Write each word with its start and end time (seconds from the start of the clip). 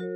Hej 0.00 0.06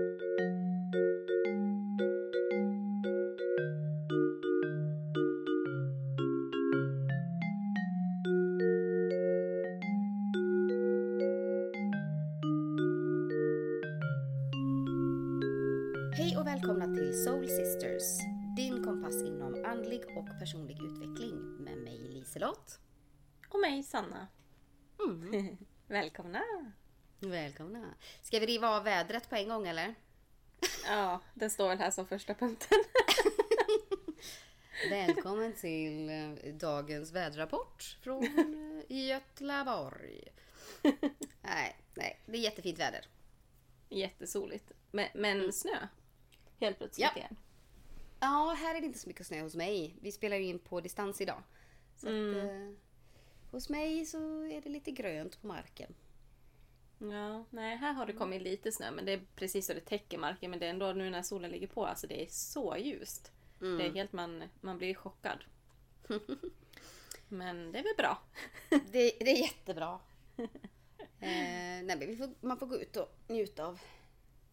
och 16.38 16.46
välkomna 16.46 16.84
till 16.84 17.24
Soul 17.24 17.48
Sisters, 17.48 18.02
din 18.56 18.84
kompass 18.84 19.22
inom 19.22 19.64
andlig 19.64 20.02
och 20.16 20.38
personlig 20.38 20.78
utveckling 20.82 21.34
med 21.58 21.78
mig 21.78 21.98
Liselott. 22.08 22.80
Och 23.48 23.60
mig 23.60 23.82
Sanna. 23.82 24.28
Mm. 25.06 25.56
Välkomna! 25.86 26.42
Välkomna. 27.30 27.94
Ska 28.22 28.38
vi 28.38 28.46
riva 28.46 28.68
av 28.68 28.84
vädret 28.84 29.28
på 29.30 29.36
en 29.36 29.48
gång 29.48 29.66
eller? 29.68 29.94
Ja, 30.86 31.20
den 31.34 31.50
står 31.50 31.68
väl 31.68 31.78
här 31.78 31.90
som 31.90 32.06
första 32.06 32.34
punkten. 32.34 32.78
Välkommen 34.90 35.52
till 35.52 36.08
eh, 36.10 36.54
dagens 36.54 37.12
väderrapport 37.12 37.96
från 38.02 38.24
eh, 38.88 39.06
Göteborg. 39.08 40.24
Nej, 41.42 41.76
nej, 41.94 42.20
det 42.26 42.38
är 42.38 42.42
jättefint 42.42 42.78
väder. 42.78 43.06
Jättesoligt. 43.88 44.72
Men, 44.90 45.08
men 45.14 45.52
snö. 45.52 45.88
Helt 46.60 46.78
plötsligt 46.78 47.08
Ja. 47.14 47.16
igen. 47.16 47.36
Ja, 48.20 48.56
här 48.58 48.74
är 48.74 48.80
det 48.80 48.86
inte 48.86 48.98
så 48.98 49.08
mycket 49.08 49.26
snö 49.26 49.40
hos 49.42 49.54
mig. 49.54 49.96
Vi 50.00 50.12
spelar 50.12 50.36
ju 50.36 50.44
in 50.44 50.58
på 50.58 50.80
distans 50.80 51.20
idag. 51.20 51.42
Så 51.96 52.06
att, 52.06 52.36
eh, 52.36 52.72
hos 53.50 53.68
mig 53.68 54.06
så 54.06 54.44
är 54.44 54.60
det 54.62 54.68
lite 54.68 54.90
grönt 54.90 55.40
på 55.40 55.46
marken. 55.46 55.94
Ja, 57.10 57.44
nej, 57.50 57.76
här 57.76 57.92
har 57.92 58.06
det 58.06 58.12
kommit 58.12 58.42
lite 58.42 58.72
snö 58.72 58.90
men 58.90 59.04
det 59.04 59.12
är 59.12 59.20
precis 59.36 59.66
så 59.66 59.74
det 59.74 59.80
täcker 59.80 60.18
marken 60.18 60.50
men 60.50 60.60
det 60.60 60.66
är 60.66 60.70
ändå 60.70 60.92
nu 60.92 61.10
när 61.10 61.22
solen 61.22 61.50
ligger 61.50 61.66
på, 61.66 61.86
alltså 61.86 62.06
det 62.06 62.22
är 62.22 62.26
så 62.30 62.76
ljust. 62.76 63.32
Det 63.78 63.86
är 63.86 63.92
helt 63.94 64.12
man, 64.12 64.42
man 64.60 64.78
blir 64.78 64.94
chockad. 64.94 65.38
men 67.28 67.72
det 67.72 67.78
är 67.78 67.82
väl 67.82 67.94
bra. 67.98 68.22
Det, 68.70 69.10
det 69.20 69.30
är 69.30 69.42
jättebra. 69.42 69.98
eh, 71.20 71.82
nej, 71.84 71.96
vi 72.06 72.16
får, 72.16 72.30
man 72.40 72.58
får 72.58 72.66
gå 72.66 72.76
ut 72.80 72.96
och 72.96 73.12
njuta 73.28 73.66
av, 73.66 73.80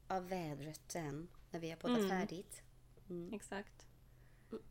av 0.07 0.29
vädret 0.29 0.81
sen 0.87 1.27
när 1.51 1.59
vi 1.59 1.69
har 1.69 1.77
poddat 1.77 2.09
färdigt. 2.09 2.61
Exakt. 3.33 3.85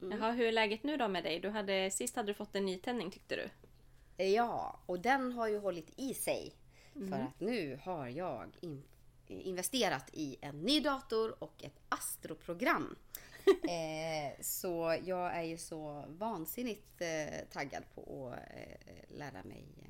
Jaha, 0.00 0.32
hur 0.32 0.46
är 0.46 0.52
läget 0.52 0.82
nu 0.82 0.96
då 0.96 1.08
med 1.08 1.24
dig? 1.24 1.40
Du 1.40 1.48
hade, 1.48 1.90
sist 1.90 2.16
hade 2.16 2.30
du 2.30 2.34
fått 2.34 2.54
en 2.54 2.64
nytändning 2.64 3.10
tyckte 3.10 3.36
du? 3.36 3.48
Ja, 4.24 4.80
och 4.86 5.00
den 5.00 5.32
har 5.32 5.48
ju 5.48 5.58
hållit 5.58 5.90
i 5.96 6.14
sig. 6.14 6.54
För 6.98 7.18
att 7.18 7.40
nu 7.40 7.78
har 7.82 8.08
jag 8.08 8.56
in, 8.60 8.82
investerat 9.26 10.10
i 10.12 10.36
en 10.40 10.60
ny 10.60 10.80
dator 10.80 11.42
och 11.42 11.64
ett 11.64 11.80
astroprogram. 11.88 12.96
eh, 13.46 14.40
så 14.40 14.98
jag 15.04 15.36
är 15.36 15.42
ju 15.42 15.58
så 15.58 16.04
vansinnigt 16.08 17.00
eh, 17.00 17.48
taggad 17.52 17.82
på 17.94 18.34
att 18.34 18.56
eh, 18.56 19.16
lära 19.16 19.42
mig 19.42 19.66
eh, 19.82 19.88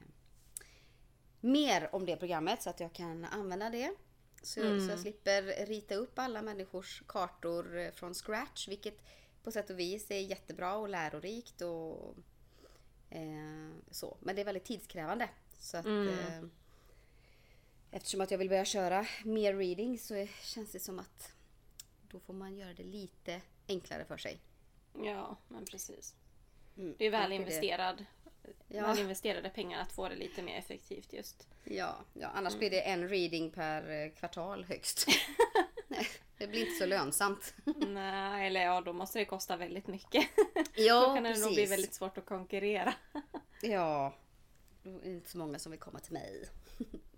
mer 1.41 1.95
om 1.95 2.07
det 2.07 2.17
programmet 2.17 2.63
så 2.63 2.71
att 2.71 2.81
jag 2.81 2.93
kan 2.93 3.25
använda 3.25 3.71
det. 3.71 3.95
Så, 4.43 4.61
så 4.61 4.91
jag 4.91 4.99
slipper 4.99 5.67
rita 5.67 5.95
upp 5.95 6.19
alla 6.19 6.43
människors 6.43 7.03
kartor 7.07 7.79
eh, 7.79 7.91
från 7.91 8.15
scratch, 8.15 8.69
vilket 8.69 9.03
på 9.43 9.51
sätt 9.51 9.71
och 9.71 9.79
vis 9.79 10.11
är 10.11 10.21
jättebra 10.21 10.77
och 10.77 10.89
lärorikt 10.89 11.63
och 11.63 12.17
eh, 13.11 13.71
så. 13.91 14.17
Men 14.21 14.37
det 14.37 14.43
är 14.43 14.45
väldigt 14.45 14.65
tidskrävande. 14.65 15.29
Så 15.59 15.77
att, 15.77 15.87
eh, 15.87 16.43
eftersom 17.91 18.21
att 18.21 18.31
jag 18.31 18.39
vill 18.39 18.49
börja 18.49 18.65
köra 18.65 19.07
mer 19.25 19.55
reading 19.55 19.99
så 19.99 20.27
känns 20.43 20.73
det 20.73 20.81
som 20.81 20.99
att 20.99 21.33
då 22.09 22.21
får 22.21 22.35
man 22.35 22.57
göra 22.57 22.75
det 22.75 22.85
lite 22.85 23.41
enklare 23.69 24.05
för 24.05 24.17
sig. 24.17 24.41
Ja, 25.05 25.37
men 25.49 25.65
precis. 25.65 26.15
Mm, 26.77 26.95
Det 26.99 27.07
är 27.07 27.11
väl 27.11 27.33
investerad, 27.33 28.05
Ja. 28.69 28.87
väl 28.87 28.99
investerade 28.99 29.51
pengar 29.51 29.81
att 29.83 29.93
få 29.93 30.09
det 30.09 30.17
lite 30.17 30.43
mer 30.43 30.59
effektivt 30.59 31.13
just. 31.13 31.49
Ja, 31.65 31.97
ja 32.15 32.29
annars 32.29 32.57
blir 32.59 32.71
det 32.71 32.81
en 32.81 33.09
reading 33.09 33.51
per 33.51 33.91
eh, 33.91 34.11
kvartal 34.13 34.65
högst. 34.65 35.07
Nej, 35.89 36.07
det 36.39 36.47
blir 36.47 36.61
inte 36.61 36.79
så 36.79 36.87
lönsamt. 36.87 37.55
Nej, 37.89 38.47
eller 38.47 38.61
ja, 38.61 38.81
då 38.81 38.93
måste 38.93 39.19
det 39.19 39.25
kosta 39.25 39.57
väldigt 39.57 39.87
mycket. 39.87 40.27
Ja, 40.75 41.07
då 41.09 41.15
kan 41.15 41.23
det 41.25 41.31
nog 41.31 41.49
bli 41.49 41.57
precis. 41.57 41.71
väldigt 41.71 41.95
svårt 41.95 42.19
att 42.19 42.27
konkurrera. 42.27 42.95
Ja, 43.63 44.15
det 44.83 44.91
är 44.91 45.07
inte 45.15 45.31
så 45.31 45.39
många 45.39 45.59
som 45.59 45.73
vill 45.73 45.81
komma 45.81 45.99
till 46.01 46.13
mig. 46.13 46.49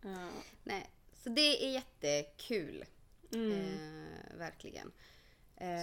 Ja. 0.03 0.29
Nej, 0.65 0.91
så 1.15 1.29
det 1.29 1.65
är 1.65 1.71
jättekul. 1.73 2.85
Mm. 3.33 3.53
Eh, 3.53 4.37
verkligen. 4.39 4.93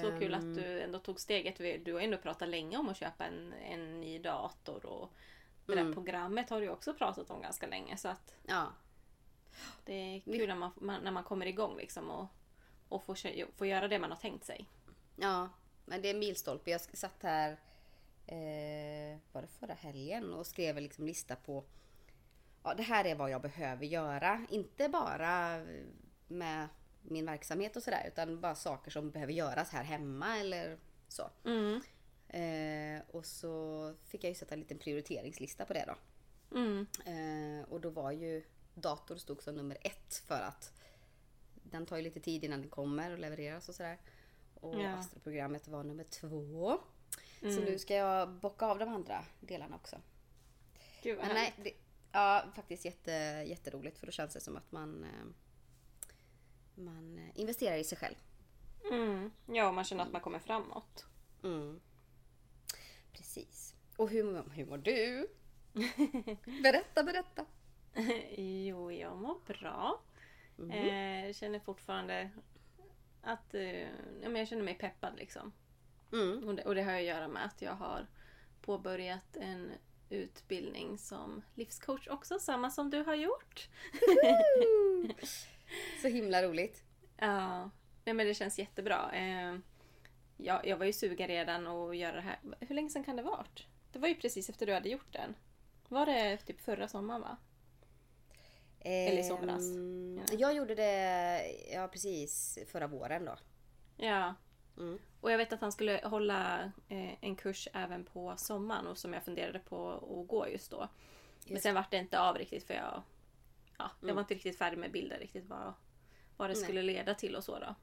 Så 0.01 0.19
kul 0.19 0.33
Ehm, 0.33 0.39
att 0.39 0.55
du 0.55 0.81
ändå 0.81 0.99
tog 0.99 1.19
steget. 1.19 1.85
Du 1.85 1.93
har 1.93 2.01
ändå 2.01 2.17
pratat 2.17 2.49
länge 2.49 2.77
om 2.77 2.89
att 2.89 2.97
köpa 2.97 3.25
en, 3.25 3.53
en 3.53 4.01
ny 4.01 4.19
dator 4.19 4.85
och 4.85 5.09
det 5.65 5.73
Mm. 5.73 5.85
där 5.87 5.93
programmet 5.93 6.49
har 6.49 6.61
du 6.61 6.69
också 6.69 6.93
pratat 6.93 7.29
om 7.29 7.41
ganska 7.41 7.67
länge. 7.67 7.97
Så 7.97 8.07
att 8.07 8.33
Ja, 8.47 8.67
det 9.85 9.93
är 9.93 10.19
kul 10.19 10.47
när 10.47 10.55
man, 10.55 10.71
när 11.03 11.11
man 11.11 11.23
kommer 11.23 11.45
igång 11.45 11.77
liksom 11.77 12.09
och, 12.09 12.27
och 12.89 13.03
får, 13.03 13.51
får 13.57 13.67
göra 13.67 13.87
det 13.87 13.99
man 13.99 14.11
har 14.11 14.17
tänkt 14.17 14.45
sig. 14.45 14.65
ja, 15.15 15.49
men 15.85 16.01
det 16.01 16.07
är 16.09 16.13
en 16.13 16.19
milstolpe. 16.19 16.71
Jag 16.71 16.81
satt 16.81 17.23
här, 17.23 17.51
eh, 18.27 19.17
var 19.31 19.41
det 19.41 19.47
förra 19.47 19.73
helgen 19.73 20.33
och 20.33 20.47
skrev 20.47 20.77
en 20.77 20.83
liksom 20.83 21.05
lista 21.05 21.35
på 21.35 21.63
ja, 22.67 22.73
det 22.73 22.83
här 22.83 23.05
är 23.05 23.15
vad 23.15 23.29
jag 23.29 23.41
behöver 23.41 23.85
göra. 23.85 24.45
Inte 24.49 24.89
bara 24.89 25.65
med 26.27 26.67
min 27.01 27.25
verksamhet 27.25 27.75
och 27.75 27.83
sådär 27.83 28.05
utan 28.07 28.41
bara 28.41 28.55
saker 28.55 28.91
som 28.91 29.11
behöver 29.11 29.33
göras 29.33 29.69
här 29.69 29.83
hemma 29.83 30.37
eller 30.37 30.77
så. 31.07 31.29
Mm. 31.45 31.81
Eh, 32.29 33.01
och 33.11 33.25
så 33.25 33.93
fick 34.03 34.23
jag 34.23 34.29
ju 34.29 34.35
sätta 34.35 34.53
en 34.53 34.59
liten 34.59 34.77
prioriteringslista 34.77 35.65
på 35.65 35.73
det 35.73 35.85
då. 35.87 35.95
Mm. 36.57 36.87
Eh, 37.05 37.69
och 37.69 37.81
då 37.81 37.89
var 37.89 38.11
ju 38.11 38.43
dator 38.73 39.15
stod 39.17 39.43
som 39.43 39.55
nummer 39.55 39.77
ett 39.81 40.23
för 40.27 40.41
att 40.41 40.71
den 41.53 41.85
tar 41.85 41.97
ju 41.97 42.03
lite 42.03 42.19
tid 42.19 42.43
innan 42.43 42.61
den 42.61 42.69
kommer 42.69 43.11
och 43.11 43.19
levereras 43.19 43.69
och 43.69 43.75
sådär. 43.75 43.97
Och 44.53 44.81
Ja. 44.81 44.93
astroprogrammet 44.93 45.67
var 45.67 45.83
nummer 45.83 46.03
två. 46.03 46.79
Så 47.39 47.45
Mm. 47.47 47.63
nu 47.63 47.79
ska 47.79 47.95
jag 47.95 48.29
bocka 48.29 48.65
av 48.65 48.79
de 48.79 48.89
andra 48.89 49.25
delarna 49.39 49.75
också. 49.75 50.01
Gud 51.03 51.17
vad 51.17 51.25
Men 51.27 51.35
nej, 51.35 51.53
det, 51.63 51.71
ja, 52.11 52.45
faktiskt 52.55 52.85
jätte, 52.85 53.11
jätteroligt 53.47 53.99
för 53.99 54.05
då 54.05 54.11
känns 54.11 54.33
det 54.33 54.41
som 54.41 54.57
att 54.57 54.71
man, 54.71 55.03
eh, 55.03 55.25
man 56.75 57.31
investerar 57.35 57.77
i 57.77 57.83
sig 57.83 57.97
själv. 57.97 58.15
Mm. 58.91 59.31
Ja, 59.45 59.71
man 59.71 59.83
känner 59.83 60.03
att 60.03 60.11
man 60.11 60.21
kommer 60.21 60.39
framåt. 60.39 61.05
Mm. 61.43 61.79
Precis. 63.11 63.75
Och 63.97 64.09
hur, 64.09 64.49
hur 64.51 64.65
mår 64.65 64.77
du? 64.77 65.27
berätta, 66.63 67.03
berätta. 67.03 67.45
jo, 68.37 68.91
jag 68.91 69.17
mår 69.17 69.39
bra. 69.47 70.01
Mhm. 70.55 70.71
Eh, 70.71 71.33
känner 71.33 71.59
fortfarande 71.59 72.29
att 73.21 73.53
eh, 73.53 73.81
ja, 74.21 74.29
men 74.29 74.35
jag 74.35 74.47
känner 74.47 74.63
mig 74.63 74.75
peppad 74.75 75.13
liksom. 75.17 75.51
Mm. 76.11 76.47
Och 76.47 76.55
det, 76.55 76.63
och 76.63 76.75
det 76.75 76.83
har 76.83 76.93
att 76.93 77.03
göra 77.03 77.27
med 77.27 77.45
att 77.45 77.61
jag 77.61 77.73
har 77.73 78.07
påbörjat 78.61 79.35
en 79.35 79.71
utbildning 80.09 80.97
som 80.97 81.41
livscoach 81.55 82.07
också, 82.07 82.39
samma 82.39 82.69
som 82.71 82.89
du 82.89 83.03
har 83.03 83.15
gjort. 83.15 83.69
Så 86.01 86.07
himla 86.07 86.43
roligt. 86.43 86.83
Ja, 87.17 87.69
nej 88.05 88.13
men 88.13 88.27
det 88.27 88.33
känns 88.33 88.59
jättebra. 88.59 89.11
Eh, 89.13 89.57
jag, 90.37 90.67
jag 90.67 90.77
var 90.77 90.85
ju 90.85 90.93
sugen 90.93 91.27
redan 91.27 91.67
att 91.67 91.97
göra 91.97 92.15
det 92.15 92.21
här. 92.21 92.39
Hur 92.59 92.75
länge 92.75 92.89
sedan 92.89 93.03
kan 93.03 93.15
det 93.15 93.23
varit? 93.23 93.67
Det 93.91 93.99
var 93.99 94.07
ju 94.07 94.15
precis 94.15 94.49
efter 94.49 94.65
du 94.65 94.73
hade 94.73 94.89
gjort 94.89 95.13
den. 95.13 95.35
Var 95.87 96.05
det 96.05 96.37
typ 96.37 96.61
förra 96.61 96.87
sommaren 96.87 97.21
va? 97.21 97.37
Eller 98.79 99.19
i 99.19 99.23
somras. 99.23 99.61
Ehm, 99.61 100.21
Ja. 100.27 100.35
Jag 100.39 100.53
gjorde 100.55 100.75
det 100.75 101.41
ja, 101.73 101.87
precis 101.87 102.59
förra 102.71 102.87
våren 102.87 103.25
då. 103.25 103.35
Ja. 103.97 104.35
Mm. 104.77 104.99
Och 105.21 105.31
jag 105.31 105.37
vet 105.37 105.53
att 105.53 105.61
han 105.61 105.71
skulle 105.71 106.01
hålla 106.03 106.71
eh, 106.89 107.23
en 107.23 107.35
kurs 107.35 107.67
även 107.73 108.03
på 108.03 108.33
sommaren 108.37 108.87
och 108.87 108.97
som 108.97 109.13
jag 109.13 109.23
funderade 109.23 109.59
på 109.59 109.91
att 109.91 110.27
gå 110.27 110.47
just 110.47 110.71
då. 110.71 110.89
Men 111.43 111.53
Just 111.53 111.63
sen 111.63 111.75
vart 111.75 111.91
det 111.91 111.97
inte 111.97 112.19
av 112.19 112.37
riktigt 112.37 112.63
för 112.63 112.73
jag... 112.73 113.01
Ja, 113.77 113.91
jag 114.01 114.13
var 114.13 114.21
inte 114.21 114.33
riktigt 114.33 114.57
färdig 114.57 114.77
med 114.77 114.91
bilden 114.91 115.19
riktigt 115.19 115.45
vad, 115.45 115.73
vad 116.37 116.49
det 116.49 116.53
Nej. 116.53 116.63
skulle 116.63 116.81
leda 116.81 117.13
till 117.13 117.35
och 117.35 117.43
så 117.43 117.59
då. 117.59 117.75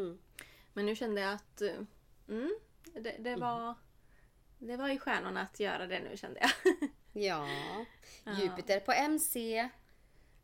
Mm. 0.00 0.18
Men 0.72 0.86
nu 0.86 0.96
kände 0.96 1.20
jag 1.20 1.32
att 1.32 1.62
eh, 1.62 1.74
mm, 2.28 2.54
det, 2.94 3.16
det 3.18 3.36
var... 3.36 3.74
Det 4.58 4.76
var 4.76 4.88
i 4.88 4.98
stjärnorna 4.98 5.40
att 5.40 5.60
göra 5.60 5.86
det 5.86 6.00
nu 6.00 6.16
kände 6.16 6.40
jag. 6.40 6.50
Ja. 7.12 7.48
Ja. 8.24 8.32
Jupiter 8.42 8.80
på 8.80 8.92
MC. 8.92 9.68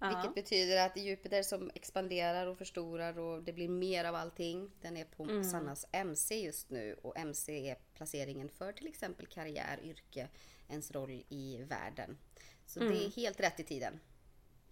Ja. 0.01 0.09
Vilket 0.09 0.35
betyder 0.35 0.87
att 0.87 0.97
Jupiter 0.97 1.43
som 1.43 1.71
expanderar 1.75 2.47
och 2.47 2.59
förstorar 2.59 3.19
och 3.19 3.43
det 3.43 3.53
blir 3.53 3.69
mer 3.69 4.05
av 4.05 4.15
allting. 4.15 4.71
Den 4.81 4.97
är 4.97 5.05
på 5.05 5.23
Mm. 5.23 5.45
Sannas 5.45 5.87
MC 5.93 6.41
just 6.41 6.71
nu 6.71 6.95
och 7.03 7.17
MC 7.19 7.71
är 7.71 7.77
placeringen 7.95 8.49
för 8.49 8.73
till 8.73 8.87
exempel 8.87 9.27
karriär, 9.27 9.81
yrke, 9.83 10.29
ens 10.69 10.91
roll 10.91 11.25
i 11.29 11.63
världen. 11.63 12.19
Så 12.67 12.81
det 12.81 12.87
Mm. 12.87 12.99
är 12.99 13.11
helt 13.11 13.41
rätt 13.41 13.61
i 13.61 13.65
tiden. 13.65 14.01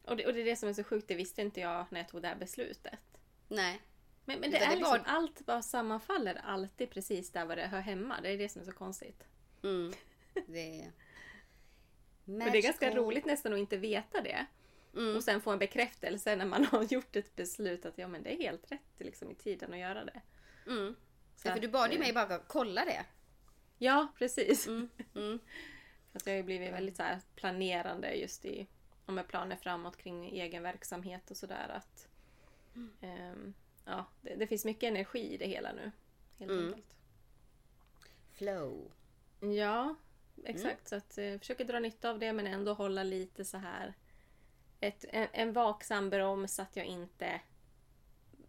Och 0.04 0.16
det, 0.16 0.26
och 0.26 0.32
det 0.34 0.40
är 0.40 0.44
det 0.44 0.56
som 0.56 0.68
är 0.68 0.72
så 0.72 0.84
sjukt, 0.84 1.08
det 1.08 1.14
visste 1.14 1.42
inte 1.42 1.60
jag 1.60 1.86
när 1.90 2.00
jag 2.00 2.08
tog 2.08 2.22
det 2.22 2.28
här 2.28 2.36
beslutet. 2.36 2.98
Nej. 3.48 3.80
Men, 4.24 4.40
men 4.40 4.50
det 4.50 4.56
Utan 4.56 4.68
är 4.68 4.70
det 4.72 4.76
liksom, 4.76 4.98
var- 4.98 5.04
allt 5.06 5.46
bara 5.46 5.62
sammanfaller 5.62 6.34
alltid 6.44 6.90
precis 6.90 7.30
där 7.30 7.44
var 7.46 7.56
det 7.56 7.66
hör 7.66 7.80
hemma. 7.80 8.20
Det 8.20 8.28
är 8.30 8.38
det 8.38 8.48
som 8.48 8.62
är 8.62 8.66
så 8.66 8.72
konstigt. 8.72 9.24
Mm. 9.62 9.92
Det 10.46 10.80
är... 10.80 10.86
Och 12.24 12.52
det 12.52 12.58
är 12.58 12.62
ganska 12.62 12.94
roligt 12.94 13.24
nästan 13.24 13.52
att 13.52 13.58
inte 13.58 13.76
veta 13.76 14.20
det. 14.20 14.46
Mm. 14.96 15.16
Och 15.16 15.24
sen 15.24 15.40
få 15.40 15.50
en 15.50 15.58
bekräftelse 15.58 16.36
när 16.36 16.46
man 16.46 16.64
har 16.70 16.82
gjort 16.82 17.16
ett 17.16 17.36
beslut 17.36 17.86
att 17.86 17.98
ja 17.98 18.08
men 18.08 18.22
det 18.22 18.32
är 18.34 18.36
helt 18.36 18.72
rätt 18.72 18.80
liksom, 18.98 19.30
i 19.30 19.34
tiden 19.34 19.72
att 19.72 19.78
göra 19.78 20.04
det. 20.04 20.20
Mm. 20.66 20.96
Så 21.36 21.48
Ja, 21.48 21.50
för 21.50 21.56
att, 21.56 21.62
du 21.62 21.68
bad 21.68 21.90
ju 21.90 21.94
eh, 21.94 22.00
mig 22.00 22.12
bara 22.12 22.38
kolla 22.38 22.84
det. 22.84 23.04
Ja, 23.78 24.08
precis. 24.18 24.66
Mm. 24.66 24.88
Mm. 25.14 25.38
Fast 26.12 26.26
jag 26.26 26.32
har 26.32 26.36
ju 26.36 26.42
blivit 26.42 26.72
väldigt 26.72 26.96
så 26.96 27.02
här 27.02 27.20
planerande 27.34 28.14
just 28.14 28.44
i 28.44 28.66
om 29.06 29.14
med 29.14 29.28
planer 29.28 29.56
framåt 29.56 29.96
kring 29.96 30.30
egen 30.30 30.62
verksamhet 30.62 31.30
och 31.30 31.36
sådär. 31.36 31.68
att 31.68 32.08
ehm, 33.00 33.54
ja, 33.84 34.06
det, 34.20 34.34
det 34.34 34.46
finns 34.46 34.64
mycket 34.64 34.88
energi 34.88 35.34
i 35.34 35.36
det 35.36 35.46
hela 35.46 35.72
nu. 35.72 35.92
Helt 36.38 36.50
Mm. 36.50 36.66
enkelt. 36.66 36.94
Flow. 38.32 38.92
Ja, 39.56 39.94
exakt. 40.44 40.88
Så 40.88 40.96
att 40.96 41.18
eh, 41.18 41.38
försöka 41.38 41.64
dra 41.64 41.78
nytta 41.78 42.10
av 42.10 42.18
det 42.18 42.32
men 42.32 42.46
ändå 42.46 42.72
hålla 42.72 43.02
lite 43.02 43.44
så 43.44 43.58
här 43.58 43.94
ett, 44.80 45.04
en, 45.08 45.28
en 45.32 45.52
vaksam 45.52 46.10
broms 46.10 46.54
så 46.54 46.62
att 46.62 46.76
jag 46.76 46.86
inte 46.86 47.40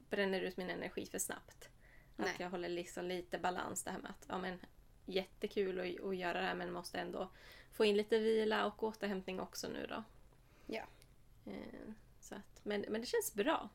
bränner 0.09 0.41
ut 0.41 0.57
min 0.57 0.69
energi 0.69 1.05
för 1.05 1.19
snabbt. 1.19 1.69
Nej. 2.15 2.29
Att 2.29 2.39
jag 2.39 2.49
håller 2.49 2.69
liksom 2.69 3.05
lite 3.05 3.37
balans 3.37 3.83
det 3.83 3.91
här 3.91 3.99
med 3.99 4.11
att 4.11 4.25
ja, 4.29 4.37
men, 4.37 4.59
jättekul 5.05 5.79
att, 5.79 6.05
att 6.05 6.17
göra 6.17 6.41
det 6.41 6.47
här 6.47 6.55
men 6.55 6.71
måste 6.71 6.99
ändå 6.99 7.29
få 7.71 7.85
in 7.85 7.97
lite 7.97 8.19
vila 8.19 8.65
och 8.65 8.83
återhämtning 8.83 9.39
också 9.39 9.67
nu 9.67 9.87
då. 9.89 10.03
Ja. 10.65 10.83
Eh, 11.45 11.93
så 12.19 12.35
att, 12.35 12.65
men, 12.65 12.85
men 12.89 13.01
det 13.01 13.07
känns 13.07 13.33
bra. 13.33 13.69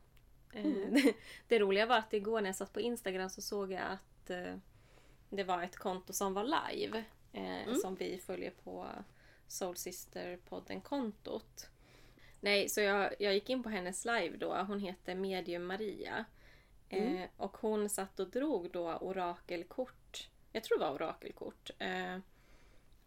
Eh, 0.53 0.65
Mm. 0.65 0.93
det, 0.93 1.13
det 1.47 1.59
roliga 1.59 1.85
var 1.85 1.97
att 1.97 2.13
igår 2.13 2.41
när 2.41 2.49
jag 2.49 2.55
satt 2.55 2.73
på 2.73 2.81
Instagram 2.81 3.29
så 3.29 3.41
såg 3.41 3.71
jag 3.71 3.81
att 3.81 4.29
eh, 4.29 4.55
det 5.29 5.43
var 5.43 5.63
ett 5.63 5.75
konto 5.75 6.13
som 6.13 6.33
var 6.33 6.43
live. 6.43 7.03
Mm. 7.33 7.75
Som 7.75 7.95
vi 7.95 8.17
följer 8.17 8.51
på 8.51 8.87
Soul 9.47 9.75
Sister-podden-kontot. 9.75 11.69
Nej, 12.43 12.69
så 12.69 12.81
jag, 12.81 13.13
jag 13.19 13.33
gick 13.33 13.49
in 13.49 13.63
på 13.63 13.69
hennes 13.69 14.05
live 14.05 14.37
då. 14.37 14.55
Hon 14.55 14.79
heter 14.79 15.15
Medium 15.15 15.65
Maria. 15.65 16.25
Mm. 16.89 17.17
Eh, 17.17 17.29
och 17.37 17.57
hon 17.57 17.89
satt 17.89 18.19
och 18.19 18.29
drog 18.29 18.71
då 18.71 18.97
orakelkort. 18.97 20.29
Jag 20.51 20.63
tror 20.63 20.79
det 20.79 20.85
var 20.85 20.93
orakelkort. 20.93 21.69
Eh, 21.79 22.17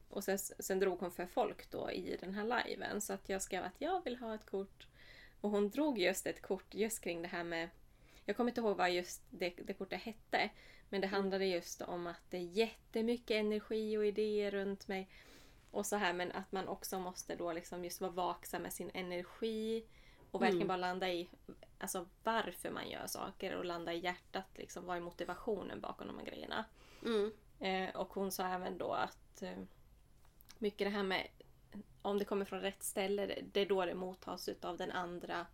och 0.09 0.25
sen, 0.25 0.39
sen 0.39 0.79
drog 0.79 1.01
hon 1.01 1.11
för 1.11 1.27
folk 1.27 1.71
då 1.71 1.91
i 1.91 2.17
den 2.21 2.35
här 2.35 2.65
liven. 2.67 3.01
Så 3.01 3.13
att 3.13 3.29
jag 3.29 3.43
skrev 3.43 3.65
att 3.65 3.81
jag 3.81 4.05
vill 4.05 4.17
ha 4.17 4.35
ett 4.35 4.47
kort. 4.47 4.87
Och 5.41 5.51
hon 5.51 5.71
drog 5.71 5.99
just 5.99 6.27
ett 6.27 6.43
kort 6.43 6.75
just 6.75 7.01
kring 7.01 7.23
det 7.23 7.29
här 7.29 7.45
med... 7.45 7.69
Jag 8.25 8.37
kommer 8.37 8.51
inte 8.51 8.61
ihåg 8.61 8.77
vad 8.77 8.91
just 8.91 9.23
det, 9.31 9.55
det 9.65 9.73
kortet 9.73 10.03
hette. 10.03 10.51
Men 10.89 11.01
det 11.01 11.07
handlade 11.07 11.47
just 11.47 11.83
om 11.83 12.07
att 12.07 12.31
det 12.31 12.37
är 12.37 12.43
jättemycket 12.43 13.35
energi 13.35 13.97
och 13.97 14.07
idéer 14.07 14.51
runt 14.51 14.89
mig. 14.89 15.09
Och 15.77 15.87
så 15.87 15.97
här, 15.97 16.13
men 16.13 16.33
att 16.33 16.53
man 16.53 16.69
också 16.69 16.99
måste 16.99 17.35
då 17.37 17.53
liksom 17.53 17.85
just 17.85 18.01
vara 18.01 18.11
vaksam 18.11 18.63
med 18.63 18.73
sin 18.73 18.91
energi. 18.95 19.85
Och 20.31 20.43
verkligen 20.43 20.63
Mm. 20.63 20.69
bara 20.69 20.77
landa 20.89 21.09
i 21.13 21.29
alltså, 21.79 22.07
varför 22.25 22.71
man 22.71 22.91
gör 22.91 23.07
saker 23.07 23.57
och 23.57 23.65
landa 23.65 23.93
i 23.93 23.99
hjärtat. 23.99 24.47
Liksom, 24.55 24.87
vad 24.87 24.97
är 24.97 25.01
motivationen 25.01 25.81
bakom 25.81 26.07
de 26.07 26.19
här 26.19 26.27
grejerna? 26.27 26.65
Mm. 27.05 27.33
Eh, 27.61 27.97
och 27.97 28.15
hon 28.15 28.33
sa 28.33 28.47
även 28.47 28.79
då 28.79 28.93
att 28.93 29.43
eh, 29.43 29.59
mycket 30.59 30.87
det 30.87 30.91
här 30.91 31.03
med 31.03 31.27
om 32.03 32.19
det 32.19 32.25
kommer 32.25 32.45
från 32.45 32.61
rätt 32.61 32.83
ställe, 32.83 33.27
det- 33.53 33.61
är 33.61 33.67
då 33.67 33.85
det 33.85 33.95
mottas 33.95 34.49
av 34.63 34.77
den 34.77 34.91
andra 34.91 35.47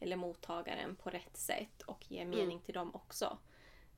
eller 0.00 0.16
mottagaren 0.16 0.96
på 0.96 1.10
rätt 1.10 1.36
sätt 1.36 1.82
och 1.82 2.10
ger 2.10 2.24
mening 2.24 2.44
Mm. 2.50 2.60
till 2.60 2.74
dem 2.74 2.94
också. 2.94 3.38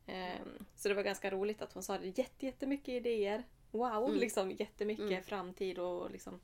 Eh, 0.06 0.40
så 0.76 0.88
det 0.88 0.94
var 0.94 1.02
ganska 1.02 1.30
roligt 1.30 1.62
att 1.62 1.72
hon 1.72 1.82
sa 1.82 1.98
det 1.98 2.18
jätte, 2.18 2.46
jättemycket 2.46 2.88
idéer. 2.88 3.44
Wow, 3.70 4.04
Mm. 4.08 4.20
liksom 4.20 4.50
jättemycket 4.50 5.06
Mm. 5.10 5.22
framtid 5.22 5.78
och 5.78 6.10
liksom 6.10 6.40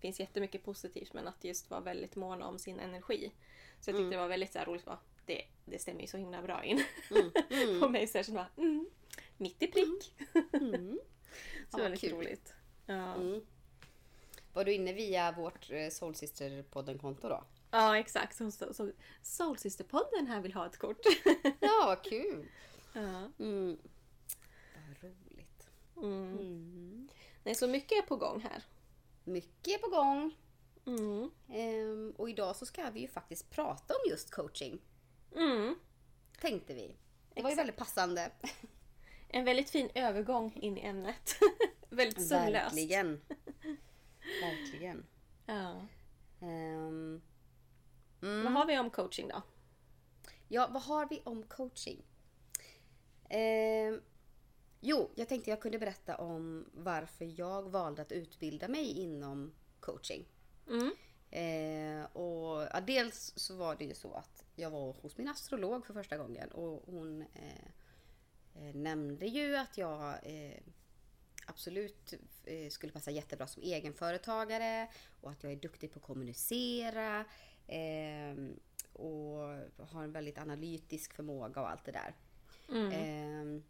finns 0.00 0.20
jättemycket 0.20 0.64
positivt 0.64 1.12
men 1.12 1.28
att 1.28 1.44
just 1.44 1.70
vara 1.70 1.80
väldigt 1.80 2.16
måna 2.16 2.46
om 2.46 2.58
sin 2.58 2.80
energi. 2.80 3.32
Så 3.80 3.90
jag 3.90 3.94
tyckte 3.96 3.98
Mm. 3.98 4.10
det 4.10 4.16
var 4.16 4.28
väldigt 4.28 4.52
så 4.52 4.58
här 4.58 4.66
roligt. 4.66 4.84
Bara, 4.84 4.98
det, 5.26 5.42
det 5.64 5.78
stämmer 5.78 6.00
ju 6.00 6.06
så 6.06 6.16
himla 6.16 6.42
bra 6.42 6.64
in 6.64 6.84
Mm. 7.10 7.30
Mm. 7.50 7.80
på 7.80 7.88
mig. 7.88 8.08
Kände 8.08 8.32
bara, 8.32 8.48
mm, 8.56 8.86
mitt 9.36 9.62
i 9.62 9.66
prick. 9.66 10.14
Mm. 10.52 10.98
Så 11.70 11.78
Ja, 11.78 11.82
väldigt 11.82 12.00
kul. 12.00 12.12
roligt. 12.12 12.54
Ja. 12.86 13.14
Mm. 13.14 13.40
Var 14.52 14.64
du 14.64 14.72
inne 14.72 14.92
via 14.92 15.32
vårt 15.32 15.70
eh, 15.70 15.88
Soul 15.88 16.14
Sister-podden-konto 16.14 17.28
då? 17.28 17.44
ja, 17.70 17.98
exakt. 17.98 18.36
Så, 18.36 18.50
så, 18.50 18.74
så 18.74 18.90
Soul 19.22 19.56
Sister-podden 19.56 20.26
här 20.26 20.40
vill 20.40 20.52
ha 20.54 20.66
ett 20.66 20.76
kort. 20.78 21.00
Ja, 21.60 21.82
vad 21.86 22.04
kul! 22.04 22.46
ja. 22.92 23.30
Mm. 25.96 26.36
Vad 26.36 26.40
mm. 26.40 27.08
Nej, 27.44 27.54
så 27.54 27.68
mycket 27.68 27.98
är 27.98 28.02
på 28.02 28.16
gång 28.16 28.40
här. 28.40 28.64
Mycket 29.24 29.74
är 29.74 29.78
på 29.78 29.88
gång. 29.88 30.36
Mm. 30.86 31.30
Ehm, 31.48 32.14
och 32.16 32.30
idag 32.30 32.56
så 32.56 32.66
ska 32.66 32.90
vi 32.90 33.00
ju 33.00 33.08
faktiskt 33.08 33.50
prata 33.50 33.94
om 33.94 34.10
just 34.10 34.30
coaching. 34.30 34.80
Mm. 35.36 35.74
Tänkte 36.40 36.74
vi. 36.74 36.96
Det 37.34 37.42
var 37.42 37.50
ju 37.50 37.52
Exakt. 37.52 37.58
väldigt 37.58 37.76
passande. 37.76 38.30
En 39.28 39.44
väldigt 39.44 39.70
fin 39.70 39.90
övergång 39.94 40.54
in 40.54 40.78
i 40.78 40.80
ämnet. 40.80 41.36
väldigt 41.88 42.28
sömlöst. 42.28 42.64
Verkligen. 42.66 43.20
Verkligen. 44.42 45.06
Ja. 45.46 45.86
Ehm, 46.40 47.22
Vad 48.20 48.30
mm. 48.30 48.56
har 48.56 48.66
vi 48.66 48.78
om 48.78 48.90
coaching 48.90 49.28
då? 49.28 49.42
Ja, 50.48 50.68
vad 50.70 50.82
har 50.82 51.08
vi 51.08 51.22
om 51.24 51.42
coaching? 51.42 52.02
Ehm, 53.28 54.00
jo, 54.82 55.10
jag 55.14 55.28
tänkte 55.28 55.50
jag 55.50 55.60
kunde 55.60 55.78
berätta 55.78 56.16
om 56.16 56.70
varför 56.72 57.40
jag 57.40 57.62
valde 57.62 58.02
att 58.02 58.12
utbilda 58.12 58.68
mig 58.68 58.98
inom 58.98 59.52
coaching. 59.80 60.28
Mm. 60.68 60.92
Eh, 61.30 62.04
och, 62.16 62.62
ja, 62.72 62.80
dels 62.80 63.32
så 63.36 63.56
var 63.56 63.76
det 63.76 63.84
ju 63.84 63.94
så 63.94 64.14
att 64.14 64.44
jag 64.56 64.70
var 64.70 64.92
hos 64.92 65.16
min 65.16 65.28
astrolog 65.28 65.86
för 65.86 65.94
första 65.94 66.16
gången 66.16 66.50
och 66.50 66.82
hon 66.86 67.22
eh, 67.22 67.66
eh, 68.54 68.74
nämnde 68.74 69.26
ju 69.26 69.56
att 69.56 69.78
jag 69.78 70.18
eh, 70.22 70.62
absolut 71.46 72.14
eh, 72.44 72.68
skulle 72.68 72.92
passa 72.92 73.10
jättebra 73.10 73.46
som 73.46 73.62
egenföretagare 73.62 74.88
och 75.20 75.30
att 75.30 75.42
jag 75.42 75.52
är 75.52 75.56
duktig 75.56 75.92
på 75.92 75.98
att 75.98 76.04
kommunicera 76.04 77.24
eh, 77.66 78.36
och 78.92 79.38
har 79.86 80.04
en 80.04 80.12
väldigt 80.12 80.38
analytisk 80.38 81.14
förmåga 81.14 81.60
och 81.60 81.70
allt 81.70 81.84
det 81.84 81.92
där. 81.92 82.14
Mm. 82.68 83.62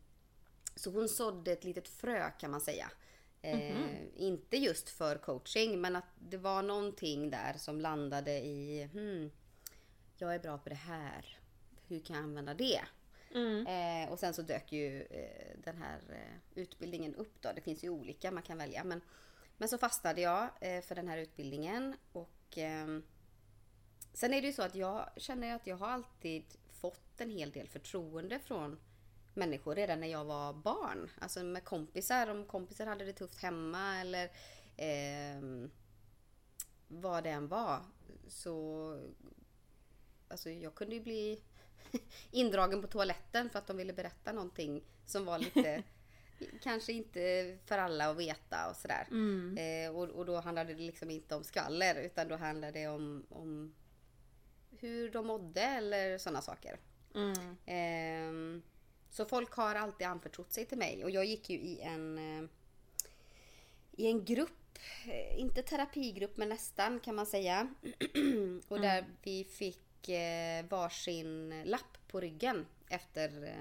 Så 0.75 0.91
hon 0.91 1.09
sådde 1.09 1.53
ett 1.53 1.65
litet 1.65 1.89
frö 1.89 2.31
kan 2.31 2.51
man 2.51 2.61
säga. 2.61 2.91
Eh, 3.43 3.77
Mhm. 3.77 4.11
Inte 4.17 4.57
just 4.57 4.89
för 4.89 5.17
coaching 5.17 5.81
men 5.81 5.97
att 5.97 6.05
det 6.19 6.37
var 6.37 6.63
någonting 6.63 7.31
där 7.31 7.53
som 7.59 7.81
landade 7.81 8.33
i 8.39 8.89
hmm, 8.93 9.31
Jag 10.17 10.35
är 10.35 10.39
bra 10.39 10.59
på 10.59 10.69
det 10.69 10.75
här. 10.75 11.39
Hur 11.89 12.01
kan 12.01 12.17
jag 12.17 12.23
använda 12.25 12.55
det? 12.55 12.81
Mm. 13.35 13.67
Eh, 13.67 14.13
och 14.13 14.19
sen 14.19 14.35
så 14.35 14.43
dök 14.43 14.73
ju 14.73 15.03
eh, 15.03 15.59
den 15.65 15.77
här 15.79 16.01
eh, 16.11 16.61
utbildningen 16.63 17.15
upp 17.15 17.43
då. 17.43 17.49
Det 17.55 17.61
finns 17.61 17.85
ju 17.85 17.89
olika 17.89 18.31
man 18.31 18.43
kan 18.43 18.59
välja. 18.59 18.85
Men, 18.85 19.01
men 19.57 19.69
så 19.69 19.79
fastnade 19.79 20.21
jag 20.21 20.49
eh, 20.61 20.83
för 20.83 20.95
den 20.95 21.09
här 21.09 21.19
utbildningen. 21.19 21.95
Och 22.13 22.59
ehm, 22.59 23.03
Sen 24.15 24.35
är 24.35 24.41
det 24.41 24.47
ju 24.47 24.53
så 24.53 24.63
att 24.63 24.75
jag 24.75 25.11
känner 25.17 25.55
att 25.55 25.67
jag 25.67 25.77
har 25.77 25.89
alltid 25.89 26.45
fått 26.71 27.21
en 27.21 27.31
hel 27.31 27.51
del 27.51 27.69
förtroende 27.69 28.39
från 28.39 28.79
människor 29.35 29.75
redan 29.75 30.01
när 30.01 30.09
jag 30.09 30.25
var 30.25 30.53
barn. 30.53 31.11
Alltså 31.19 31.45
med 31.45 31.65
kompisar. 31.65 32.31
Om 32.31 32.45
kompisar 32.45 32.87
hade 32.87 33.05
det 33.05 33.13
tufft 33.13 33.43
hemma 33.43 34.01
eller 34.01 34.31
ehm, 34.77 35.71
vad 36.89 37.25
det 37.25 37.31
än 37.31 37.49
var. 37.49 37.81
Så 38.29 38.99
Alltså 40.29 40.51
jag 40.51 40.75
kunde 40.75 40.95
ju 40.95 41.01
bli 41.01 41.43
indragen 42.31 42.83
på 42.83 42.89
toaletten 42.89 43.51
för 43.51 43.59
att 43.59 43.67
de 43.67 43.77
ville 43.77 43.93
berätta 43.93 44.33
någonting 44.33 44.85
som 45.07 45.25
var 45.25 45.39
lite 45.39 45.83
Kanske 46.63 46.93
inte 46.93 47.59
för 47.67 47.79
alla 47.79 48.11
att 48.11 48.17
veta 48.17 48.71
och 48.71 48.77
sådär. 48.77 49.07
Mm. 49.11 49.59
Eh, 49.59 49.97
och, 49.97 50.09
och 50.09 50.27
då 50.27 50.41
handlade 50.41 50.75
det 50.75 50.83
liksom 50.83 51.11
inte 51.11 51.35
om 51.35 51.45
skvaller 51.45 51.95
utan 51.95 52.29
då 52.29 52.37
handlade 52.37 52.79
det 52.79 52.89
om, 52.89 53.27
om 53.29 53.75
hur 54.71 55.11
de 55.11 55.27
mådde 55.27 55.61
eller 55.61 56.19
sådana 56.19 56.43
saker. 56.43 56.79
Mm. 57.15 57.57
Ehm, 57.67 58.63
så 59.13 59.25
folk 59.25 59.53
har 59.53 59.75
alltid 59.75 60.07
anförtrott 60.07 60.53
sig 60.53 60.65
till 60.65 60.79
mig 60.79 61.05
och 61.05 61.11
jag 61.11 61.25
gick 61.25 61.51
ju 61.51 61.57
i 61.57 61.81
en 61.81 62.19
eh, 62.19 62.49
i 63.97 64.07
en 64.07 64.25
grupp, 64.25 64.79
eh, 65.07 65.41
inte 65.41 65.63
terapigrupp 65.63 66.37
men 66.37 66.49
nästan 66.49 67.01
kan 67.01 67.15
man 67.15 67.27
säga. 67.27 67.75
och 68.69 68.81
där 68.81 69.05
vi 69.23 69.45
fick 69.45 70.09
eh, 70.09 70.65
varsin 70.69 71.63
lapp 71.65 71.99
på 72.09 72.21
ryggen 72.21 72.67
efter 72.89 73.57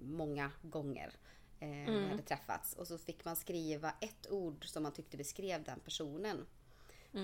många 0.00 0.50
gånger 0.62 1.12
eh, 1.60 1.68
vi 1.68 2.06
hade 2.08 2.22
träffats. 2.22 2.74
Och 2.74 2.86
så 2.86 2.98
fick 2.98 3.24
man 3.24 3.36
skriva 3.36 3.92
ett 4.00 4.30
ord 4.30 4.66
som 4.66 4.82
man 4.82 4.92
tyckte 4.92 5.16
beskrev 5.16 5.62
den 5.62 5.80
personen. 5.80 6.46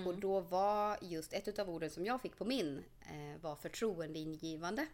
Och 0.05 0.19
då 0.19 0.39
var 0.39 0.97
just 1.01 1.33
ett 1.33 1.47
utav 1.47 1.69
orden 1.69 1.89
som 1.89 2.05
jag 2.05 2.21
fick 2.21 2.37
på 2.37 2.45
min 2.45 2.83
eh, 3.01 3.41
var 3.41 3.55
förtroendeingivande. 3.55 4.87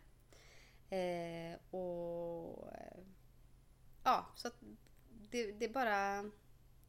Eh, 0.90 1.60
och 1.76 2.68
eh, 2.74 2.98
ja, 4.04 4.26
så 4.36 4.50
det, 5.32 5.52
det 5.52 5.70
bara 5.70 6.32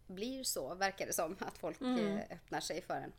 blir 0.07 0.45
så, 0.45 0.75
verkar 0.75 1.07
det 1.07 1.13
som, 1.13 1.37
att 1.41 1.59
folk 1.59 1.81
Mm. 1.81 2.17
eh, 2.17 2.25
öppnar 2.31 2.61
sig 2.61 2.83
för 2.83 2.95
en. 2.95 3.13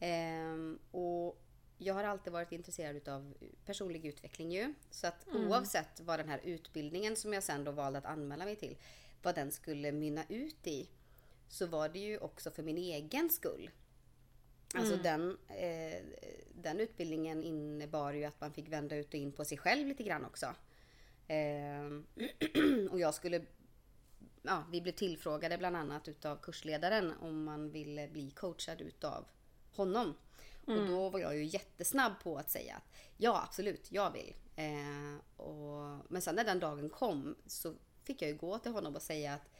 Ehm, 0.00 0.78
och 0.90 1.40
jag 1.78 1.94
har 1.94 2.04
alltid 2.04 2.32
varit 2.32 2.52
intresserad 2.52 3.08
av 3.08 3.34
personlig 3.66 4.04
utveckling 4.06 4.52
ju. 4.52 4.74
Så 4.90 5.06
att 5.06 5.26
Mm. 5.26 5.48
oavsett 5.48 6.00
vad 6.00 6.18
den 6.18 6.28
här 6.28 6.40
utbildningen 6.44 7.16
som 7.16 7.32
jag 7.32 7.42
sen 7.42 7.64
då 7.64 7.70
valde 7.72 7.98
att 7.98 8.04
anmäla 8.04 8.44
mig 8.44 8.56
till, 8.56 8.76
vad 9.22 9.34
den 9.34 9.50
skulle 9.52 9.92
mynna 9.92 10.24
ut 10.28 10.66
i, 10.66 10.88
så 11.48 11.66
var 11.66 11.88
det 11.88 11.98
ju 11.98 12.18
också 12.18 12.50
för 12.50 12.62
min 12.62 12.78
egen 12.78 13.30
skull. 13.30 13.70
Alltså 14.74 14.96
den, 14.96 15.38
eh, 15.48 16.02
den 16.64 16.80
utbildningen 16.80 17.42
innebar 17.42 18.12
ju 18.12 18.24
att 18.24 18.40
man 18.40 18.52
fick 18.52 18.68
vända 18.68 18.96
ut 18.96 19.08
och 19.08 19.14
in 19.14 19.32
på 19.32 19.44
sig 19.44 19.58
själv 19.58 19.86
lite 19.86 20.02
grann 20.02 20.24
också. 20.24 20.46
Ehm, 21.28 22.06
och 22.90 23.00
jag 23.00 23.14
skulle 23.14 23.44
ja, 24.42 24.64
vi 24.70 24.80
blev 24.80 24.92
tillfrågade 24.92 25.58
bland 25.58 25.76
annat 25.76 26.08
utav 26.08 26.36
kursledaren 26.36 27.12
om 27.20 27.44
man 27.44 27.70
ville 27.70 28.08
bli 28.08 28.30
coachad 28.30 28.80
utav 28.80 29.24
honom. 29.70 30.14
Och 30.66 30.86
då 30.86 31.08
var 31.08 31.20
jag 31.20 31.36
ju 31.36 31.44
jättesnabb 31.44 32.12
på 32.22 32.36
att 32.38 32.50
säga 32.50 32.76
att 32.76 32.96
ja 33.16 33.42
absolut, 33.46 33.92
jag 33.92 34.10
vill. 34.10 34.34
Eh, 34.56 35.40
och, 35.40 35.98
men 36.08 36.22
sen 36.22 36.34
när 36.34 36.44
den 36.44 36.60
dagen 36.60 36.90
kom 36.90 37.36
så 37.46 37.74
fick 38.04 38.22
jag 38.22 38.30
ju 38.30 38.36
gå 38.36 38.58
till 38.58 38.72
honom 38.72 38.94
och 38.94 39.02
säga 39.02 39.34
att 39.34 39.50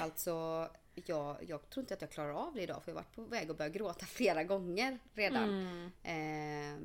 alltså 0.00 0.68
jag, 0.94 1.36
jag 1.48 1.70
tror 1.70 1.82
inte 1.82 1.94
att 1.94 2.00
jag 2.00 2.10
klarar 2.10 2.32
av 2.32 2.54
det 2.54 2.62
idag 2.62 2.84
för 2.84 2.90
jag 2.90 2.96
har 2.96 3.02
varit 3.02 3.14
på 3.14 3.22
väg 3.22 3.50
att 3.50 3.58
börja 3.58 3.70
gråta 3.70 4.06
flera 4.06 4.44
gånger 4.44 4.98
redan. 5.14 5.50
Eh, 6.02 6.78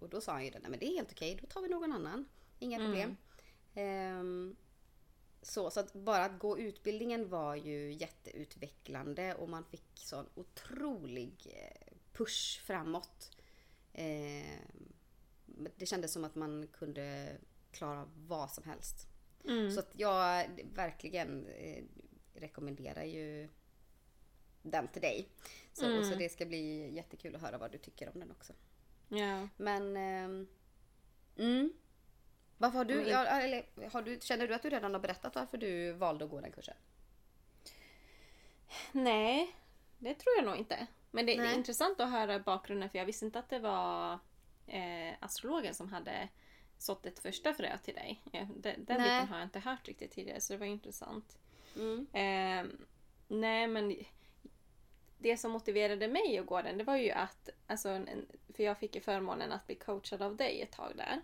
och 0.00 0.08
då 0.08 0.20
sa 0.20 0.32
han 0.32 0.44
ju 0.44 0.50
det, 0.50 0.58
nej 0.58 0.70
men 0.70 0.78
det 0.78 0.86
är 0.86 0.96
helt 0.96 1.12
okej, 1.12 1.38
då 1.40 1.46
tar 1.46 1.62
vi 1.62 1.68
någon 1.68 1.92
annan. 1.92 2.28
Inga 2.58 2.78
problem. 2.78 3.16
Ehm, 3.74 4.56
så, 5.42 5.70
så 5.70 5.80
att 5.80 5.92
bara 5.92 6.24
att 6.24 6.38
gå 6.38 6.58
utbildningen 6.58 7.28
var 7.28 7.56
ju 7.56 7.92
jätteutvecklande 7.92 9.34
och 9.34 9.48
man 9.48 9.64
fick 9.64 9.84
sån 9.94 10.26
otrolig 10.34 11.46
eh, 11.54 11.96
push 12.12 12.60
framåt. 12.62 13.36
Ehm, 13.92 14.92
det 15.76 15.86
kändes 15.86 16.12
som 16.12 16.24
att 16.24 16.34
man 16.34 16.66
kunde 16.72 17.36
klara 17.70 18.08
vad 18.14 18.50
som 18.50 18.64
helst. 18.64 19.08
Så 19.74 19.80
att 19.80 19.92
jag 19.96 20.50
verkligen 20.74 21.46
eh, 21.46 21.84
rekommenderar 22.42 23.04
ju 23.04 23.48
den 24.62 24.88
till 24.88 25.02
dig. 25.02 25.28
Så, 25.72 26.04
så 26.04 26.14
det 26.14 26.28
ska 26.28 26.46
bli 26.46 26.94
jättekul 26.94 27.36
att 27.36 27.42
höra 27.42 27.58
vad 27.58 27.72
du 27.72 27.78
tycker 27.78 28.08
om 28.14 28.20
den 28.20 28.30
också. 28.30 28.52
Ja. 29.08 29.48
Men... 29.56 29.96
ehm, 29.96 30.46
mm. 31.36 31.72
Varför 32.58 32.78
har 32.78 32.84
du, 32.84 32.96
Men- 32.96 33.08
ja, 33.08 33.24
eller, 33.26 33.88
har 33.90 34.02
du... 34.02 34.18
Känner 34.20 34.48
du 34.48 34.54
att 34.54 34.62
du 34.62 34.70
redan 34.70 34.94
har 34.94 35.00
berättat 35.00 35.34
varför 35.34 35.58
du 35.58 35.92
valde 35.92 36.24
att 36.24 36.30
gå 36.30 36.40
den 36.40 36.52
kursen? 36.52 36.76
Nej, 38.92 39.56
det 39.98 40.14
tror 40.14 40.36
jag 40.36 40.44
nog 40.44 40.56
inte. 40.56 40.86
Men 41.10 41.26
det, 41.26 41.36
det 41.36 41.46
är 41.46 41.54
intressant 41.54 42.00
att 42.00 42.10
höra 42.10 42.38
bakgrunden 42.38 42.90
för 42.90 42.98
jag 42.98 43.06
visste 43.06 43.24
inte 43.24 43.38
att 43.38 43.50
det 43.50 43.58
var 43.58 44.18
eh, 44.66 45.14
astrologen 45.20 45.74
som 45.74 45.88
hade 45.88 46.28
sått 46.78 47.06
ett 47.06 47.18
första 47.18 47.54
frö 47.54 47.78
till 47.78 47.94
dig. 47.94 48.22
Ja, 48.32 48.40
den 48.40 48.84
den 48.84 49.02
biten 49.02 49.28
har 49.28 49.36
jag 49.36 49.46
inte 49.46 49.58
hört 49.58 49.88
riktigt 49.88 50.10
tidigare 50.10 50.40
så 50.40 50.52
det 50.52 50.58
var 50.58 50.66
intressant. 50.66 51.38
Mm. 51.76 52.06
Eh, 52.12 52.72
nej 53.28 53.66
men 53.66 53.96
det 55.18 55.36
som 55.36 55.50
motiverade 55.50 56.08
mig 56.08 56.38
att 56.38 56.46
gå 56.46 56.62
den 56.62 56.78
det 56.78 56.84
var 56.84 56.96
ju 56.96 57.10
att, 57.10 57.48
alltså, 57.66 57.88
en, 57.88 58.26
för 58.54 58.62
jag 58.62 58.78
fick 58.78 58.94
ju 58.94 59.00
förmånen 59.00 59.52
att 59.52 59.66
bli 59.66 59.74
coachad 59.74 60.22
av 60.22 60.36
dig 60.36 60.62
ett 60.62 60.72
tag 60.72 60.92
där. 60.96 61.20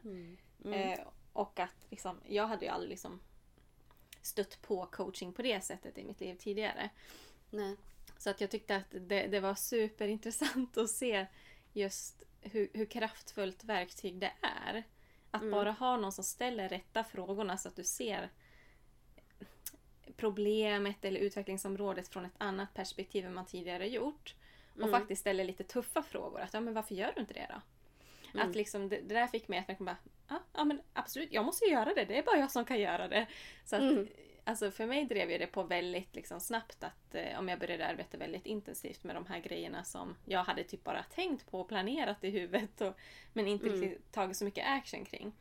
Eh, 0.75 0.99
och 1.33 1.61
att 1.61 1.87
liksom, 1.91 2.21
jag 2.27 2.47
hade 2.47 2.65
ju 2.65 2.71
aldrig 2.71 2.91
liksom 2.91 3.21
stött 4.23 4.63
på 4.63 4.87
coaching 4.87 5.33
på 5.33 5.43
det 5.43 5.61
sättet 5.61 5.99
i 5.99 6.05
mitt 6.05 6.21
liv 6.21 6.35
tidigare. 6.35 6.91
Nej. 7.51 7.77
Så 8.19 8.31
att 8.31 8.41
jag 8.41 8.51
tyckte 8.51 8.77
att 8.77 8.91
det, 8.91 9.27
det 9.27 9.41
var 9.41 9.55
superintressant 9.55 10.77
att 10.77 10.91
se 10.91 11.27
just 11.73 12.23
hur, 12.41 12.71
hur 12.75 12.87
kraftfullt 12.87 13.65
verktyg 13.65 14.19
det 14.19 14.33
är. 14.41 14.85
Att 15.31 15.51
bara 15.51 15.71
ha 15.71 15.97
någon 15.97 16.13
som 16.13 16.25
ställer 16.25 16.69
rätta 16.69 17.05
frågorna 17.05 17.59
så 17.59 17.69
att 17.69 17.77
du 17.77 17.85
ser 17.85 18.31
problemet 20.17 21.05
eller 21.05 21.21
utvecklingsområdet 21.21 22.09
från 22.09 22.25
ett 22.25 22.37
annat 22.39 22.75
perspektiv 22.75 23.27
än 23.27 23.35
man 23.35 23.47
tidigare 23.47 23.89
gjort. 23.89 24.35
Och 24.83 24.91
faktiskt 24.91 25.21
ställer 25.21 25.45
lite 25.45 25.65
tuffa 25.65 26.03
frågor. 26.03 26.41
Att, 26.41 26.55
ja, 26.55 26.61
men 26.61 26.75
varför 26.75 26.95
gör 26.95 27.13
du 27.15 27.21
inte 27.21 27.35
det 27.35 27.47
då? 27.49 27.61
Att 28.41 28.55
liksom, 28.55 28.89
det, 28.89 28.97
det 28.97 29.15
där 29.15 29.27
fick 29.27 29.49
mig 29.49 29.59
att 29.59 29.69
verkligen 29.69 29.87
bara, 29.87 29.97
ja, 30.29 30.43
ja 30.53 30.65
men 30.65 30.81
absolut, 30.93 31.33
jag 31.33 31.45
måste 31.45 31.65
göra 31.65 31.95
det. 31.95 32.05
Det 32.05 32.19
är 32.19 32.23
bara 32.23 32.39
jag 32.39 32.51
som 32.51 32.65
kan 32.65 32.81
göra 32.81 33.09
det. 33.09 33.27
Så 33.65 33.77
att, 33.77 34.07
alltså 34.45 34.71
för 34.71 34.87
mig 34.87 35.05
drev 35.05 35.31
ju 35.31 35.39
det 35.39 35.47
på 35.47 35.63
väldigt 35.63 36.15
liksom, 36.15 36.41
snabbt 36.41 36.85
att 36.85 37.15
eh, 37.15 37.39
om 37.39 37.49
jag 37.49 37.59
började 37.59 37.87
arbeta 37.87 38.19
väldigt 38.19 38.47
intensivt 38.47 39.05
med 39.05 39.17
de 39.17 39.27
här 39.27 39.41
grejerna 39.41 39.85
som 39.85 40.17
jag 40.25 40.45
hade 40.45 40.65
typ 40.65 40.85
bara 40.85 41.03
tänkt 41.03 41.51
på 41.51 41.61
och 41.61 41.69
planerat 41.69 42.25
i 42.25 42.31
huvudet. 42.31 42.81
Och, 42.81 42.95
men 43.33 43.47
inte 43.47 43.67
riktigt 43.67 44.13
tagit 44.13 44.37
så 44.37 44.45
mycket 44.45 44.67
action 44.67 45.05
kring. 45.05 45.33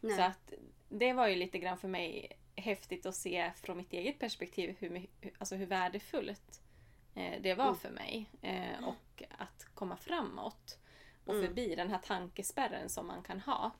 Nej. 0.00 0.16
Så 0.16 0.22
att 0.22 0.52
det 0.88 1.12
var 1.12 1.28
ju 1.28 1.36
lite 1.36 1.58
grann 1.58 1.78
för 1.78 1.88
mig 1.88 2.37
häftigt 2.60 3.06
att 3.06 3.14
se 3.14 3.52
från 3.62 3.76
mitt 3.76 3.92
eget 3.92 4.18
perspektiv 4.18 4.76
hur, 4.78 5.06
alltså 5.38 5.54
hur 5.54 5.66
värdefullt 5.66 6.60
eh, 7.14 7.42
det 7.42 7.54
var 7.54 7.74
för 7.74 7.90
mig. 7.90 8.30
Eh, 8.42 8.84
och 8.84 9.22
att 9.38 9.66
komma 9.74 9.96
framåt 9.96 10.78
och 11.24 11.34
förbi 11.34 11.74
den 11.74 11.90
här 11.90 11.98
tankespärren 11.98 12.88
som 12.88 13.06
man 13.06 13.22
kan 13.22 13.40
ha. 13.40 13.70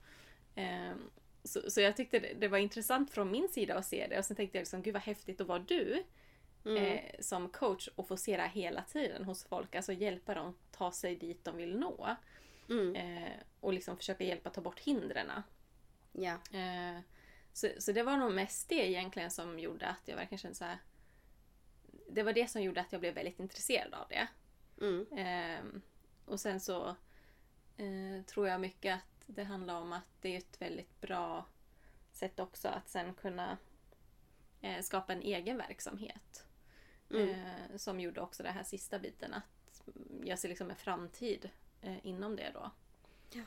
Eh, 0.55 0.91
så, 1.43 1.71
så 1.71 1.81
jag 1.81 1.95
tyckte 1.97 2.19
det, 2.19 2.33
det 2.33 2.47
var 2.47 2.57
intressant 2.57 3.11
från 3.11 3.31
min 3.31 3.49
sida 3.49 3.75
att 3.75 3.85
se 3.85 4.07
det 4.07 4.17
och 4.19 4.25
sen 4.25 4.35
tänkte 4.35 4.57
jag 4.57 4.61
liksom, 4.61 4.81
gud 4.81 4.93
vad 4.93 5.03
häftigt 5.03 5.41
att 5.41 5.47
vara 5.47 5.59
du 5.59 6.03
eh, 6.65 7.01
som 7.19 7.49
coach 7.49 7.87
och 7.95 8.07
få 8.07 8.17
se 8.17 8.35
det 8.35 8.41
här 8.41 8.49
hela 8.49 8.83
tiden 8.83 9.25
hos 9.25 9.43
folk. 9.43 9.75
Alltså 9.75 9.93
hjälpa 9.93 10.33
dem 10.33 10.55
ta 10.71 10.91
sig 10.91 11.15
dit 11.15 11.45
de 11.45 11.57
vill 11.57 11.79
nå. 11.79 12.15
Mm. 12.69 13.27
Och 13.59 13.73
liksom 13.73 13.97
försöka 13.97 14.23
hjälpa 14.23 14.49
ta 14.49 14.61
bort 14.61 14.79
hindren. 14.79 15.31
Ja. 16.11 16.37
Så, 17.59 17.69
så 17.77 17.91
det 17.91 18.03
var 18.03 18.17
nog 18.17 18.31
mest 18.31 18.69
det 18.69 18.89
egentligen 18.89 19.31
som 19.31 19.59
gjorde 19.59 19.87
att 19.87 20.07
jag 20.07 20.15
verkligen 20.15 20.39
kände 20.39 20.55
så 20.55 20.65
här. 20.65 20.77
Det 22.09 22.23
var 22.23 22.33
det 22.33 22.47
som 22.49 22.61
gjorde 22.61 22.81
att 22.81 22.91
jag 22.91 23.01
blev 23.01 23.13
väldigt 23.13 23.39
intresserad 23.39 23.93
av 23.93 24.07
det. 24.09 24.27
Mm. 24.81 25.07
Eh, 25.13 25.81
och 26.25 26.39
sen 26.39 26.59
så 26.59 26.95
eh, 27.77 28.23
tror 28.25 28.47
jag 28.47 28.61
mycket 28.61 28.95
att 28.95 29.23
det 29.25 29.43
handlar 29.43 29.81
om 29.81 29.93
att 29.93 30.21
det 30.21 30.33
är 30.33 30.37
ett 30.37 30.61
väldigt 30.61 31.01
bra 31.01 31.45
sätt 32.11 32.39
också 32.39 32.67
att 32.67 32.89
sen 32.89 33.13
kunna 33.13 33.57
eh, 34.61 34.81
skapa 34.81 35.13
en 35.13 35.21
egen 35.21 35.57
verksamhet. 35.57 36.45
Eh, 37.09 37.77
som 37.77 37.99
gjorde 37.99 38.21
också 38.21 38.43
den 38.43 38.53
här 38.53 38.63
sista 38.63 38.99
biten 38.99 39.33
att 39.33 39.81
jag 40.23 40.39
ser 40.39 40.49
liksom 40.49 40.69
en 40.69 40.75
framtid 40.75 41.49
eh, 41.81 42.05
inom 42.05 42.35
det 42.35 42.51
då. 42.53 42.71
Ja. 43.31 43.43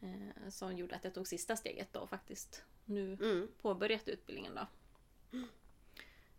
Eh, 0.00 0.48
som 0.48 0.76
gjorde 0.76 0.96
att 0.96 1.04
jag 1.04 1.14
tog 1.14 1.28
sista 1.28 1.56
steget 1.56 1.92
då 1.92 2.06
faktiskt. 2.06 2.64
Nu 2.88 3.12
Mm. 3.14 3.48
påbörjat 3.62 4.08
utbildningen 4.08 4.54
då. 4.54 4.66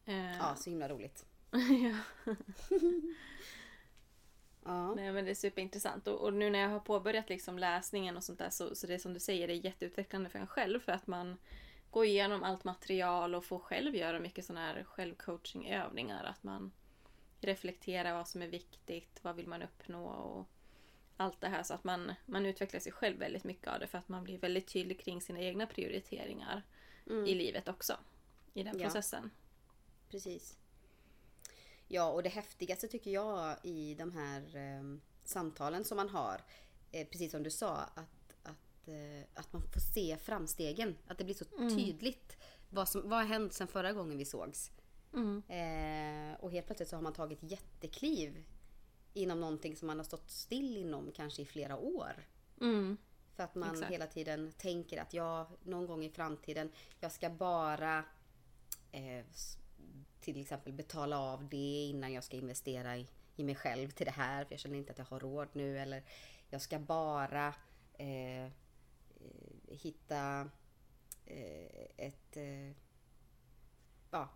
Eh, 0.06 0.38
Ja, 0.38 0.56
så 0.56 0.70
himla 0.70 0.90
roligt. 0.90 1.26
ja. 1.52 1.98
Ja. 4.66 4.96
Nej, 4.96 5.12
men 5.12 5.26
det 5.26 5.32
är 5.32 5.36
superintressant. 5.36 6.08
Och, 6.08 6.22
och 6.22 6.34
nu 6.34 6.50
när 6.50 6.60
jag 6.60 6.70
har 6.70 6.80
påbörjat 6.80 7.30
liksom 7.30 7.60
läsningen 7.60 8.18
och 8.18 8.24
sånt 8.24 8.40
där 8.40 8.50
så, 8.50 8.76
så 8.76 8.88
det 8.88 8.94
är 8.94 8.98
som 8.98 9.14
du 9.14 9.20
säger, 9.20 9.48
det 9.48 9.54
är 9.54 9.66
jätteutvecklande 9.66 10.30
för 10.30 10.40
en 10.40 10.48
själv 10.48 10.80
för 10.80 10.92
att 10.92 11.08
man 11.08 11.38
går 11.92 12.06
igenom 12.06 12.44
allt 12.44 12.64
material 12.64 13.36
och 13.36 13.46
får 13.46 13.60
själv 13.60 13.96
göra 13.96 14.20
mycket 14.20 14.46
sådana 14.46 14.66
här 14.66 14.84
självcoachingövningar. 14.84 16.24
Att 16.24 16.44
man 16.44 16.72
reflekterar 17.42 18.14
vad 18.14 18.28
som 18.28 18.42
är 18.42 18.48
viktigt, 18.48 19.20
vad 19.22 19.36
vill 19.36 19.48
man 19.48 19.62
uppnå 19.62 20.06
och 20.08 20.48
allt 21.18 21.42
det 21.42 21.48
här. 21.48 21.64
Så 21.64 21.74
att 21.74 21.84
man, 21.84 22.14
man 22.26 22.46
utvecklar 22.46 22.80
sig 22.80 22.92
själv 22.92 23.18
väldigt 23.18 23.44
mycket 23.44 23.68
av 23.68 23.80
det 23.80 23.88
för 23.88 23.98
att 23.98 24.10
man 24.10 24.24
blir 24.24 24.38
väldigt 24.38 24.68
tydlig 24.68 25.00
kring 25.00 25.22
sina 25.22 25.40
egna 25.40 25.68
prioriteringar 25.68 26.62
i 27.28 27.36
livet 27.36 27.68
också. 27.68 27.98
I 28.54 28.64
den 28.64 28.80
Ja. 28.80 28.84
processen. 28.86 29.32
Precis. 30.10 30.58
Ja, 31.88 32.12
och 32.12 32.24
det 32.24 32.30
häftigaste 32.30 32.88
tycker 32.88 33.12
jag 33.12 33.56
i 33.64 33.96
de 33.96 34.12
här 34.12 34.56
eh, 34.56 34.98
samtalen 35.24 35.84
som 35.86 35.96
man 35.98 36.10
har, 36.10 36.42
eh, 36.92 37.08
precis 37.08 37.32
som 37.32 37.44
du 37.44 37.52
sa, 37.52 37.76
att, 37.76 38.36
att, 38.44 38.88
eh, 38.88 39.24
att 39.34 39.54
man 39.54 39.62
får 39.62 39.80
se 39.94 40.18
framstegen. 40.18 40.98
Att 41.08 41.18
det 41.18 41.24
blir 41.24 41.36
så 41.36 41.46
tydligt 41.46 42.38
vad 42.70 42.90
som 42.90 43.10
vad 43.10 43.20
har 43.20 43.26
hänt 43.26 43.54
sedan 43.54 43.68
förra 43.68 43.94
gången 43.94 44.18
vi 44.18 44.26
sågs. 44.26 44.72
Mm. 45.14 45.44
Eh, 45.48 46.40
och 46.40 46.52
helt 46.52 46.66
plötsligt 46.66 46.90
så 46.90 46.96
har 46.96 47.04
man 47.04 47.14
tagit 47.14 47.40
jättekliv 47.42 48.44
inom 49.18 49.40
någonting 49.40 49.76
som 49.76 49.88
man 49.88 49.98
har 49.98 50.04
stått 50.04 50.32
still 50.32 50.78
inom 50.78 51.12
kanske 51.12 51.42
i 51.42 51.46
flera 51.46 51.78
år. 51.78 52.28
Mm. 52.62 52.98
För 53.36 53.44
att 53.44 53.56
man 53.56 53.74
Exakt. 53.74 53.92
hela 53.92 54.08
tiden 54.08 54.52
tänker 54.58 55.02
att 55.02 55.14
jag 55.14 55.48
någon 55.64 55.88
gång 55.88 56.04
i 56.04 56.10
framtiden, 56.10 56.72
jag 57.00 57.12
ska 57.12 57.30
bara 57.30 58.04
eh, 58.92 59.26
till 60.20 60.42
exempel 60.42 60.74
betala 60.74 61.20
av 61.20 61.50
det 61.50 61.88
innan 61.90 62.14
jag 62.14 62.24
ska 62.24 62.38
investera 62.38 62.98
i, 62.98 63.08
i 63.36 63.44
mig 63.44 63.56
själv 63.56 63.90
till 63.90 64.06
det 64.06 64.12
här. 64.12 64.46
För 64.46 64.54
jag 64.54 64.60
känner 64.60 64.78
inte 64.78 64.92
att 64.92 64.98
jag 64.98 65.06
har 65.06 65.20
råd 65.20 65.48
nu. 65.54 65.80
Eller 65.80 66.04
jag 66.50 66.62
ska 66.62 66.80
bara 66.80 67.54
eh, 67.94 68.46
eh, 68.46 68.52
hitta 69.68 70.50
eh, 71.26 71.88
ett 71.98 72.38
eh, 72.38 72.72
ja, 74.12 74.30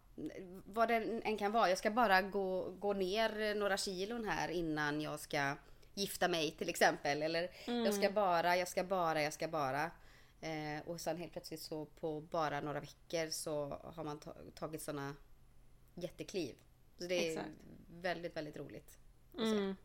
vad 0.66 0.88
det 0.88 1.22
än 1.24 1.38
kan 1.38 1.52
vara. 1.52 1.70
Jag 1.70 1.78
ska 1.78 1.92
bara 1.92 2.22
gå, 2.22 2.70
gå 2.80 2.94
ner 2.94 3.56
några 3.56 3.78
kilon 3.78 4.26
här 4.26 4.50
innan 4.50 5.02
jag 5.02 5.20
ska 5.20 5.56
gifta 5.94 6.28
mig 6.28 6.52
till 6.52 6.70
exempel. 6.70 7.22
Eller 7.24 7.50
jag 7.66 7.94
ska 7.94 8.12
bara, 8.12 8.58
jag 8.58 8.68
ska 8.68 8.84
bara, 8.84 9.22
jag 9.22 9.34
ska 9.34 9.48
bara. 9.48 9.92
Eh, 10.42 10.82
och 10.88 11.02
sen 11.02 11.18
helt 11.18 11.32
plötsligt 11.32 11.62
så 11.62 11.86
på 11.86 12.22
bara 12.22 12.62
några 12.62 12.80
veckor 12.80 13.30
så 13.30 13.80
har 13.84 14.04
man 14.04 14.20
ta, 14.20 14.34
tagit 14.56 14.82
sådana 14.82 15.16
jättekliv. 15.96 16.56
Så 16.98 17.04
det 17.08 17.28
är 17.28 17.32
Exakt. 17.32 17.50
väldigt, 17.92 18.36
väldigt 18.36 18.58
roligt. 18.58 18.98
Mm. 19.38 19.76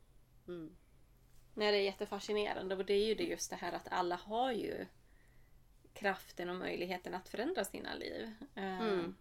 Mm. 0.48 0.76
Nej, 1.54 1.72
det 1.72 1.78
är 1.78 1.82
jättefascinerande 1.82 2.76
och 2.76 2.84
det 2.84 2.94
är 2.94 3.06
ju 3.06 3.14
det 3.14 3.22
just 3.24 3.50
det 3.50 3.56
här 3.56 3.72
att 3.72 3.88
alla 3.90 4.16
har 4.16 4.52
ju 4.52 4.86
kraften 5.94 6.48
och 6.50 6.56
möjligheten 6.56 7.14
att 7.14 7.28
förändra 7.28 7.64
sina 7.64 7.94
liv. 7.94 8.32
Eh, 8.54 8.80
Mm. 8.80 9.16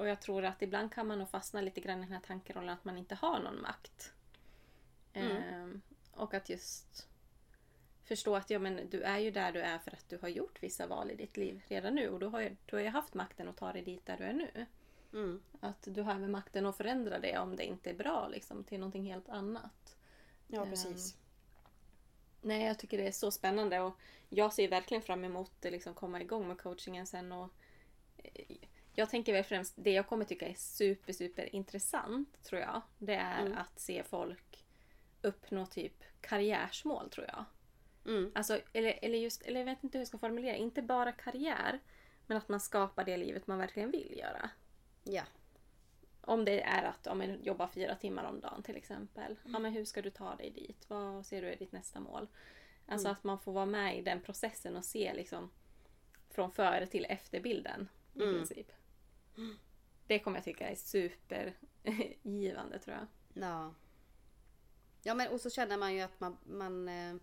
Och 0.00 0.08
jag 0.08 0.20
tror 0.20 0.44
att 0.44 0.62
ibland 0.62 0.92
kan 0.92 1.06
man 1.06 1.18
nog 1.18 1.30
fastna 1.30 1.60
lite 1.60 1.80
grann 1.80 1.98
i 1.98 2.00
den 2.00 2.12
här 2.12 2.20
tankerollen 2.20 2.68
att 2.68 2.84
man 2.84 2.98
inte 2.98 3.14
har 3.14 3.40
någon 3.40 3.62
makt. 3.62 4.12
Mm. 5.12 5.36
Eh, 5.36 5.80
och 6.12 6.34
att 6.34 6.48
just 6.48 7.08
förstå 8.04 8.36
att 8.36 8.50
ja, 8.50 8.58
men 8.58 8.90
du 8.90 9.02
är 9.02 9.18
ju 9.18 9.30
där 9.30 9.52
du 9.52 9.60
är 9.60 9.78
för 9.78 9.90
att 9.90 10.08
du 10.08 10.18
har 10.18 10.28
gjort 10.28 10.62
vissa 10.62 10.86
val 10.86 11.10
i 11.10 11.14
ditt 11.14 11.36
liv 11.36 11.62
redan 11.68 11.94
nu 11.94 12.08
och 12.08 12.20
du 12.20 12.26
har 12.26 12.40
ju, 12.40 12.56
du 12.66 12.76
har 12.76 12.82
ju 12.82 12.88
haft 12.88 13.14
makten 13.14 13.48
att 13.48 13.56
ta 13.56 13.72
dig 13.72 13.82
dit 13.82 14.06
där 14.06 14.16
du 14.16 14.24
är 14.24 14.32
nu. 14.32 14.66
Mm. 15.12 15.42
Att 15.60 15.82
du 15.82 16.02
har 16.02 16.14
även 16.14 16.30
makten 16.30 16.66
att 16.66 16.76
förändra 16.76 17.18
det 17.18 17.38
om 17.38 17.56
det 17.56 17.64
inte 17.64 17.90
är 17.90 17.94
bra 17.94 18.28
liksom, 18.28 18.64
till 18.64 18.80
någonting 18.80 19.04
helt 19.04 19.28
annat. 19.28 19.96
Ja, 20.46 20.62
Ehm, 20.62 20.70
precis. 20.70 21.16
Nej, 22.42 22.66
jag 22.66 22.78
tycker 22.78 22.98
det 22.98 23.06
är 23.06 23.12
så 23.12 23.30
spännande 23.30 23.80
och 23.80 23.96
jag 24.28 24.52
ser 24.52 24.68
verkligen 24.68 25.02
fram 25.02 25.24
emot 25.24 25.64
att 25.64 25.72
liksom 25.72 25.94
komma 25.94 26.20
igång 26.20 26.48
med 26.48 26.58
coachingen 26.58 27.06
sen. 27.06 27.32
Och 27.32 27.48
eh, 28.16 28.56
jag 29.00 29.10
tänker 29.10 29.32
väl 29.32 29.44
främst, 29.44 29.74
det 29.76 29.92
jag 29.92 30.06
kommer 30.06 30.24
tycka 30.24 30.48
är 30.48 30.54
super, 30.54 31.12
super 31.12 31.54
intressant 31.54 32.42
tror 32.42 32.60
jag. 32.60 32.82
Det 32.98 33.14
är 33.14 33.40
Mm. 33.46 33.58
att 33.58 33.78
se 33.80 34.02
folk 34.02 34.64
uppnå 35.22 35.66
typ 35.66 36.04
karriärsmål 36.20 37.10
tror 37.10 37.26
jag. 37.26 37.44
Mm. 38.14 38.32
Alltså, 38.34 38.60
eller, 38.72 38.98
eller 39.02 39.18
just, 39.18 39.42
eller 39.42 39.60
jag 39.60 39.64
vet 39.64 39.84
inte 39.84 39.98
hur 39.98 40.00
jag 40.00 40.08
ska 40.08 40.18
formulera, 40.18 40.56
inte 40.56 40.82
bara 40.82 41.12
karriär. 41.12 41.80
Men 42.26 42.36
att 42.36 42.48
man 42.48 42.60
skapar 42.60 43.04
det 43.04 43.16
livet 43.16 43.46
man 43.46 43.58
verkligen 43.58 43.90
vill 43.90 44.18
göra. 44.18 44.50
Ja. 45.04 45.22
Om 46.20 46.44
det 46.44 46.62
är 46.62 46.82
att 46.84 47.00
ja, 47.06 47.14
men, 47.14 47.44
jobba 47.44 47.68
fyra 47.68 47.94
timmar 47.94 48.24
om 48.24 48.40
dagen 48.40 48.62
till 48.62 48.76
exempel. 48.76 49.36
Ja, 49.44 49.58
men 49.58 49.72
hur 49.72 49.84
ska 49.84 50.02
du 50.02 50.10
ta 50.10 50.34
dig 50.36 50.50
dit? 50.50 50.84
Vad 50.88 51.26
ser 51.26 51.42
du 51.42 51.48
är 51.48 51.56
ditt 51.56 51.72
nästa 51.72 52.00
mål? 52.00 52.28
Alltså 52.86 53.08
att 53.08 53.24
man 53.24 53.38
får 53.38 53.52
vara 53.52 53.66
med 53.66 53.98
i 53.98 54.02
den 54.02 54.20
processen 54.20 54.76
och 54.76 54.84
se 54.84 55.14
liksom 55.14 55.50
från 56.30 56.52
före 56.52 56.86
till 56.86 57.06
efterbilden 57.08 57.88
i 58.14 58.22
Mm. 58.22 58.34
princip. 58.34 58.72
Det 60.06 60.18
kommer 60.18 60.36
jag 60.36 60.44
tycka 60.44 60.68
är 60.68 60.74
supergivande 60.74 62.78
tror 62.78 62.96
jag. 62.96 63.06
Ja. 63.44 63.74
Ja 65.02 65.14
men 65.14 65.28
och 65.28 65.40
så 65.40 65.50
känner 65.50 65.76
man 65.76 65.94
ju 65.94 66.00
att 66.00 66.20
man, 66.20 66.36
man 66.44 66.88
eh, 66.88 67.14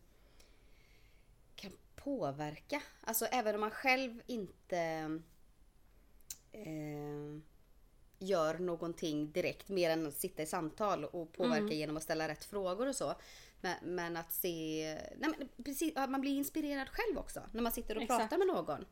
kan 1.55 1.71
påverka. 1.95 2.81
Alltså 3.01 3.25
även 3.25 3.55
om 3.55 3.61
man 3.61 3.71
själv 3.71 4.21
inte 4.25 4.77
eh, 6.51 7.37
gör 8.19 8.59
någonting 8.59 9.31
direkt 9.31 9.69
mer 9.69 9.89
än 9.89 10.07
att 10.07 10.17
sitta 10.17 10.43
i 10.43 10.45
samtal 10.45 11.05
och 11.05 11.33
påverka 11.33 11.57
Mm. 11.61 11.73
genom 11.77 11.97
att 11.97 12.03
ställa 12.03 12.27
rätt 12.27 12.45
frågor 12.45 12.87
och 12.87 12.95
så. 12.95 13.15
Men, 13.61 13.95
men 13.95 14.17
att 14.17 14.33
se, 14.33 14.83
nej 15.17 15.29
men 15.37 15.49
precis, 15.65 15.95
man 15.95 16.21
blir 16.21 16.31
inspirerad 16.31 16.89
själv 16.89 17.17
också 17.17 17.41
när 17.51 17.61
man 17.61 17.71
sitter 17.71 17.95
och 17.95 18.01
Exakt. 18.01 18.21
pratar 18.21 18.37
med 18.37 18.47
någon. 18.47 18.85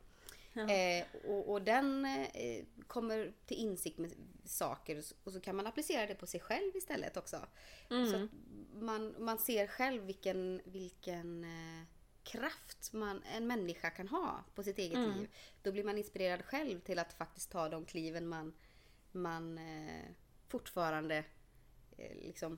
Ja. 0.56 0.70
Eh, 0.70 1.06
och, 1.28 1.52
och 1.52 1.62
den 1.62 2.06
eh, 2.06 2.66
kommer 2.88 3.34
till 3.46 3.58
insikt 3.58 3.98
med 3.98 4.14
saker 4.46 5.04
och 5.24 5.34
så 5.34 5.40
kan 5.40 5.56
man 5.56 5.68
applicera 5.68 6.08
det 6.08 6.16
på 6.16 6.28
sig 6.28 6.40
själv 6.40 6.76
istället 6.76 7.18
också. 7.18 7.48
Mm. 7.90 8.12
Så 8.12 8.28
man, 8.74 9.16
man 9.20 9.38
ser 9.38 9.68
själv 9.68 10.04
vilken, 10.04 10.62
vilken 10.66 11.44
eh, 11.44 11.84
kraft 12.24 12.94
man, 12.94 13.24
en 13.24 13.48
människa 13.48 13.90
kan 13.90 14.08
ha 14.08 14.44
på 14.56 14.64
sitt 14.64 14.78
eget 14.78 14.98
Mm. 14.98 15.18
liv. 15.18 15.30
Då 15.62 15.72
blir 15.72 15.84
man 15.84 15.98
inspirerad 15.98 16.46
själv 16.46 16.80
till 16.80 17.00
att 17.00 17.14
faktiskt 17.14 17.52
ta 17.52 17.70
de 17.70 17.86
kliven 17.86 18.28
man, 18.28 18.54
man 19.12 19.58
eh, 19.58 20.06
fortfarande 20.48 21.24
eh, 21.98 22.16
liksom 22.16 22.58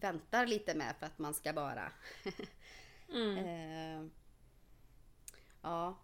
väntar 0.00 0.46
lite 0.46 0.74
med 0.74 0.96
för 0.96 1.06
att 1.06 1.18
man 1.18 1.34
ska 1.34 1.52
bara. 1.52 1.92
Mm. 3.12 3.38
eh, 3.38 4.10
ja. 5.62 5.98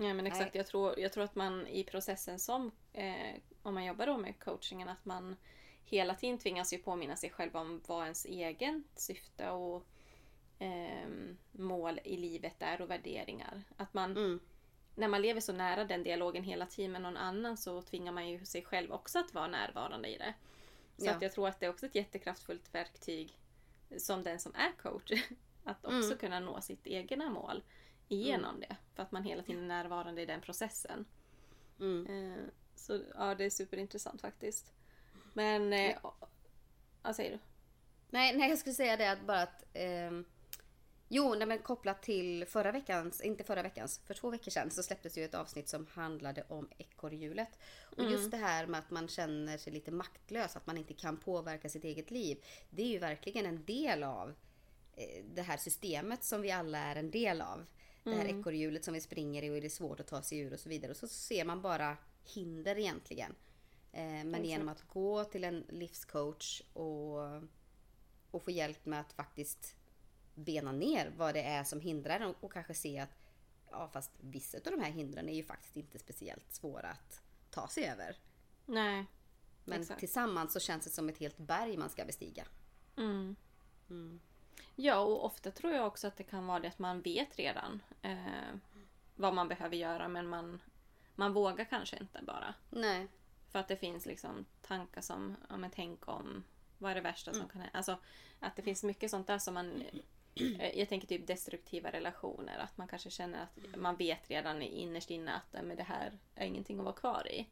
Ja 0.00 0.14
men 0.14 0.26
exakt, 0.26 0.54
jag 0.54 0.66
tror, 0.66 0.98
jag 0.98 1.12
tror 1.12 1.24
att 1.24 1.34
man 1.34 1.66
i 1.66 1.84
processen 1.84 2.38
som, 2.38 2.70
eh, 2.92 3.34
om 3.62 3.74
man 3.74 3.84
jobbar 3.84 4.06
då 4.06 4.16
med 4.18 4.38
coachingen, 4.38 4.88
att 4.88 5.04
man 5.04 5.36
hela 5.84 6.14
tiden 6.14 6.38
tvingas 6.38 6.72
ju 6.72 6.78
påminna 6.78 7.16
sig 7.16 7.30
själv 7.30 7.56
om 7.56 7.80
vad 7.86 8.02
ens 8.02 8.24
egen 8.24 8.84
syfte 8.94 9.50
och 9.50 9.86
ehm, 10.58 11.36
mål 11.52 12.00
i 12.04 12.16
livet 12.16 12.56
är 12.58 12.80
och 12.80 12.90
värderingar. 12.90 13.62
Att 13.76 13.94
man, 13.94 14.10
Mm. 14.16 14.40
när 14.94 15.08
man 15.08 15.22
lever 15.22 15.40
så 15.40 15.52
nära 15.52 15.84
den 15.84 16.02
dialogen 16.02 16.44
hela 16.44 16.66
tiden 16.66 16.92
med 16.92 17.02
någon 17.02 17.16
annan 17.16 17.56
så 17.56 17.82
tvingar 17.82 18.12
man 18.12 18.28
ju 18.28 18.44
sig 18.44 18.64
själv 18.64 18.92
också 18.92 19.18
att 19.18 19.34
vara 19.34 19.46
närvarande 19.48 20.08
i 20.08 20.18
det. 20.18 20.34
Så 20.98 21.06
Ja. 21.06 21.12
att 21.14 21.22
jag 21.22 21.32
tror 21.32 21.48
att 21.48 21.60
det 21.60 21.66
är 21.66 21.70
också 21.70 21.86
ett 21.86 21.94
jättekraftfullt 21.94 22.74
verktyg 22.74 23.38
som 23.98 24.22
den 24.22 24.38
som 24.38 24.54
är 24.54 24.72
coach. 24.82 25.12
Att 25.64 25.84
också 25.84 25.96
Mm. 26.06 26.18
kunna 26.18 26.40
nå 26.40 26.60
sitt 26.60 26.86
egna 26.86 27.30
mål 27.30 27.62
igenom 28.08 28.60
det. 28.60 28.76
För 28.94 29.02
att 29.02 29.12
man 29.12 29.22
hela 29.24 29.42
tiden 29.42 29.62
är 29.62 29.68
närvarande 29.68 30.22
i 30.22 30.26
den 30.26 30.40
processen. 30.40 31.04
Mm. 31.80 32.06
Eh, 32.32 32.44
Så 32.74 33.00
ja, 33.14 33.34
det 33.34 33.44
är 33.44 33.50
superintressant 33.50 34.20
faktiskt. 34.20 34.72
Men... 35.32 35.72
Eh, 35.72 35.96
vad 37.02 37.16
säger 37.16 37.30
du? 37.30 37.38
Nej, 38.10 38.36
nej, 38.36 38.48
jag 38.48 38.58
skulle 38.58 38.74
säga 38.74 38.96
det 38.96 39.10
att 39.12 39.26
bara 39.26 39.42
att... 39.42 39.64
ehm, 39.72 40.24
jo, 41.08 41.34
nej, 41.34 41.46
men 41.46 41.58
kopplat 41.58 42.02
till 42.02 42.46
förra 42.46 42.72
veckans, 42.72 43.20
inte 43.20 43.44
förra 43.44 43.62
veckans, 43.62 44.00
för 44.06 44.14
två 44.14 44.30
veckor 44.30 44.50
sedan 44.50 44.70
så 44.70 44.82
släpptes 44.82 45.18
ju 45.18 45.24
ett 45.24 45.34
avsnitt 45.34 45.68
som 45.68 45.86
handlade 45.86 46.44
om 46.48 46.68
ekorrhjulet. 46.78 47.58
Och 47.90 47.98
Mm. 47.98 48.12
just 48.12 48.30
det 48.30 48.36
här 48.36 48.66
med 48.66 48.78
att 48.80 48.90
man 48.90 49.08
känner 49.08 49.58
sig 49.58 49.72
lite 49.72 49.90
maktlös, 49.90 50.56
att 50.56 50.66
man 50.66 50.78
inte 50.78 50.94
kan 50.94 51.16
påverka 51.16 51.68
sitt 51.68 51.84
eget 51.84 52.10
liv. 52.10 52.44
Det 52.70 52.82
är 52.82 52.88
ju 52.88 52.98
verkligen 52.98 53.46
en 53.46 53.64
del 53.64 54.02
av 54.02 54.34
eh, 54.96 55.24
det 55.34 55.42
här 55.42 55.56
systemet 55.56 56.24
som 56.24 56.42
vi 56.42 56.50
alla 56.50 56.78
är 56.78 56.96
en 56.96 57.10
del 57.10 57.40
av. 57.42 57.66
Det 58.10 58.16
här 58.16 58.24
Mm. 58.24 58.40
ekorrhjulet 58.40 58.84
som 58.84 58.94
vi 58.94 59.00
springer 59.00 59.42
i 59.42 59.50
och 59.50 59.60
det 59.60 59.66
är 59.66 59.70
svårt 59.70 60.00
att 60.00 60.06
ta 60.06 60.22
sig 60.22 60.38
ur 60.38 60.52
och 60.52 60.60
så 60.60 60.68
vidare. 60.68 60.90
Och 60.90 60.96
så 60.96 61.08
ser 61.08 61.44
man 61.44 61.62
bara 61.62 61.96
hinder 62.24 62.78
egentligen. 62.78 63.34
Eh, 63.92 64.02
men 64.02 64.28
Exakt. 64.28 64.46
genom 64.46 64.68
att 64.68 64.88
gå 64.88 65.24
till 65.24 65.44
en 65.44 65.64
livscoach 65.68 66.62
och, 66.72 67.18
och 68.30 68.42
få 68.42 68.50
hjälp 68.50 68.86
med 68.86 69.00
att 69.00 69.12
faktiskt 69.12 69.76
bena 70.34 70.72
ner 70.72 71.12
vad 71.16 71.34
det 71.34 71.42
är 71.42 71.64
som 71.64 71.80
hindrar 71.80 72.26
och, 72.26 72.44
och 72.44 72.52
kanske 72.52 72.74
se 72.74 72.98
att 72.98 73.18
ja, 73.70 73.88
fast 73.92 74.10
vissa 74.20 74.58
av 74.58 74.62
de 74.64 74.80
här 74.80 74.90
hindren 74.90 75.28
är 75.28 75.34
ju 75.34 75.42
faktiskt 75.44 75.76
inte 75.76 75.98
speciellt 75.98 76.52
svåra 76.52 76.88
att 76.88 77.22
ta 77.50 77.68
sig 77.68 77.84
över. 77.84 78.16
Nej. 78.66 79.04
Men 79.64 79.80
Exakt. 79.80 80.00
tillsammans 80.00 80.52
så 80.52 80.60
känns 80.60 80.84
det 80.84 80.90
som 80.90 81.08
ett 81.08 81.18
helt 81.18 81.38
berg 81.38 81.76
man 81.76 81.90
ska 81.90 82.04
bestiga. 82.04 82.46
Mm. 82.96 83.36
Mm. 83.90 84.20
Ja, 84.80 84.98
och 84.98 85.24
ofta 85.24 85.50
tror 85.50 85.72
jag 85.72 85.86
också 85.86 86.06
att 86.06 86.16
det 86.16 86.24
kan 86.24 86.46
vara 86.46 86.60
det 86.60 86.68
att 86.68 86.78
man 86.78 87.00
vet 87.02 87.38
redan 87.38 87.82
eh, 88.02 88.54
vad 89.16 89.34
man 89.34 89.48
behöver 89.48 89.76
göra 89.76 90.08
men 90.08 90.26
man, 90.28 90.60
man 91.14 91.32
vågar 91.32 91.64
kanske 91.64 91.96
inte 91.96 92.22
bara. 92.22 92.54
Nej. 92.70 93.06
För 93.48 93.58
att 93.58 93.68
det 93.68 93.76
finns 93.76 94.06
liksom 94.06 94.44
tankar 94.62 95.00
som, 95.00 95.36
ja 95.48 95.56
men 95.56 95.70
tänk 95.70 96.08
om, 96.08 96.44
vad 96.78 96.90
är 96.90 96.94
det 96.94 97.00
värsta 97.00 97.32
som 97.34 97.48
kan 97.48 97.60
hända? 97.60 97.78
Alltså 97.78 97.98
att 98.40 98.56
det 98.56 98.62
finns 98.62 98.82
mycket 98.84 99.10
sånt 99.10 99.26
där 99.26 99.38
som 99.38 99.54
man, 99.54 99.82
eh, 100.34 100.78
jag 100.78 100.88
tänker 100.88 101.06
typ 101.08 101.26
destruktiva 101.26 101.92
relationer. 101.92 102.58
Att 102.58 102.76
man 102.78 102.88
kanske 102.88 103.10
känner 103.10 103.42
att 103.42 103.76
man 103.76 103.96
vet 103.96 104.30
redan 104.30 104.62
innerst 104.62 105.10
inne 105.10 105.32
att 105.34 105.52
"Nej, 105.52 105.62
men 105.62 105.76
det 105.76 105.82
här 105.82 106.18
är 106.34 106.46
ingenting 106.46 106.78
att 106.78 106.84
vara 106.84 106.94
kvar 106.94 107.28
i. 107.32 107.46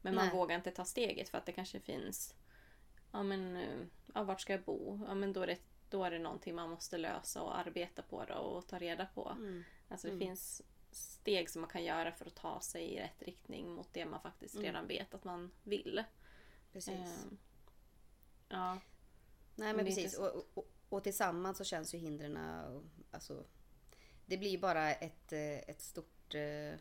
Men 0.00 0.14
man 0.14 0.24
Nej. 0.26 0.34
vågar 0.34 0.56
inte 0.56 0.70
ta 0.70 0.84
steget 0.84 1.28
för 1.28 1.38
att 1.38 1.46
det 1.46 1.52
kanske 1.52 1.80
finns, 1.80 2.34
ja 3.12 3.22
men, 3.22 3.56
eh, 3.56 3.78
ja, 4.14 4.22
vart 4.22 4.40
ska 4.40 4.52
jag 4.52 4.62
bo? 4.62 5.00
Ja 5.08 5.14
men 5.14 5.32
då 5.32 5.42
är 5.42 5.46
det, 5.46 5.58
då 5.92 6.04
är 6.04 6.10
det 6.10 6.18
någonting 6.18 6.54
man 6.54 6.70
måste 6.70 6.98
lösa 6.98 7.42
och 7.42 7.58
arbeta 7.58 8.02
på 8.02 8.24
det 8.24 8.34
och 8.34 8.66
ta 8.66 8.78
reda 8.78 9.06
på. 9.06 9.28
Mm. 9.28 9.62
Alltså 9.88 10.06
det 10.06 10.12
Mm. 10.12 10.26
finns 10.26 10.62
steg 10.90 11.50
som 11.50 11.60
man 11.60 11.70
kan 11.70 11.84
göra 11.84 12.12
för 12.12 12.26
att 12.26 12.34
ta 12.34 12.60
sig 12.60 12.84
i 12.94 13.00
rätt 13.00 13.22
riktning 13.22 13.70
mot 13.74 13.88
det 13.92 14.04
man 14.06 14.20
faktiskt 14.20 14.54
Mm. 14.54 14.64
redan 14.66 14.86
vet 14.86 15.14
att 15.14 15.24
man 15.24 15.50
vill. 15.62 16.04
Precis. 16.72 16.92
Ehm, 17.24 17.38
ja. 18.48 18.78
Nej 19.54 19.74
men, 19.74 19.84
precis. 19.84 20.18
Och, 20.18 20.46
och, 20.54 20.68
och 20.88 21.02
tillsammans 21.04 21.58
så 21.58 21.64
känns 21.64 21.94
ju 21.94 21.98
hindren, 21.98 22.38
alltså, 23.10 23.44
det 24.26 24.36
blir 24.38 24.58
bara 24.58 24.94
ett, 24.94 25.32
eh, 25.32 25.58
ett 25.58 25.80
stort, 25.80 26.34
eh, 26.34 26.74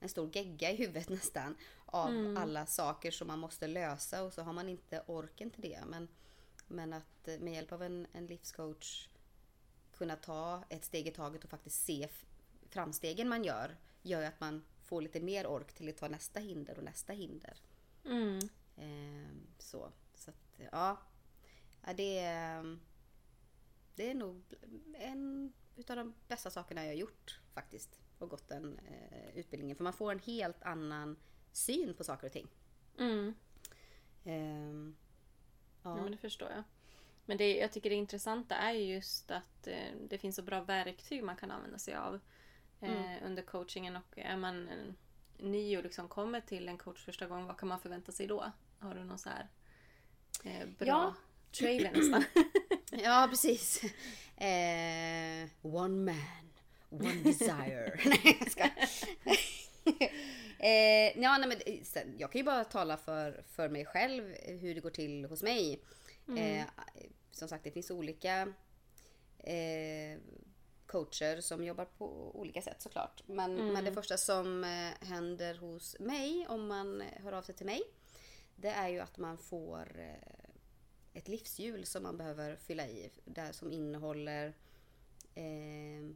en 0.00 0.08
stor 0.08 0.36
gegga 0.36 0.70
i 0.70 0.76
huvudet 0.76 1.08
nästan. 1.08 1.56
Av 1.86 2.08
Mm. 2.08 2.36
alla 2.36 2.66
saker 2.66 3.10
som 3.10 3.26
man 3.28 3.38
måste 3.38 3.66
lösa 3.66 4.22
och 4.22 4.32
så 4.32 4.42
har 4.42 4.52
man 4.52 4.68
inte 4.68 5.02
orken 5.06 5.50
till 5.50 5.62
det. 5.62 5.84
Men, 5.86 6.08
men 6.68 6.92
att 6.92 7.28
eh, 7.28 7.38
med 7.38 7.54
hjälp 7.54 7.72
av 7.72 7.82
en, 7.82 8.06
en 8.12 8.26
livscoach 8.26 9.08
kunna 9.92 10.16
ta 10.16 10.64
ett 10.68 10.84
steg 10.84 11.06
i 11.06 11.10
taget 11.10 11.44
och 11.44 11.50
faktiskt 11.50 11.84
se 11.84 12.08
framstegen 12.68 13.28
man 13.28 13.44
gör 13.44 13.76
gör 14.02 14.22
att 14.22 14.40
man 14.40 14.62
får 14.82 15.02
lite 15.02 15.20
mer 15.20 15.46
ork 15.46 15.72
till 15.72 15.88
att 15.88 15.96
ta 15.96 16.08
nästa 16.08 16.40
hinder 16.40 16.78
och 16.78 16.84
nästa 16.84 17.12
hinder. 17.12 17.56
Mm. 18.04 18.38
Ehm, 18.76 19.46
så. 19.58 19.92
Så 20.14 20.30
att, 20.30 20.60
ja. 20.72 20.98
ja 21.82 21.92
det, 21.94 22.18
är, 22.18 22.78
det 23.94 24.10
är 24.10 24.14
nog 24.14 24.42
en 24.94 25.52
utav 25.76 25.96
de 25.96 26.14
bästa 26.28 26.50
sakerna 26.50 26.82
jag 26.82 26.90
har 26.90 26.96
gjort 26.96 27.40
faktiskt. 27.52 28.00
Och 28.18 28.28
gått 28.28 28.48
den 28.48 28.78
eh, 28.78 29.36
utbildningen. 29.38 29.76
För 29.76 29.84
man 29.84 29.92
får 29.92 30.12
en 30.12 30.18
helt 30.18 30.62
annan 30.62 31.16
syn 31.52 31.94
på 31.94 32.04
saker 32.04 32.26
och 32.26 32.32
ting. 32.32 32.48
Mm. 32.98 33.34
Ehm, 34.24 34.96
Ja. 35.82 35.96
ja. 35.96 36.02
men 36.02 36.12
det 36.12 36.18
förstår 36.18 36.50
jag. 36.50 36.62
Men 37.24 37.36
det, 37.36 37.56
jag 37.56 37.72
tycker 37.72 37.90
det 37.90 37.96
intressanta 37.96 38.56
är 38.56 38.72
ju 38.72 38.94
just 38.94 39.30
att 39.30 39.66
eh, 39.66 39.92
det 40.08 40.18
finns 40.18 40.36
så 40.36 40.42
bra 40.42 40.60
verktyg 40.60 41.22
man 41.24 41.36
kan 41.36 41.50
använda 41.50 41.78
sig 41.78 41.94
av 41.94 42.20
eh, 42.80 43.26
under 43.26 43.42
coachingen. 43.42 43.96
Och 43.96 44.18
är 44.18 44.36
man 44.36 44.68
eh, 44.68 44.74
ny 45.38 45.76
och 45.76 45.82
liksom 45.82 46.08
kommer 46.08 46.40
till 46.40 46.68
en 46.68 46.78
coach 46.78 47.04
första 47.04 47.26
gången, 47.26 47.46
vad 47.46 47.56
kan 47.56 47.68
man 47.68 47.80
förvänta 47.80 48.12
sig 48.12 48.26
då? 48.26 48.52
Har 48.78 48.94
du 48.94 49.04
någon 49.04 49.18
så 49.18 49.28
här 49.28 49.48
eh, 50.44 50.68
bra 50.78 50.86
Ja. 50.86 51.14
trailer 51.58 51.92
nästan? 51.94 52.24
Ja, 52.90 53.26
precis. 53.30 53.82
Eh, 54.36 55.48
one 55.62 56.12
man, 56.12 56.52
one 56.90 57.14
desire. 57.14 58.00
nej, 58.04 58.36
jag 58.40 58.50
ska. 58.50 58.64
eh, 60.62 61.22
ja, 61.22 61.38
nej, 61.38 61.48
men 61.48 61.58
det- 61.66 61.86
sen, 61.86 62.14
jag 62.18 62.32
kan 62.32 62.38
ju 62.38 62.44
bara 62.44 62.64
tala 62.64 62.96
för, 62.96 63.42
för 63.48 63.68
mig 63.68 63.84
själv 63.84 64.34
hur 64.44 64.74
det 64.74 64.80
går 64.80 64.90
till 64.90 65.24
hos 65.24 65.42
mig. 65.42 65.82
Eh, 66.38 66.64
som 67.32 67.48
sagt, 67.48 67.64
det 67.64 67.70
finns 67.70 67.90
olika 67.90 68.52
eh, 69.38 70.18
coacher 70.86 71.40
som 71.40 71.64
jobbar 71.64 71.84
på 71.84 72.36
olika 72.40 72.62
sätt 72.62 72.82
såklart. 72.82 73.22
Men, 73.26 73.54
men 73.72 73.84
det 73.84 73.92
första 73.92 74.16
som 74.16 74.64
eh, 74.64 75.08
händer 75.08 75.54
hos 75.54 75.96
mig 76.00 76.46
om 76.48 76.66
man 76.66 77.00
eh, 77.00 77.22
hör 77.22 77.32
av 77.32 77.42
sig 77.42 77.54
till 77.54 77.66
mig. 77.66 77.82
Det 78.56 78.68
är 78.68 78.88
ju 78.88 79.00
att 79.00 79.18
man 79.18 79.38
får 79.38 80.00
eh, 80.00 80.50
ett 81.14 81.28
livshjul 81.28 81.86
som 81.86 82.02
man 82.02 82.16
behöver 82.16 82.56
fylla 82.56 82.86
i. 82.88 83.10
Där 83.24 83.52
som 83.52 83.72
innehåller 83.72 84.54
eh, 85.34 86.10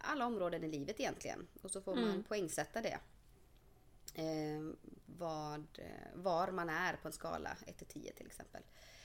alla 0.00 0.26
områden 0.26 0.64
i 0.64 0.68
livet 0.68 1.00
egentligen. 1.00 1.46
Och 1.62 1.70
så 1.70 1.80
får 1.80 1.94
man 1.96 2.24
poängsätta 2.24 2.82
det. 2.82 2.98
Eh, 4.14 4.60
vad, 5.06 5.66
eh, 5.78 6.14
var 6.14 6.50
man 6.50 6.68
är 6.68 6.96
på 6.96 7.08
en 7.08 7.12
skala 7.12 7.56
1 7.66 7.78
till 7.78 7.86
10 7.86 8.12
till 8.12 8.26
exempel. 8.26 8.62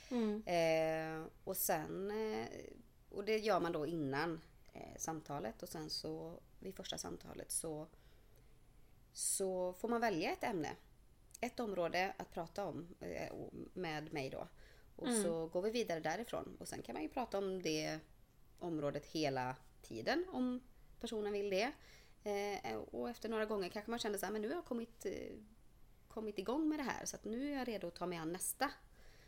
Mm. 0.09 0.43
Eh, 0.45 1.27
och 1.43 1.57
sen, 1.57 2.11
eh, 2.11 2.47
och 3.09 3.25
det 3.25 3.37
gör 3.37 3.59
man 3.59 3.71
då 3.71 3.85
innan 3.85 4.41
eh, 4.73 4.97
samtalet 4.97 5.63
och 5.63 5.69
sen 5.69 5.89
så 5.89 6.39
vid 6.59 6.75
första 6.75 6.97
samtalet 6.97 7.51
så, 7.51 7.87
så 9.13 9.73
får 9.73 9.89
man 9.89 10.01
välja 10.01 10.31
ett 10.31 10.43
ämne. 10.43 10.71
Ett 11.41 11.59
område 11.59 12.13
att 12.17 12.31
prata 12.31 12.65
om 12.65 12.95
med 13.73 14.13
mig 14.13 14.29
då. 14.29 14.47
Och 14.95 15.07
så 15.07 15.47
går 15.47 15.61
vi 15.61 15.69
vidare 15.71 15.99
därifrån. 15.99 16.57
Och 16.59 16.67
sen 16.67 16.81
kan 16.81 16.93
man 16.93 17.03
ju 17.03 17.09
prata 17.09 17.37
om 17.37 17.61
det 17.61 17.99
området 18.59 19.05
hela 19.05 19.55
tiden 19.81 20.25
om 20.31 20.61
personen 20.99 21.33
vill 21.33 21.49
det. 21.49 21.71
Eh, 22.25 22.75
och 22.77 23.09
efter 23.09 23.29
några 23.29 23.45
gånger 23.45 23.69
kanske 23.69 23.91
man 23.91 23.99
känner 23.99 24.17
så 24.17 24.25
här, 24.25 24.33
men 24.33 24.41
nu 24.41 24.47
har 24.47 24.55
jag 24.55 24.65
kommit, 24.65 25.05
eh, 25.05 25.35
kommit 26.07 26.37
igång 26.39 26.69
med 26.69 26.79
det 26.79 26.83
här 26.83 27.05
så 27.05 27.15
att 27.15 27.25
nu 27.25 27.51
är 27.51 27.57
jag 27.57 27.67
redo 27.67 27.87
att 27.87 27.95
ta 27.95 28.05
mig 28.05 28.17
an 28.17 28.31
nästa 28.31 28.71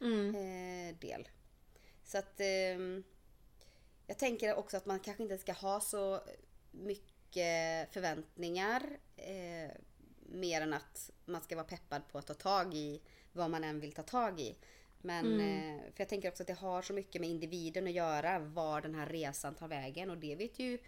Mm. 0.01 0.36
eh, 0.36 0.99
del. 0.99 1.27
Så 2.03 2.17
att 2.17 2.39
ehm, 2.39 3.03
jag 4.07 4.17
tänker 4.17 4.55
också 4.55 4.77
att 4.77 4.86
man 4.86 4.99
kanske 4.99 5.23
inte 5.23 5.38
ska 5.38 5.53
ha 5.53 5.79
så 5.79 6.21
mycket 6.71 7.93
förväntningar. 7.93 8.99
Eh, 9.17 9.71
mer 10.29 10.62
än 10.62 10.73
att 10.73 11.12
man 11.25 11.41
ska 11.41 11.55
vara 11.55 11.65
peppad 11.65 12.01
på 12.12 12.17
att 12.17 12.27
ta 12.27 12.33
tag 12.33 12.73
i 12.73 13.01
vad 13.33 13.49
man 13.51 13.63
än 13.63 13.79
vill 13.79 13.91
ta 13.91 14.03
tag 14.03 14.39
i. 14.39 14.57
Men 15.01 15.39
eh, 15.39 15.79
för 15.81 16.01
jag 16.01 16.10
tänker 16.10 16.29
också 16.29 16.43
att 16.43 16.47
det 16.47 16.53
har 16.53 16.81
så 16.81 16.93
mycket 16.93 17.21
med 17.21 17.29
individen 17.29 17.88
att 17.88 17.93
göra 17.93 18.39
var 18.39 18.81
den 18.81 18.95
här 18.95 19.05
resan 19.05 19.55
tar 19.55 19.67
vägen 19.67 20.10
och 20.10 20.17
det 20.17 20.36
vet 20.36 20.60
ju 20.60 20.79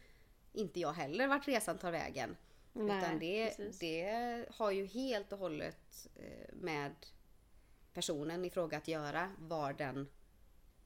inte 0.54 0.80
jag 0.80 0.94
heller 0.94 1.28
vart 1.28 1.48
resan 1.48 1.78
tar 1.78 1.92
vägen. 1.92 2.38
Nej, 2.74 2.98
Utan 2.98 3.20
det, 3.20 3.46
precis. 3.58 3.80
det 3.80 4.46
har 4.56 4.72
ju 4.72 4.86
helt 4.86 5.32
och 5.34 5.40
hållet 5.40 6.08
eh, 6.16 6.54
med 6.56 6.96
personen 7.94 8.46
i 8.46 8.50
fråga 8.50 8.78
att 8.78 8.88
göra 8.88 9.32
var 9.38 9.74
den, 9.74 10.10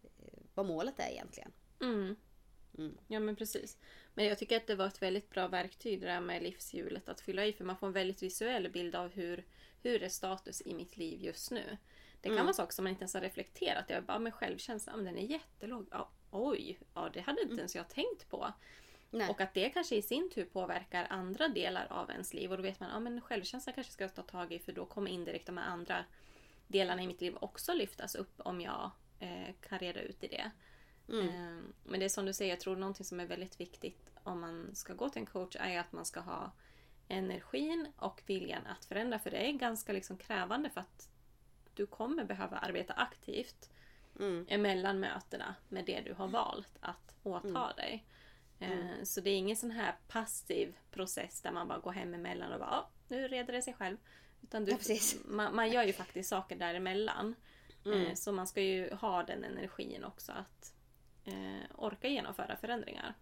eh, 0.04 0.40
vad 0.54 0.66
målet 0.66 1.00
är 1.00 1.10
egentligen. 1.12 1.52
Mm. 1.82 2.16
Mm. 2.78 2.98
Ja 3.08 3.20
men 3.20 3.36
precis. 3.36 3.78
Men 4.14 4.26
jag 4.26 4.38
tycker 4.38 4.58
att 4.58 4.68
det 4.68 4.76
var 4.76 4.88
ett 4.88 5.02
väldigt 5.02 5.30
bra 5.30 5.48
verktyg 5.48 6.02
det 6.02 6.08
där 6.08 6.22
med 6.22 6.44
livshjulet 6.44 7.10
att 7.10 7.22
fylla 7.22 7.46
i 7.46 7.54
för 7.54 7.64
man 7.66 7.78
får 7.78 7.88
en 7.88 7.94
väldigt 7.94 8.24
visuell 8.24 8.70
bild 8.72 8.96
av 8.96 9.12
hur, 9.12 9.46
hur 9.82 10.04
är 10.04 10.10
status 10.10 10.62
i 10.66 10.74
mitt 10.74 10.98
liv 10.98 11.22
just 11.22 11.52
nu. 11.52 11.78
Det 12.22 12.30
kan 12.30 12.34
Mm. 12.34 12.46
vara 12.46 12.54
saker 12.54 12.74
som 12.74 12.84
man 12.84 12.90
inte 12.92 13.02
ens 13.02 13.14
har 13.14 13.22
reflekterat 13.22 13.92
över. 13.92 14.02
Bara 14.02 14.20
med 14.20 14.34
självkänslan, 14.34 14.96
men 14.96 15.06
den 15.06 15.18
är 15.24 15.28
jättelåg. 15.28 15.88
Ja, 15.92 16.10
oj, 16.32 16.80
ja, 16.94 17.10
det 17.14 17.22
hade 17.22 17.42
inte 17.42 17.56
ens 17.56 17.76
jag 17.76 17.90
tänkt 17.90 18.30
på. 18.30 18.54
Mm. 19.14 19.26
Nej. 19.26 19.30
Och 19.30 19.42
att 19.42 19.54
det 19.54 19.70
kanske 19.70 19.96
i 19.96 20.02
sin 20.02 20.30
tur 20.30 20.46
påverkar 20.46 21.08
andra 21.10 21.48
delar 21.48 21.88
av 21.90 22.12
ens 22.12 22.34
liv. 22.34 22.52
Och 22.52 22.58
då 22.58 22.64
vet 22.64 22.80
man, 22.80 22.90
ja 22.90 23.00
men 23.00 23.22
kanske 23.22 23.84
ska 23.84 24.04
jag 24.04 24.16
ta 24.16 24.22
tag 24.22 24.54
i 24.54 24.60
för 24.60 24.72
då 24.72 24.86
kommer 24.86 25.12
indirekt 25.12 25.46
de 25.46 25.58
här 25.58 25.66
andra 25.66 26.06
delarna 26.68 27.04
i 27.04 27.08
mitt 27.08 27.22
liv 27.22 27.38
också 27.42 27.74
lyftas 27.74 28.16
upp 28.16 28.34
om 28.38 28.62
jag 28.62 28.92
eh, 29.20 29.54
kan 29.62 29.80
reda 29.80 30.02
ut 30.02 30.24
i 30.24 30.28
det. 30.28 30.52
Mm. 31.10 31.28
Eh, 31.28 31.64
Men 31.84 32.00
det 32.00 32.06
är 32.06 32.10
som 32.10 32.26
du 32.26 32.34
säger, 32.34 32.52
jag 32.52 32.60
tror 32.60 32.76
någonting 32.76 33.06
som 33.06 33.20
är 33.20 33.26
väldigt 33.26 33.60
viktigt 33.60 34.10
om 34.24 34.40
man 34.42 34.76
ska 34.76 34.94
gå 34.94 35.10
till 35.10 35.20
en 35.20 35.26
coach 35.26 35.56
är 35.60 35.80
att 35.80 35.92
man 35.92 36.06
ska 36.06 36.20
ha 36.20 36.52
energin 37.08 37.88
och 37.98 38.22
viljan 38.26 38.68
att 38.68 38.86
förändra. 38.86 39.20
För 39.20 39.32
det 39.32 39.38
är 39.38 39.52
ganska 39.52 39.94
liksom 39.94 40.18
krävande 40.18 40.70
för 40.70 40.82
att 40.82 41.10
du 41.74 41.86
kommer 41.86 42.24
behöva 42.24 42.58
arbeta 42.58 42.94
aktivt 42.94 43.70
Mm. 44.20 44.46
emellan 44.50 45.00
mötena 45.00 45.56
med 45.70 45.86
det 45.86 46.02
du 46.02 46.14
har 46.14 46.28
valt 46.28 46.78
att 46.80 47.16
åta 47.24 47.74
dig. 47.74 48.06
Eh, 48.72 49.04
Så 49.04 49.22
det 49.22 49.30
är 49.30 49.36
ingen 49.38 49.56
sån 49.58 49.72
här 49.72 49.96
passiv 50.08 50.78
process 50.92 51.42
där 51.42 51.52
man 51.52 51.68
bara 51.68 51.80
går 51.80 51.92
hem 51.92 52.14
emellan 52.14 52.54
och 52.54 52.60
bara 52.60 52.70
"Ja, 52.70 52.90
nu 53.08 53.28
reder 53.28 53.54
det 53.54 53.62
sig 53.62 53.74
själv. 53.74 53.98
Utan 54.42 54.66
du, 54.66 54.72
Ja, 54.72 54.78
man, 55.26 55.56
man 55.56 55.70
gör 55.72 55.84
ju 55.84 55.94
faktiskt 55.94 56.30
saker 56.30 56.56
däremellan. 56.56 57.36
Mm. 57.86 58.06
Eh, 58.06 58.14
Så 58.14 58.32
man 58.32 58.48
ska 58.48 58.62
ju 58.62 58.94
ha 58.94 59.24
den 59.24 59.44
energin 59.44 60.04
också 60.04 60.32
att 60.32 60.74
eh, 61.26 61.76
orka 61.76 62.08
genomföra 62.08 62.56
förändringar. 62.58 63.14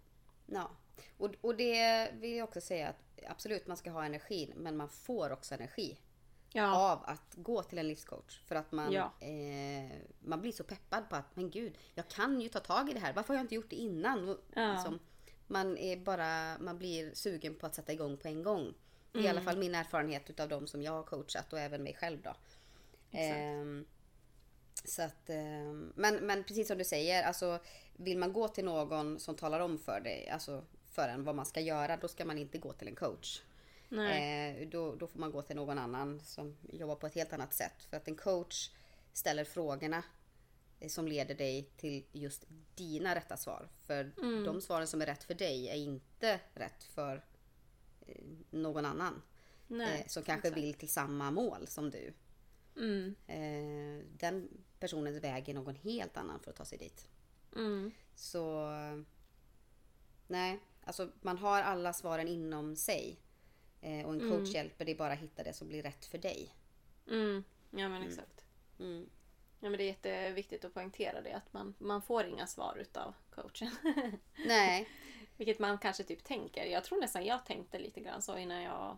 Ja. 0.46 0.70
Och, 1.18 1.34
och 1.40 1.56
det 1.56 2.10
vill 2.14 2.36
jag 2.36 2.48
också 2.48 2.60
säga 2.60 2.88
att 2.88 3.24
absolut 3.28 3.66
man 3.66 3.76
ska 3.76 3.90
ha 3.90 4.04
energin 4.04 4.52
men 4.56 4.76
man 4.76 4.88
får 4.88 5.30
också 5.32 5.54
energi 5.54 5.98
Ja, 6.54 6.92
av 6.92 7.04
att 7.04 7.34
gå 7.34 7.62
till 7.62 7.78
en 7.78 7.88
livscoach. 7.88 8.40
För 8.46 8.54
att 8.54 8.72
man, 8.72 8.92
Ja. 8.92 9.12
eh, 9.20 9.92
man 10.20 10.40
blir 10.40 10.52
så 10.52 10.64
peppad 10.64 11.08
på 11.08 11.16
att 11.16 11.36
men 11.36 11.50
gud, 11.50 11.78
jag 11.94 12.08
kan 12.08 12.40
ju 12.40 12.48
ta 12.48 12.60
tag 12.60 12.90
i 12.90 12.92
det 12.92 13.00
här. 13.00 13.12
Varför 13.12 13.28
har 13.28 13.38
jag 13.38 13.44
inte 13.44 13.54
gjort 13.54 13.70
det 13.70 13.76
innan? 13.76 14.28
Och, 14.28 14.38
Ja. 14.54 14.72
liksom, 14.72 14.98
man, 15.52 15.78
är 15.78 15.96
bara, 15.96 16.58
man 16.58 16.78
blir 16.78 17.14
sugen 17.14 17.54
på 17.54 17.66
att 17.66 17.74
sätta 17.74 17.92
igång 17.92 18.16
på 18.16 18.28
en 18.28 18.42
gång. 18.42 18.74
Är 19.12 19.18
i 19.18 19.20
Mm. 19.26 19.30
alla 19.30 19.40
fall 19.40 19.58
min 19.58 19.74
erfarenhet 19.74 20.30
utav 20.30 20.48
de 20.48 20.66
som 20.66 20.82
jag 20.82 20.92
har 20.92 21.02
coachat 21.02 21.52
och 21.52 21.58
även 21.58 21.82
mig 21.82 21.94
själv 21.94 22.22
då. 22.22 22.34
Ehm, 23.10 23.86
så 24.84 25.02
att, 25.02 25.30
ehm, 25.30 25.92
men, 25.96 26.14
men 26.26 26.44
precis 26.44 26.68
som 26.68 26.78
du 26.78 26.84
säger, 26.84 27.22
alltså, 27.22 27.58
vill 27.96 28.18
man 28.18 28.32
gå 28.32 28.48
till 28.48 28.64
någon 28.64 29.20
som 29.20 29.36
talar 29.36 29.60
om 29.60 29.78
för 29.78 30.00
dig, 30.00 30.28
alltså 30.28 30.64
för 30.90 31.08
en 31.08 31.24
vad 31.24 31.34
man 31.34 31.46
ska 31.46 31.60
göra, 31.60 31.96
då 31.96 32.08
ska 32.08 32.24
man 32.24 32.38
inte 32.38 32.58
gå 32.58 32.72
till 32.72 32.88
en 32.88 32.94
coach. 32.94 33.42
nej. 33.88 34.60
Eh, 34.62 34.68
då, 34.68 34.94
då 34.94 35.06
får 35.06 35.18
man 35.18 35.30
gå 35.30 35.42
till 35.42 35.56
någon 35.56 35.78
annan 35.78 36.20
som 36.20 36.56
jobbar 36.72 36.94
på 36.96 37.06
ett 37.06 37.14
helt 37.14 37.32
annat 37.32 37.54
sätt. 37.54 37.82
För 37.90 37.96
att 37.96 38.08
en 38.08 38.16
coach 38.16 38.70
ställer 39.12 39.44
frågorna 39.44 40.02
som 40.88 41.08
leder 41.08 41.34
dig 41.34 41.70
till 41.76 42.04
just 42.12 42.44
dina 42.74 43.14
rätta 43.14 43.36
svar. 43.36 43.68
För 43.86 44.12
Mm. 44.22 44.44
de 44.44 44.60
svaren 44.60 44.86
som 44.86 45.02
är 45.02 45.06
rätt 45.06 45.24
för 45.24 45.34
dig 45.34 45.68
är 45.68 45.74
inte 45.74 46.40
rätt 46.54 46.84
för 46.84 47.24
eh, 48.06 48.24
någon 48.50 48.84
annan. 48.86 49.22
nej. 49.66 50.00
eh, 50.00 50.06
som 50.06 50.22
kanske 50.22 50.48
exakt. 50.48 50.62
vill 50.64 50.74
till 50.74 50.88
samma 50.88 51.30
mål 51.30 51.66
som 51.66 51.90
du. 51.90 52.12
Mm, 52.76 53.14
Eh, 53.26 54.04
den 54.18 54.48
personens 54.80 55.24
väg 55.24 55.48
är 55.48 55.54
någon 55.54 55.74
helt 55.76 56.16
annan 56.16 56.40
för 56.40 56.50
att 56.50 56.56
ta 56.56 56.64
sig 56.64 56.78
dit. 56.78 57.08
mm, 57.56 57.90
Så 58.14 58.70
nej, 60.26 60.60
alltså 60.84 61.10
man 61.20 61.38
har 61.38 61.62
alla 61.62 61.92
svaren 61.92 62.28
inom 62.28 62.76
sig. 62.76 63.18
Eh, 63.80 64.06
och 64.06 64.12
en 64.14 64.20
coach 64.20 64.30
Mm. 64.32 64.44
hjälper 64.44 64.84
dig 64.84 64.94
bara 64.94 65.14
hitta 65.14 65.42
det 65.42 65.52
som 65.52 65.68
blir 65.68 65.82
rätt 65.82 66.04
för 66.04 66.18
dig. 66.18 66.54
mm. 67.08 67.44
Ja 67.70 67.88
men 67.88 68.02
exakt. 68.02 68.44
Mm. 69.62 69.66
Ja, 69.66 69.70
men 69.70 69.78
det 69.78 69.84
är 69.84 69.86
jätteviktigt 70.22 70.64
att 70.64 70.74
poängtera 70.74 71.20
det 71.20 71.32
att 71.32 71.52
man, 71.52 71.74
man 71.78 72.02
får 72.02 72.24
inga 72.24 72.46
svar 72.46 72.76
utav 72.80 73.14
coachen. 73.34 73.70
Nej, 74.46 74.88
Vilket 75.36 75.58
man 75.58 75.78
kanske 75.78 76.04
typ 76.04 76.24
tänker. 76.24 76.64
Jag 76.64 76.84
tror 76.84 77.00
nästan 77.00 77.24
jag 77.24 77.46
tänkte 77.46 77.78
lite 77.78 78.00
grann 78.00 78.22
så 78.22 78.38
innan 78.38 78.62
jag 78.62 78.96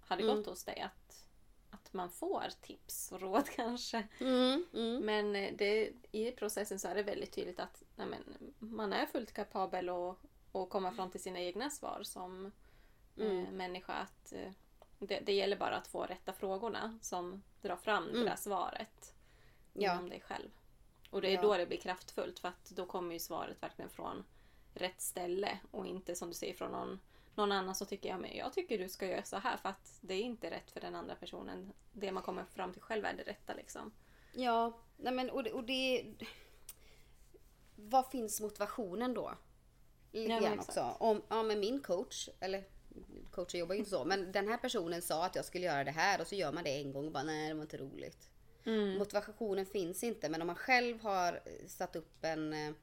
hade 0.00 0.22
Mm. 0.22 0.36
gått 0.36 0.46
hos 0.46 0.64
dig. 0.64 0.80
Att, 0.80 1.26
att 1.70 1.92
man 1.92 2.10
får 2.10 2.44
tips 2.60 3.12
och 3.12 3.20
råd 3.20 3.50
kanske. 3.56 4.08
mm, 4.20 4.66
mm. 4.74 4.96
Men 5.06 5.36
eh, 5.36 5.54
det, 5.56 5.92
i 6.12 6.30
processen 6.30 6.78
så 6.78 6.88
är 6.88 6.94
det 6.94 7.02
väldigt 7.02 7.32
tydligt 7.32 7.60
att 7.60 7.82
nej 7.96 8.06
men, 8.06 8.54
man 8.58 8.92
är 8.92 9.06
fullt 9.06 9.32
kapabel 9.32 9.88
att, 9.88 10.16
att 10.52 10.68
komma 10.70 10.92
fram 10.92 11.10
till 11.10 11.22
sina 11.22 11.40
egna 11.40 11.70
svar 11.70 12.00
som, 12.02 12.52
eh, 13.16 13.50
människa 13.52 13.92
att 13.92 14.32
eh, 14.32 14.50
det, 14.98 15.20
det 15.20 15.32
gäller 15.32 15.56
bara 15.56 15.76
att 15.76 15.86
få 15.86 16.02
rätta 16.02 16.32
frågorna 16.32 16.98
som 17.02 17.42
drar 17.62 17.76
fram 17.76 18.12
det 18.12 18.24
där 18.24 18.36
svaret 18.36 19.13
Ja. 19.74 19.92
inom 19.92 20.08
dig 20.08 20.20
själv. 20.20 20.50
Och 21.10 21.20
det 21.22 21.28
är 21.28 21.34
Ja. 21.34 21.42
då 21.42 21.56
det 21.56 21.66
blir 21.66 21.78
kraftfullt 21.78 22.38
för 22.38 22.48
att 22.48 22.64
då 22.70 22.86
kommer 22.86 23.12
ju 23.12 23.18
svaret 23.18 23.62
verkligen 23.62 23.90
från 23.90 24.24
rätt 24.74 25.00
ställe 25.00 25.58
och 25.70 25.86
inte 25.86 26.14
som 26.14 26.28
du 26.28 26.34
säger 26.34 26.54
från 26.54 26.72
någon, 26.72 27.00
någon 27.34 27.52
annan 27.52 27.74
så 27.74 27.84
tycker 27.84 28.08
jag 28.08 28.20
men 28.20 28.36
jag 28.36 28.52
tycker 28.52 28.78
du 28.78 28.88
ska 28.88 29.06
göra 29.06 29.22
så 29.22 29.36
här 29.36 29.56
för 29.56 29.68
att 29.68 29.98
det 30.00 30.14
är 30.14 30.20
inte 30.22 30.50
rätt 30.50 30.70
för 30.70 30.80
den 30.80 30.94
andra 30.94 31.14
personen. 31.14 31.72
Det 31.92 32.12
man 32.12 32.22
kommer 32.22 32.44
fram 32.44 32.72
till 32.72 32.82
själv 32.82 33.04
är 33.04 33.14
det 33.14 33.22
rätta 33.22 33.54
liksom. 33.54 33.92
Ja, 34.32 34.78
nej 34.96 35.12
men 35.12 35.30
och 35.30 35.42
det, 35.42 35.52
och 35.52 35.64
det... 35.64 36.04
Var 37.76 38.02
finns 38.02 38.40
motivationen 38.40 39.14
då? 39.14 39.34
Lite 40.12 40.40
grann 40.40 40.58
också. 40.58 40.96
Om, 40.98 41.22
ja, 41.28 41.42
men 41.42 41.60
min 41.60 41.80
coach, 41.82 42.28
eller 42.40 42.64
coacher 43.30 43.58
jobbar 43.58 43.74
ju 43.74 43.78
inte 43.78 43.90
så, 43.90 44.04
men 44.04 44.32
den 44.32 44.48
här 44.48 44.56
personen 44.56 45.02
sa 45.02 45.24
att 45.24 45.34
jag 45.34 45.44
skulle 45.44 45.66
göra 45.66 45.84
det 45.84 45.90
här 45.90 46.20
och 46.20 46.26
så 46.26 46.34
gör 46.34 46.52
man 46.52 46.64
det 46.64 46.70
en 46.80 46.92
gång 46.92 47.06
och 47.06 47.12
bara 47.12 47.22
nej 47.22 47.48
det 47.48 47.54
var 47.54 47.62
inte 47.62 47.76
roligt. 47.76 48.30
Motivationen 48.98 49.66
finns 49.66 50.04
inte 50.04 50.28
men 50.28 50.40
om 50.40 50.46
man 50.46 50.56
själv 50.56 51.00
har 51.00 51.40
satt 51.66 51.96
upp 51.96 52.24
en 52.24 52.52
eh, 52.52 52.74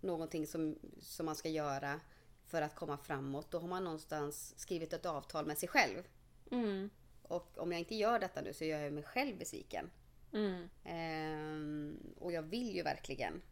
någonting 0.00 0.46
som, 0.46 0.78
som 1.00 1.26
man 1.26 1.36
ska 1.36 1.48
göra 1.48 2.00
för 2.46 2.62
att 2.62 2.74
komma 2.74 2.98
framåt 2.98 3.50
då 3.50 3.58
har 3.58 3.68
man 3.68 3.84
någonstans 3.84 4.54
skrivit 4.56 4.92
ett 4.92 5.06
avtal 5.06 5.46
med 5.46 5.58
sig 5.58 5.68
själv. 5.68 6.02
Mm. 6.50 6.90
Och 7.22 7.58
om 7.58 7.72
jag 7.72 7.78
inte 7.78 7.94
gör 7.94 8.18
detta 8.18 8.40
nu 8.40 8.52
så 8.52 8.64
gör 8.64 8.78
jag 8.78 8.92
mig 8.92 9.02
själv 9.02 9.38
besviken. 9.38 9.90
Mm. 10.32 10.68
Ehm, 10.84 11.98
och 12.20 12.32
jag 12.32 12.42
vill 12.42 12.76
ju 12.76 12.82
verkligen. 12.82 13.42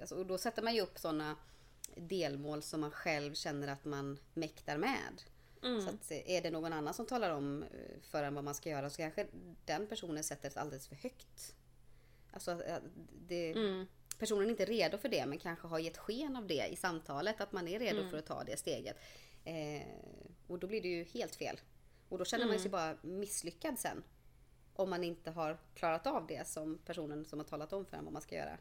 Alltså, 0.00 0.14
och 0.14 0.26
då 0.26 0.38
sätter 0.38 0.62
man 0.62 0.74
ju 0.74 0.80
upp 0.80 0.98
sådana 0.98 1.36
delmål 1.96 2.62
som 2.62 2.80
man 2.80 2.90
själv 2.90 3.34
känner 3.34 3.68
att 3.68 3.84
man 3.84 4.18
mäktar 4.34 4.76
med. 4.76 5.22
Mm. 5.62 5.80
Så 5.80 5.88
att 5.90 6.10
eh, 6.10 6.30
är 6.30 6.42
det 6.42 6.50
någon 6.50 6.72
annan 6.72 6.94
som 6.94 7.06
talar 7.06 7.30
om 7.30 7.62
eh, 7.62 8.00
för 8.02 8.22
en 8.22 8.34
vad 8.34 8.44
man 8.44 8.54
ska 8.54 8.70
göra 8.70 8.90
så 8.90 8.96
kanske 8.96 9.26
den 9.64 9.86
personen 9.86 10.24
sätter 10.24 10.48
ett 10.48 10.56
alldeles 10.56 10.88
för 10.88 10.96
högt. 10.96 11.54
Alltså 12.30 12.50
att 12.50 12.82
det, 13.26 13.52
Mm. 13.52 13.86
personen 14.18 14.44
är 14.46 14.50
inte 14.50 14.64
redo 14.64 14.98
för 14.98 15.08
det 15.08 15.26
men 15.26 15.38
kanske 15.38 15.68
har 15.68 15.78
gett 15.78 15.96
sken 15.98 16.36
av 16.36 16.46
det 16.46 16.66
i 16.72 16.76
samtalet 16.76 17.40
att 17.40 17.52
man 17.52 17.68
är 17.68 17.78
redo 17.78 17.98
Mm. 17.98 18.10
för 18.10 18.18
att 18.18 18.26
ta 18.26 18.44
det 18.44 18.56
steget. 18.56 18.96
Eh, 19.44 19.86
och 20.46 20.58
då 20.58 20.66
blir 20.66 20.82
det 20.82 20.88
ju 20.88 21.04
helt 21.04 21.36
fel. 21.36 21.60
Och 22.08 22.18
då 22.18 22.24
känner 22.24 22.44
man 22.44 22.50
Mm. 22.54 22.62
sig 22.62 22.70
bara 22.70 22.96
misslyckad 23.02 23.78
sen. 23.78 24.02
Om 24.74 24.90
man 24.90 25.04
inte 25.04 25.30
har 25.30 25.58
klarat 25.74 26.06
av 26.06 26.26
det 26.26 26.48
som 26.48 26.78
personen 26.84 27.24
som 27.24 27.38
har 27.38 27.46
talat 27.46 27.72
om 27.72 27.84
för 27.86 27.96
en 27.96 28.04
vad 28.04 28.12
man 28.12 28.22
ska 28.22 28.34
göra. 28.36 28.58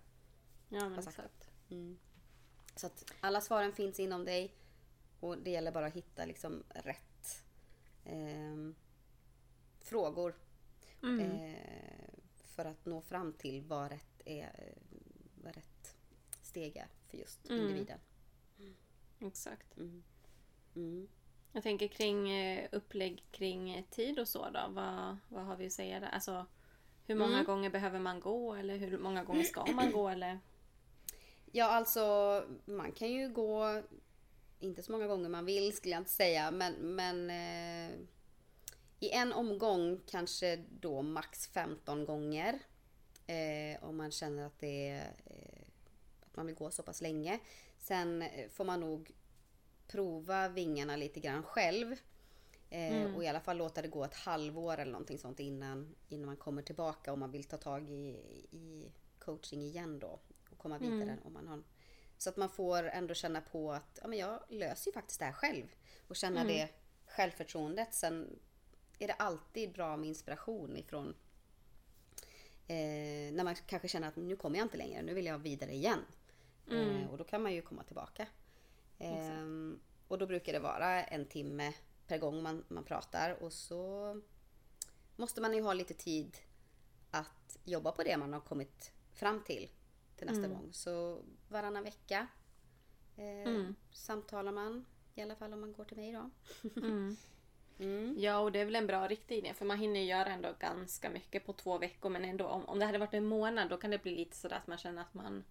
Ja 0.69 0.89
men 0.89 0.99
exakt. 0.99 1.49
Så 2.75 2.87
att 2.87 3.05
alla 3.21 3.41
svaren 3.41 3.73
finns 3.73 3.99
inom 3.99 4.25
dig 4.25 4.53
och 5.19 5.37
det 5.37 5.51
gäller 5.51 5.71
bara 5.71 5.85
att 5.85 5.93
hitta 5.93 6.25
liksom 6.25 6.63
rätt 6.69 7.43
ehm, 8.05 8.75
frågor 9.79 10.35
Mm. 11.03 11.19
eh, 11.31 12.09
för 12.35 12.65
att 12.65 12.85
nå 12.85 13.01
fram 13.01 13.33
till 13.33 13.61
vad 13.63 13.91
rätt, 13.91 14.21
är, 14.25 14.43
eh, 14.43 14.81
vad 15.43 15.55
rätt 15.55 15.95
steg 16.41 16.77
är 16.77 16.87
för 17.07 17.17
just 17.17 17.49
Mm. 17.49 17.61
individen. 17.61 17.99
Exakt. 19.19 19.77
Mm. 20.75 21.07
Jag 21.51 21.63
tänker 21.63 21.87
kring 21.87 22.29
eh, 22.31 22.69
upplägg 22.71 23.23
kring 23.31 23.69
eh, 23.71 23.85
tid 23.89 24.19
och 24.19 24.27
så 24.27 24.49
då. 24.49 24.59
Vad, 24.69 25.17
vad 25.29 25.45
har 25.45 25.55
vi 25.55 25.65
att 25.67 25.73
säga 25.73 25.99
där? 25.99 26.07
Alltså 26.09 26.45
hur 27.05 27.15
många 27.15 27.33
Mm. 27.33 27.45
gånger 27.45 27.69
behöver 27.69 27.99
man 27.99 28.19
gå 28.19 28.53
eller 28.55 28.77
hur 28.77 28.97
många 28.97 29.23
gånger 29.23 29.43
ska 29.43 29.65
man 29.71 29.91
gå 29.91 30.09
eller? 30.09 30.39
Ja, 31.51 31.65
alltså 31.65 32.45
man 32.65 32.91
kan 32.91 33.11
ju 33.11 33.29
gå 33.29 33.83
inte 34.59 34.83
så 34.83 34.91
många 34.91 35.07
gånger 35.07 35.29
man 35.29 35.45
vill 35.45 35.75
skulle 35.75 35.93
jag 35.93 36.01
inte 36.01 36.11
säga, 36.11 36.51
men, 36.51 36.73
men 36.95 37.29
eh, 37.29 37.95
i 38.99 39.09
en 39.11 39.33
omgång 39.33 39.99
kanske 40.05 40.63
då 40.69 41.01
max 41.01 41.47
15 41.47 42.05
gånger. 42.05 42.59
Eh, 43.27 43.83
om 43.83 43.97
man 43.97 44.11
känner 44.11 44.45
att 44.45 44.59
det 44.59 44.89
är, 44.89 45.13
eh, 45.25 45.67
att 46.25 46.35
man 46.35 46.45
vill 46.45 46.55
gå 46.55 46.71
så 46.71 46.83
pass 46.83 47.01
länge. 47.01 47.39
Sen 47.77 48.21
eh, 48.21 48.49
får 48.49 48.65
man 48.65 48.79
nog 48.79 49.11
prova 49.87 50.47
vingarna 50.49 50.95
lite 50.95 51.19
grann 51.19 51.43
själv. 51.43 51.95
Eh, 52.69 53.03
Och 53.15 53.23
i 53.23 53.27
alla 53.27 53.39
fall 53.39 53.57
låta 53.57 53.81
det 53.81 53.87
gå 53.87 54.03
ett 54.03 54.13
halvår 54.15 54.77
eller 54.77 54.91
någonting 54.91 55.17
sånt 55.19 55.39
innan, 55.39 55.95
innan 56.09 56.25
man 56.25 56.37
kommer 56.37 56.61
tillbaka 56.61 57.13
om 57.13 57.19
man 57.19 57.31
vill 57.31 57.43
ta 57.43 57.57
tag 57.57 57.89
i, 57.89 58.07
i 58.51 58.91
coaching 59.19 59.61
igen 59.61 59.99
då. 59.99 60.19
Och 60.51 60.57
komma 60.57 60.77
vidare 60.77 61.17
om 61.23 61.33
man 61.33 61.47
har 61.47 61.63
så 62.17 62.29
att 62.29 62.37
man 62.37 62.49
får 62.49 62.83
ändå 62.83 63.13
känna 63.13 63.41
på 63.41 63.71
att 63.71 63.99
ja, 64.01 64.07
men 64.07 64.19
jag 64.19 64.39
löser 64.49 64.91
ju 64.91 64.93
faktiskt 64.93 65.19
det 65.19 65.25
här 65.25 65.33
själv. 65.33 65.65
Och 66.07 66.15
känna 66.15 66.43
det 66.43 66.69
självförtroendet. 67.07 67.93
Sen 67.93 68.39
är 68.99 69.07
det 69.07 69.13
alltid 69.13 69.73
bra 69.73 69.97
med 69.97 70.09
inspiration 70.09 70.77
ifrån 70.77 71.15
eh, 72.67 73.33
när 73.33 73.43
man 73.43 73.55
kanske 73.55 73.87
känner 73.87 74.07
att 74.07 74.15
nu 74.15 74.35
kommer 74.35 74.57
jag 74.57 74.65
inte 74.65 74.77
längre, 74.77 75.01
nu 75.01 75.13
vill 75.13 75.25
jag 75.25 75.39
vidare 75.39 75.73
igen. 75.73 75.99
Eh, 76.71 77.11
och 77.11 77.17
då 77.17 77.23
kan 77.23 77.43
man 77.43 77.53
ju 77.53 77.61
komma 77.61 77.83
tillbaka. 77.83 78.27
Ehm, 78.99 79.79
och 80.07 80.17
då 80.17 80.27
brukar 80.27 80.53
det 80.53 80.59
vara 80.59 81.03
en 81.03 81.25
timme 81.25 81.73
per 82.07 82.17
gång 82.17 82.43
man, 82.43 82.65
man 82.67 82.83
pratar 82.83 83.43
och 83.43 83.53
så 83.53 84.21
måste 85.15 85.41
man 85.41 85.53
ju 85.53 85.61
ha 85.61 85.73
lite 85.73 85.93
tid 85.93 86.37
att 87.11 87.57
jobba 87.63 87.91
på 87.91 88.03
det 88.03 88.17
man 88.17 88.33
har 88.33 88.39
kommit 88.39 88.91
fram 89.13 89.43
till 89.43 89.69
till 90.17 90.27
nästa 90.27 90.47
gång. 90.47 90.73
Så 90.73 91.21
varannan 91.49 91.83
vecka 91.83 92.27
eh, 93.17 93.47
samtalar 93.91 94.51
man, 94.51 94.85
i 95.15 95.21
alla 95.21 95.35
fall 95.35 95.53
om 95.53 95.61
man 95.61 95.73
går 95.73 95.83
till 95.85 95.97
mig 95.97 96.11
då. 96.13 96.29
Mm. 96.81 97.17
Ja, 98.17 98.39
och 98.39 98.51
det 98.51 98.59
är 98.59 98.65
väl 98.65 98.75
en 98.75 98.87
bra 98.87 99.07
riktlinje 99.07 99.53
för 99.53 99.65
man 99.65 99.77
hinner 99.77 99.99
ju 99.99 100.05
göra 100.05 100.25
ändå 100.29 100.53
ganska 100.59 101.09
mycket 101.09 101.45
på 101.45 101.53
två 101.53 101.77
veckor 101.77 102.09
men 102.09 102.25
ändå 102.25 102.47
om, 102.47 102.65
om 102.65 102.79
det 102.79 102.85
hade 102.85 102.97
varit 102.97 103.13
en 103.13 103.25
månad 103.25 103.69
då 103.69 103.77
kan 103.77 103.91
det 103.91 103.97
bli 104.03 104.15
lite 104.15 104.35
sådär 104.37 104.55
att 104.55 104.67
man 104.67 104.77
känner 104.77 105.01
att 105.01 105.13
man 105.13 105.43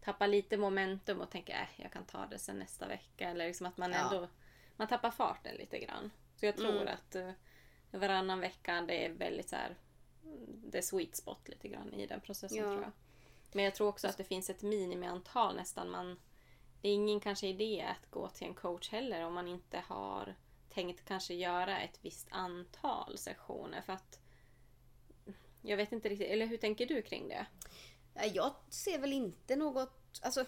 tappar 0.00 0.26
lite 0.26 0.56
momentum 0.56 1.20
och 1.20 1.30
tänker 1.30 1.52
äh, 1.52 1.82
jag 1.82 1.92
kan 1.92 2.04
ta 2.04 2.26
det 2.26 2.38
sen 2.38 2.58
nästa 2.58 2.88
vecka 2.88 3.28
eller 3.30 3.46
liksom 3.46 3.66
att 3.66 3.76
man 3.76 3.92
Ja. 3.92 3.98
ändå 3.98 4.28
man 4.76 4.88
tappar 4.88 5.10
farten 5.10 5.56
lite 5.56 5.78
grann. 5.78 6.10
Så 6.36 6.46
jag 6.46 6.56
tror 6.56 6.76
Mm. 6.82 6.88
att 6.94 7.16
uh, 7.16 7.30
varannan 7.90 8.40
vecka 8.40 8.84
det 8.88 9.06
är 9.06 9.12
väldigt 9.12 9.48
så 9.48 9.56
här 9.56 9.76
det 10.66 10.78
är 10.78 10.82
sweet 10.82 11.16
spot 11.16 11.48
lite 11.48 11.68
grann 11.68 11.94
i 11.94 12.06
den 12.06 12.20
processen 12.20 12.58
Ja. 12.58 12.64
tror 12.64 12.82
jag. 12.82 12.92
Men 13.54 13.64
jag 13.64 13.74
tror 13.74 13.88
också 13.88 14.08
att 14.08 14.16
det 14.16 14.24
finns 14.24 14.50
ett 14.50 14.62
minimiantal 14.62 15.56
nästan 15.56 15.90
man 15.90 16.16
det 16.80 16.88
är 16.88 16.94
ingen 16.94 17.20
kanske 17.20 17.46
idé 17.46 17.84
att 17.88 18.10
gå 18.10 18.28
till 18.28 18.46
en 18.46 18.54
coach 18.54 18.90
heller 18.90 19.24
om 19.24 19.34
man 19.34 19.48
inte 19.48 19.78
har 19.78 20.34
tänkt 20.70 21.04
kanske 21.04 21.34
göra 21.34 21.80
ett 21.80 21.98
visst 22.02 22.28
antal 22.30 23.18
sessioner 23.18 23.82
för 23.82 23.92
att 23.92 24.20
jag 25.62 25.76
vet 25.76 25.92
inte 25.92 26.08
riktigt, 26.08 26.28
eller 26.28 26.46
hur 26.46 26.56
tänker 26.56 26.86
du 26.86 27.02
kring 27.02 27.28
det? 27.28 27.46
Jag 28.32 28.54
ser 28.68 28.98
väl 28.98 29.12
inte 29.12 29.56
något... 29.56 30.20
Alltså, 30.22 30.44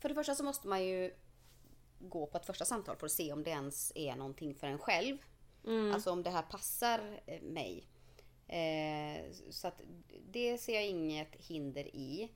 för 0.00 0.08
det 0.08 0.14
första 0.14 0.34
så 0.34 0.44
måste 0.44 0.68
man 0.68 0.84
ju 0.84 1.14
gå 1.98 2.26
på 2.26 2.38
ett 2.38 2.46
första 2.46 2.64
samtal 2.64 2.96
för 2.96 3.06
att 3.06 3.12
se 3.12 3.32
om 3.32 3.42
det 3.42 3.50
ens 3.50 3.92
är 3.94 4.16
någonting 4.16 4.54
för 4.54 4.66
en 4.66 4.78
själv. 4.78 5.18
Alltså 5.94 6.10
om 6.10 6.22
det 6.22 6.30
här 6.30 6.42
passar 6.42 7.20
eh, 7.26 7.42
mig. 7.42 7.86
Eh, 8.46 9.32
så 9.50 9.68
att 9.68 9.82
det 10.30 10.58
ser 10.58 10.74
jag 10.74 10.86
inget 10.86 11.36
hinder 11.36 11.96
i. 11.96 12.28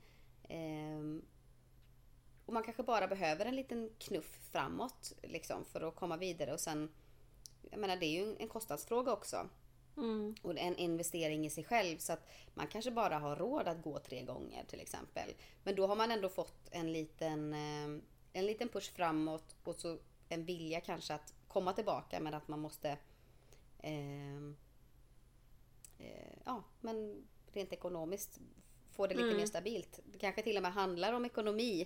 Ehm, 0.49 1.25
och 2.45 2.53
man 2.53 2.63
kanske 2.63 2.83
bara 2.83 3.07
behöver 3.07 3.45
en 3.45 3.55
liten 3.55 3.89
knuff 3.97 4.39
framåt 4.51 5.13
liksom, 5.23 5.65
för 5.65 5.81
att 5.81 5.95
komma 5.95 6.17
vidare 6.17 6.53
och 6.53 6.59
sen... 6.59 6.91
Jag 7.71 7.79
menar 7.79 7.95
det 7.95 8.05
är 8.05 8.25
ju 8.25 8.35
en 8.39 8.47
kostnadsfråga 8.47 9.13
också. 9.13 9.49
Mm. 9.97 10.35
Och 10.41 10.57
en 10.57 10.75
investering 10.75 11.45
i 11.45 11.49
sig 11.49 11.63
själv 11.63 11.97
så 11.97 12.13
att 12.13 12.27
man 12.53 12.67
kanske 12.67 12.91
bara 12.91 13.19
har 13.19 13.35
råd 13.35 13.67
att 13.67 13.81
gå 13.81 13.99
tre 13.99 14.21
gånger 14.21 14.65
till 14.65 14.79
exempel. 14.79 15.33
Men 15.63 15.75
då 15.75 15.87
har 15.87 15.95
man 15.95 16.11
ändå 16.11 16.29
fått 16.29 16.69
en 16.71 16.93
liten, 16.93 17.53
eh, 17.53 18.01
en 18.33 18.45
liten 18.45 18.69
push 18.69 18.91
framåt 18.93 19.55
och 19.63 19.75
så 19.75 19.97
en 20.29 20.45
vilja 20.45 20.81
kanske 20.81 21.13
att 21.13 21.33
komma 21.47 21.73
tillbaka 21.73 22.19
men 22.19 22.33
att 22.33 22.47
man 22.47 22.59
måste 22.59 22.97
eh, 23.79 24.37
eh, 25.97 26.37
ja, 26.45 26.63
men 26.81 27.27
rent 27.53 27.73
ekonomiskt 27.73 28.39
få 28.95 29.07
det 29.07 29.15
lite 29.15 29.37
mer 29.37 29.45
stabilt. 29.45 29.99
Det 30.05 30.17
kanske 30.17 30.41
till 30.41 30.57
och 30.57 30.63
med 30.63 30.73
handlar 30.73 31.13
om 31.13 31.25
ekonomi, 31.25 31.81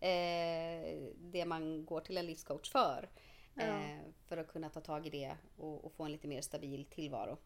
eh, 0.00 1.12
det 1.16 1.44
man 1.46 1.84
går 1.84 2.00
till 2.00 2.16
en 2.16 2.26
livscoach 2.26 2.70
för. 2.70 3.08
Eh, 3.56 3.98
för 4.28 4.36
att 4.36 4.48
kunna 4.48 4.70
ta 4.70 4.80
tag 4.80 5.06
i 5.06 5.10
det 5.10 5.36
och, 5.56 5.84
och 5.84 5.92
få 5.92 6.04
en 6.04 6.12
lite 6.12 6.28
mer 6.28 6.40
stabil 6.40 6.84
tillvaro. 6.84 7.38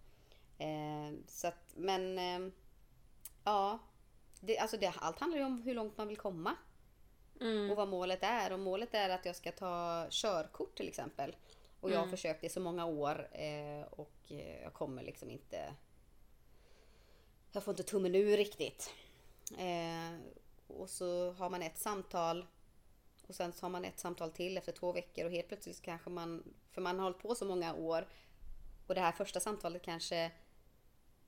Eh, 0.59 1.19
så 1.27 1.47
att, 1.47 1.75
men 1.77 2.19
eh, 2.19 2.53
ja, 3.45 3.79
det, 4.41 4.59
alltså 4.59 4.77
det, 4.77 4.93
allt 4.97 5.21
handlar 5.21 5.39
ju 5.39 5.45
om 5.45 5.63
hur 5.63 5.75
långt 5.75 5.97
man 5.99 6.09
vill 6.09 6.17
komma. 6.17 6.57
Mm. 7.41 7.71
Och 7.71 7.77
vad 7.77 7.89
målet 7.89 8.23
är. 8.23 8.53
Och 8.53 8.61
målet 8.61 8.95
är 8.95 9.11
att 9.11 9.25
jag 9.25 9.37
ska 9.37 9.53
ta 9.53 10.07
körkort 10.11 10.77
till 10.77 10.89
exempel. 10.89 11.37
Och 11.81 11.91
jag 11.91 11.99
har 11.99 12.07
försökt 12.07 12.45
i 12.45 12.49
så 12.49 12.61
många 12.61 12.87
år 12.87 13.29
eh, 13.33 13.87
och 13.91 14.17
eh, 14.29 14.63
jag 14.63 14.73
kommer 14.73 15.03
liksom 15.03 15.31
inte... 15.31 15.75
Jag 17.53 17.65
får 17.65 17.73
inte 17.73 17.83
tummen 17.83 18.15
ur 18.15 18.37
riktigt. 18.37 18.95
Eh, 19.59 20.19
och 20.67 20.91
så 20.91 21.33
har 21.33 21.51
man 21.51 21.63
ett 21.63 21.79
samtal 21.79 22.47
Och 23.27 23.35
sen 23.35 23.53
så 23.53 23.65
har 23.65 23.71
man 23.71 23.85
ett 23.85 23.99
samtal 23.99 24.31
till 24.31 24.59
efter 24.59 24.73
två 24.73 24.93
veckor 24.93 25.25
och 25.25 25.31
helt 25.31 25.49
plötsligt 25.49 25.83
kanske 25.83 26.11
man, 26.11 26.55
för 26.73 26.81
man 26.81 26.97
har 26.97 27.03
hållit 27.03 27.23
på 27.23 27.35
så 27.35 27.45
många 27.45 27.75
år 27.75 28.07
och 28.87 28.95
det 28.95 29.01
här 29.01 29.13
första 29.13 29.41
samtalet 29.41 29.83
kanske 29.83 30.33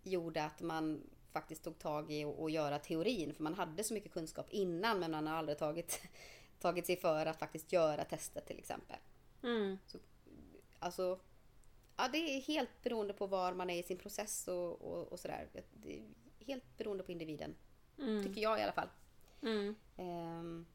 gjorde 0.03 0.45
att 0.45 0.61
man 0.61 1.11
faktiskt 1.33 1.65
tog 1.65 1.79
tag 1.79 2.13
i 2.13 2.25
att 2.25 2.53
göra 2.53 2.79
teorin. 2.79 3.35
För 3.35 3.43
man 3.43 3.55
hade 3.55 3.85
så 3.85 3.95
mycket 3.95 4.13
kunskap 4.13 4.51
innan 4.51 5.01
men 5.01 5.11
man 5.11 5.27
har 5.27 5.35
aldrig 5.35 5.59
tagit, 5.59 6.01
tagit 6.61 6.87
sig 6.87 6.97
för 6.97 7.27
att 7.27 7.39
faktiskt 7.39 7.73
göra 7.73 8.05
testet 8.05 8.47
till 8.47 8.59
exempel. 8.59 8.97
Mm. 9.43 9.79
Så, 9.87 9.99
alltså, 10.79 11.21
ja, 11.97 12.09
det 12.13 12.19
är 12.19 12.41
helt 12.41 12.83
beroende 12.83 13.15
på 13.15 13.27
var 13.27 13.53
man 13.53 13.71
är 13.71 13.79
i 13.79 13.83
sin 13.83 13.99
process 13.99 14.49
och, 14.49 14.83
och, 14.83 15.13
och 15.13 15.21
sådär. 15.21 15.49
Det 15.73 15.99
är 15.99 16.05
helt 16.47 16.77
beroende 16.77 17.05
på 17.05 17.13
individen. 17.13 17.55
Mm. 17.99 18.23
Tycker 18.25 18.41
jag 18.41 18.59
i 18.59 18.63
alla 18.63 18.73
fall. 18.73 18.89
Mm. 19.43 19.75
Ehm, 19.97 20.67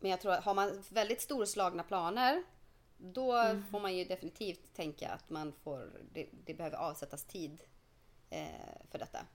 men 0.00 0.10
jag 0.10 0.20
tror 0.20 0.32
att 0.32 0.44
har 0.44 0.54
man 0.54 0.82
väldigt 0.90 1.20
storslagna 1.20 1.82
planer 1.82 2.42
då 2.98 3.32
Mm. 3.32 3.64
får 3.66 3.80
man 3.80 3.96
ju 3.96 4.04
definitivt 4.04 4.74
tänka 4.74 5.08
att 5.10 5.30
man 5.30 5.52
får, 5.52 5.90
det, 6.12 6.28
det 6.44 6.54
behöver 6.54 6.76
avsättas 6.76 7.24
tid 7.24 7.62
eh, 8.30 8.48
för 8.90 8.98
detta. 8.98 9.26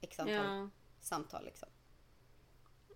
X 0.00 0.18
antal 0.20 0.34
Ja. 0.34 0.68
samtal 1.00 1.44
liksom. 1.44 1.68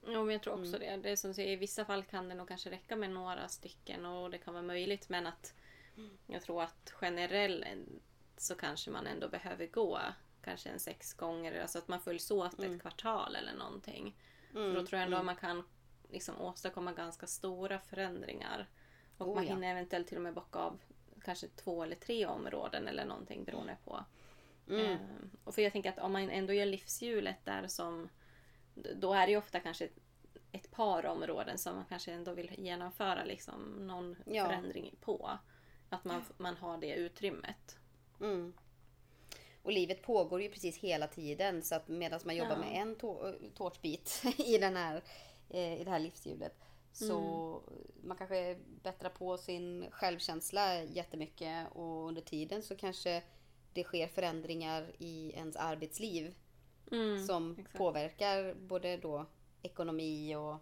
Jo, 0.07 0.25
men 0.25 0.33
jag 0.33 0.43
tror 0.43 0.55
Mm. 0.55 0.65
också 0.69 0.79
det. 0.79 0.97
det 0.97 1.11
är 1.11 1.17
som 1.17 1.35
säger, 1.35 1.53
I 1.53 1.57
vissa 1.57 1.85
fall 1.85 2.05
kan 2.05 2.29
det 2.29 2.35
nog 2.35 2.49
kanske 2.49 2.71
räcka 2.71 2.97
med 2.97 3.11
några 3.11 3.49
stycken 3.49 4.07
och 4.07 4.31
det 4.31 4.39
kan 4.39 4.55
vara 4.55 4.63
möjligt. 4.65 5.09
Men 5.09 5.27
att 5.27 5.55
Mm. 5.97 6.19
jag 6.27 6.43
tror 6.43 6.63
att 6.63 6.93
generellt 7.01 7.67
så 8.37 8.55
kanske 8.55 8.91
man 8.91 9.07
ändå 9.07 9.29
behöver 9.29 9.67
gå 9.67 10.01
kanske 10.45 10.69
en 10.69 10.81
sex 10.81 11.15
gånger. 11.15 11.61
Alltså 11.61 11.79
att 11.79 11.89
man 11.89 12.01
följs 12.01 12.31
åt 12.31 12.59
Mm. 12.59 12.75
ett 12.75 12.81
kvartal 12.81 13.37
eller 13.37 13.55
någonting. 13.55 14.17
För 14.53 14.75
då 14.75 14.87
tror 14.87 14.99
jag 15.01 15.07
ändå 15.07 15.23
man 15.23 15.37
kan 15.37 15.63
liksom 16.11 16.41
åstadkomma 16.41 16.93
ganska 16.93 17.27
stora 17.27 17.79
förändringar. 17.79 18.67
Och 19.19 19.29
Oh, 19.29 19.35
man 19.35 19.45
ja. 19.47 19.55
hinner 19.55 19.71
eventuellt 19.71 20.07
till 20.09 20.17
och 20.17 20.23
med 20.23 20.35
bocka 20.35 20.59
av 20.59 20.81
kanske 21.25 21.49
två 21.49 21.83
eller 21.83 21.97
tre 21.97 22.27
områden 22.27 22.89
eller 22.89 23.05
någonting 23.05 23.45
beroende 23.45 23.77
på. 23.85 24.05
Mm. 24.69 24.93
Eh, 24.93 24.99
och 25.45 25.55
för 25.55 25.63
jag 25.63 25.73
tänker 25.73 25.91
att 25.91 25.99
om 25.99 26.13
man 26.13 26.31
ändå 26.31 26.53
gör 26.53 26.67
livshjulet 26.67 27.45
där 27.45 27.67
som... 27.67 28.09
Då 28.75 29.15
är 29.15 29.27
det 29.27 29.33
ju 29.33 29.39
ofta 29.39 29.61
kanske 29.61 29.85
ett, 29.85 29.99
ett 30.53 30.71
par 30.71 31.07
områden 31.07 31.59
som 31.59 31.77
man 31.77 31.85
kanske 31.89 32.13
ändå 32.13 32.33
vill 32.35 32.55
genomföra 32.59 33.25
liksom 33.25 33.87
någon 33.87 34.17
Ja. 34.27 34.47
förändring 34.47 34.95
på. 35.01 35.39
Att 35.89 36.05
man, 36.05 36.25
man 36.37 36.57
har 36.57 36.79
det 36.79 36.95
utrymmet. 36.95 37.79
Mm. 38.21 38.53
Och 39.65 39.73
livet 39.73 40.03
pågår 40.03 40.43
ju 40.43 40.49
precis 40.49 40.77
hela 40.79 41.07
tiden 41.07 41.63
så 41.63 41.75
att 41.75 41.89
medan 41.89 42.21
man 42.25 42.37
jobbar 42.37 42.53
Ja. 42.53 42.59
med 42.59 42.83
en 42.83 42.97
tå- 42.97 43.51
tårtbit 43.55 44.23
i, 44.39 44.59
den 44.59 44.77
här, 44.77 45.03
eh, 45.51 45.81
i 45.81 45.85
det 45.85 45.91
här 45.91 45.99
livshjulet 45.99 46.55
så 46.93 47.63
man 48.03 48.17
kanske 48.17 48.59
bättrar 48.83 49.11
på 49.11 49.39
sin 49.39 49.87
självkänsla 49.91 50.83
jättemycket 50.83 51.69
och 51.73 52.09
under 52.09 52.23
tiden 52.23 52.63
så 52.63 52.77
kanske 52.77 53.23
det 53.73 53.85
sker 53.85 54.07
förändringar 54.09 54.93
i 54.99 55.31
ens 55.35 55.57
arbetsliv 55.57 56.35
Mm, 56.93 57.27
som 57.27 57.53
exakt. 57.59 57.79
påverkar 57.79 58.55
både 58.55 58.97
då 58.97 59.27
ekonomi 59.63 60.35
och 60.37 60.53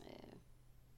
eh, 0.00 0.34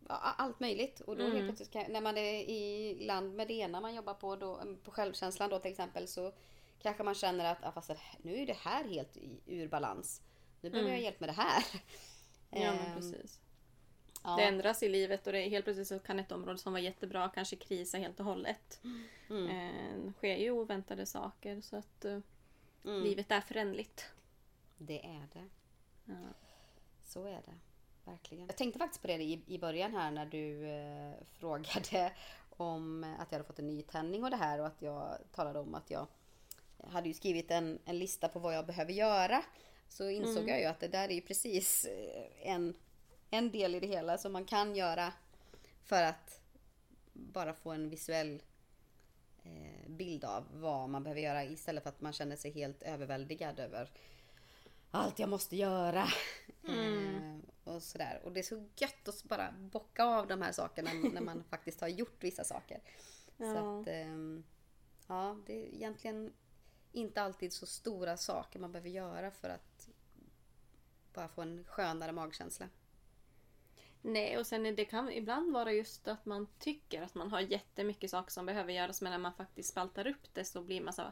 ja, 0.08 0.14
allt 0.38 0.60
möjligt. 0.60 1.00
Och 1.00 1.16
då 1.16 1.22
helt 1.22 1.34
Mm. 1.34 1.46
plötsligt 1.46 1.70
kan, 1.70 1.92
när 1.92 2.00
man 2.00 2.18
är 2.18 2.32
i 2.34 2.94
land 3.06 3.34
med 3.34 3.48
det 3.48 3.54
ena 3.54 3.80
man 3.80 3.94
jobbar 3.94 4.14
på, 4.14 4.36
då, 4.36 4.60
på 4.84 4.90
självkänslan 4.90 5.50
då 5.50 5.58
till 5.58 5.70
exempel, 5.70 6.08
så 6.08 6.32
kanske 6.84 7.02
man 7.02 7.14
känner 7.14 7.44
att 7.52 7.64
ah, 7.64 7.72
fast 7.72 7.90
nu 8.22 8.36
är 8.42 8.46
det 8.46 8.56
här 8.56 8.84
helt 8.84 9.16
ur 9.46 9.68
balans. 9.68 10.22
Nu 10.60 10.70
behöver 10.70 10.88
Mm. 10.90 11.00
jag 11.00 11.04
hjälp 11.04 11.20
med 11.20 11.28
det 11.28 11.32
här. 11.32 11.64
Ja, 12.50 12.72
men 12.72 12.78
Ehm, 12.86 12.94
precis. 12.94 13.40
ja. 14.24 14.36
Det 14.36 14.42
ändras 14.44 14.82
i 14.82 14.88
livet 14.88 15.26
och 15.26 15.32
det, 15.32 15.48
helt 15.48 15.64
plötsligt 15.64 15.88
så 15.88 15.98
kan 15.98 16.18
ett 16.18 16.32
område 16.32 16.58
som 16.58 16.72
var 16.72 16.80
jättebra 16.80 17.28
kanske 17.28 17.56
krisa 17.56 17.98
helt 17.98 18.20
och 18.20 18.26
hållet. 18.26 18.80
Mm. 19.30 19.48
Eh, 19.48 20.04
Det 20.06 20.12
sker 20.12 20.36
ju 20.36 20.50
oväntade 20.50 21.06
saker 21.06 21.60
så 21.60 21.76
att 21.76 22.04
eh, 22.04 22.18
Mm. 22.84 23.02
livet 23.02 23.30
är 23.30 23.40
föränderligt. 23.40 24.04
Det 24.78 25.06
är 25.06 25.28
det. 25.32 25.48
Ja. 26.04 26.14
Så 27.02 27.24
är 27.24 27.42
det. 27.46 27.54
Verkligen. 28.04 28.46
Jag 28.46 28.56
tänkte 28.56 28.78
faktiskt 28.78 29.00
på 29.02 29.06
det 29.08 29.14
i, 29.22 29.42
i 29.46 29.58
början 29.58 29.92
här 29.94 30.10
när 30.10 30.26
du 30.26 30.68
eh, 30.68 31.12
frågade 31.32 32.12
om 32.50 33.04
att 33.18 33.32
jag 33.32 33.38
hade 33.38 33.44
fått 33.44 33.58
en 33.58 33.66
ny 33.66 33.82
tändning 33.82 34.24
och 34.24 34.30
det 34.30 34.36
här 34.36 34.60
och 34.60 34.66
att 34.66 34.82
jag 34.82 35.18
talade 35.32 35.58
om 35.58 35.74
att 35.74 35.90
jag 35.90 36.06
hade 36.86 37.08
ju 37.08 37.14
skrivit 37.14 37.50
en, 37.50 37.78
en 37.84 37.98
lista 37.98 38.28
på 38.28 38.38
vad 38.38 38.54
jag 38.54 38.66
behöver 38.66 38.92
göra. 38.92 39.42
Så 39.88 40.08
insåg 40.10 40.36
Mm. 40.36 40.48
jag 40.48 40.60
ju 40.60 40.64
att 40.66 40.80
det 40.80 40.88
där 40.88 41.08
är 41.08 41.14
ju 41.14 41.20
precis 41.20 41.84
eh, 41.84 42.50
en, 42.50 42.74
en 43.30 43.50
del 43.50 43.74
i 43.74 43.80
det 43.80 43.86
hela 43.86 44.18
som 44.18 44.32
man 44.32 44.44
kan 44.44 44.76
göra 44.76 45.12
för 45.84 46.02
att 46.02 46.40
bara 47.12 47.54
få 47.54 47.70
en 47.70 47.90
visuell 47.90 48.42
eh, 49.44 49.88
bild 49.90 50.24
av 50.24 50.44
vad 50.52 50.88
man 50.88 51.02
behöver 51.02 51.20
göra 51.20 51.44
istället 51.44 51.82
för 51.82 51.90
att 51.90 52.00
man 52.00 52.12
känner 52.12 52.36
sig 52.36 52.50
helt 52.50 52.82
överväldigad 52.82 53.58
över 53.60 53.90
allt 54.90 55.18
jag 55.18 55.28
måste 55.28 55.56
göra. 55.56 56.06
Mm. 56.68 57.16
Eh, 57.16 57.74
och 57.74 57.82
sådär. 57.82 58.20
Och 58.24 58.32
det 58.32 58.40
är 58.40 58.44
så 58.44 58.68
gött 58.76 59.08
att 59.08 59.24
bara 59.24 59.52
bocka 59.58 60.04
av 60.04 60.26
de 60.26 60.42
här 60.42 60.52
sakerna 60.52 60.90
när 60.92 61.20
man 61.20 61.44
faktiskt 61.50 61.80
har 61.80 61.88
gjort 61.88 62.24
vissa 62.24 62.44
saker. 62.44 62.80
Så 63.38 63.44
Ja. 63.44 63.80
att, 63.80 63.86
ehm, 63.88 64.44
ja, 65.08 65.36
det 65.46 65.52
är 65.52 65.74
egentligen 65.74 66.32
inte 66.94 67.22
alltid 67.22 67.52
så 67.52 67.66
stora 67.66 68.16
saker 68.16 68.58
man 68.58 68.72
behöver 68.72 68.90
göra 68.90 69.30
för 69.30 69.48
att 69.48 69.88
bara 71.14 71.28
få 71.28 71.42
en 71.42 71.64
skönare 71.64 72.12
magkänsla. 72.12 72.68
Nej, 74.02 74.38
och 74.38 74.46
sen 74.46 74.62
det 74.62 74.84
kan 74.84 75.12
ibland 75.12 75.52
vara 75.52 75.72
just 75.72 76.08
att 76.08 76.26
man 76.26 76.46
tycker 76.58 77.02
att 77.02 77.14
man 77.14 77.30
har 77.30 77.40
jättemycket 77.40 78.10
saker 78.10 78.30
som 78.30 78.46
behöver 78.46 78.72
göras 78.72 79.02
men 79.02 79.10
när 79.10 79.18
man 79.18 79.34
faktiskt 79.34 79.68
spaltar 79.68 80.06
upp 80.06 80.34
det 80.34 80.44
så 80.44 80.62
blir 80.62 80.80
man 80.80 80.92
så 80.92 81.02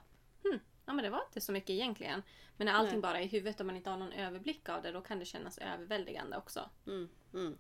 hm, 0.45 0.59
ja 0.87 0.92
men 0.92 1.05
det 1.05 1.11
var 1.11 1.23
inte 1.27 1.40
så 1.40 1.53
mycket 1.53 1.71
egentligen. 1.71 2.23
Men 2.57 2.66
när 2.66 2.73
allting 2.73 2.92
Nej. 2.92 3.03
bara 3.03 3.21
är 3.21 3.25
i 3.25 3.27
huvudet 3.27 3.61
och 3.61 3.66
man 3.66 3.77
inte 3.77 3.90
har 3.90 3.97
någon 3.97 4.12
överblick 4.12 4.68
av 4.68 4.83
det 4.83 4.92
då 4.92 5.01
kan 5.01 5.18
det 5.18 5.25
kännas 5.25 5.59
överväldigande 5.59 6.37
också. 6.37 6.71
Mm, 6.87 7.09
mm, 7.35 7.59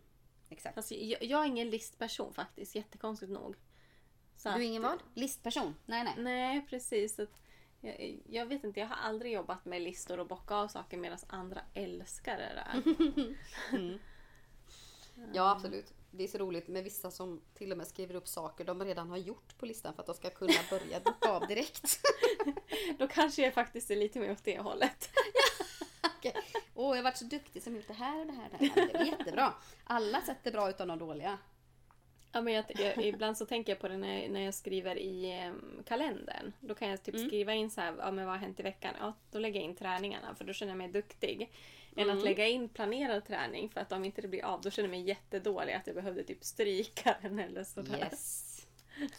exakt. 0.48 0.76
Alltså, 0.76 0.94
jag, 0.94 1.22
jag 1.22 1.42
är 1.42 1.46
ingen 1.46 1.70
listperson 1.70 2.34
faktiskt, 2.34 2.74
jättekonstigt 2.74 3.32
nog. 3.32 3.56
Så 4.36 4.48
du 4.48 4.54
är 4.54 4.60
ingen 4.60 4.82
vad? 4.82 4.98
Listperson? 5.14 5.74
Nej, 5.86 6.04
nej. 6.04 6.14
Nej, 6.18 6.66
precis. 6.70 7.18
Att 7.18 7.41
jag, 7.82 8.18
jag 8.28 8.46
vet 8.46 8.64
inte, 8.64 8.80
jag 8.80 8.86
har 8.86 8.96
aldrig 8.96 9.32
jobbat 9.32 9.64
med 9.64 9.82
listor 9.82 10.20
och 10.20 10.26
bocka 10.26 10.54
av 10.54 10.68
saker 10.68 10.96
medan 10.96 11.18
andra 11.26 11.60
älskar 11.74 12.36
det 12.36 12.54
där. 12.54 13.98
Ja, 15.32 15.50
absolut. 15.50 15.94
Det 16.10 16.24
är 16.24 16.28
så 16.28 16.38
roligt 16.38 16.68
med 16.68 16.84
vissa 16.84 17.10
som 17.10 17.40
till 17.54 17.72
och 17.72 17.78
med 17.78 17.86
skriver 17.86 18.14
upp 18.14 18.28
saker 18.28 18.64
de 18.64 18.84
redan 18.84 19.10
har 19.10 19.16
gjort 19.16 19.58
på 19.58 19.66
listan 19.66 19.94
för 19.94 20.02
att 20.02 20.06
de 20.06 20.14
ska 20.14 20.30
kunna 20.30 20.60
börja 20.70 21.00
bocka 21.04 21.30
av 21.30 21.46
direkt. 21.46 22.00
Då 22.98 23.08
kanske 23.08 23.42
jag 23.42 23.54
faktiskt 23.54 23.90
är 23.90 23.96
lite 23.96 24.20
mer 24.20 24.32
åt 24.32 24.44
det 24.44 24.58
hållet. 24.58 25.10
Okej. 26.18 26.34
Åh, 26.74 26.88
jag 26.88 26.96
har 26.96 27.02
varit 27.02 27.16
så 27.16 27.24
duktig 27.24 27.62
som 27.62 27.76
gjort 27.76 27.88
det 27.88 27.94
här 27.94 28.20
och 28.20 28.26
det 28.26 28.32
här 28.32 28.50
och 28.52 28.58
det 28.58 28.66
här. 28.66 28.88
Det 28.92 28.98
är 28.98 29.04
jättebra. 29.04 29.54
Alla 29.84 30.20
sätt 30.20 30.46
är 30.46 30.52
bra 30.52 30.70
utan 30.70 30.88
de 30.88 30.98
dåliga. 30.98 31.38
Ja, 32.32 32.40
men 32.40 32.54
jag, 32.54 32.64
jag, 32.68 33.04
ibland 33.04 33.38
så 33.38 33.46
tänker 33.46 33.72
jag 33.72 33.80
på 33.80 33.88
det 33.88 33.96
när, 33.96 34.28
när 34.28 34.40
jag 34.40 34.54
skriver 34.54 34.98
i 34.98 35.30
em, 35.30 35.82
kalendern. 35.86 36.52
Då 36.60 36.74
kan 36.74 36.88
jag 36.88 37.02
typ 37.02 37.18
skriva 37.18 37.54
in 37.54 37.70
så 37.70 37.80
här, 37.80 37.94
ja 37.98 38.10
men 38.10 38.26
vad 38.26 38.34
har 38.34 38.40
hänt 38.40 38.60
i 38.60 38.62
veckan? 38.62 38.94
Ja, 39.00 39.14
då 39.30 39.38
lägger 39.38 39.60
jag 39.60 39.70
in 39.70 39.76
träningarna 39.76 40.34
för 40.34 40.44
då 40.44 40.52
känner 40.52 40.72
jag 40.72 40.78
mig 40.78 40.88
duktig. 40.88 41.52
Än 41.96 42.10
att 42.10 42.24
lägga 42.24 42.46
in 42.46 42.68
planerad 42.68 43.24
träning 43.24 43.68
för 43.70 43.80
att 43.80 43.92
om 43.92 44.04
inte 44.04 44.22
det 44.22 44.28
blir 44.28 44.44
av 44.44 44.60
då 44.60 44.70
känner 44.70 44.88
jag 44.88 44.90
mig 44.90 45.08
jättedålig 45.08 45.72
att 45.72 45.86
jag 45.86 45.96
behövde 45.96 46.24
typ 46.24 46.44
stryka 46.44 47.16
den 47.22 47.38
eller 47.38 47.64
sådär. 47.64 47.98
Yes. 47.98 48.66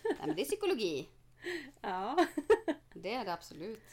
Nej, 0.03 0.15
men 0.25 0.35
det 0.35 0.41
är 0.41 0.45
psykologi. 0.45 1.07
Ja. 1.81 2.25
Det 2.93 3.13
är 3.13 3.25
det 3.25 3.33
absolut. 3.33 3.83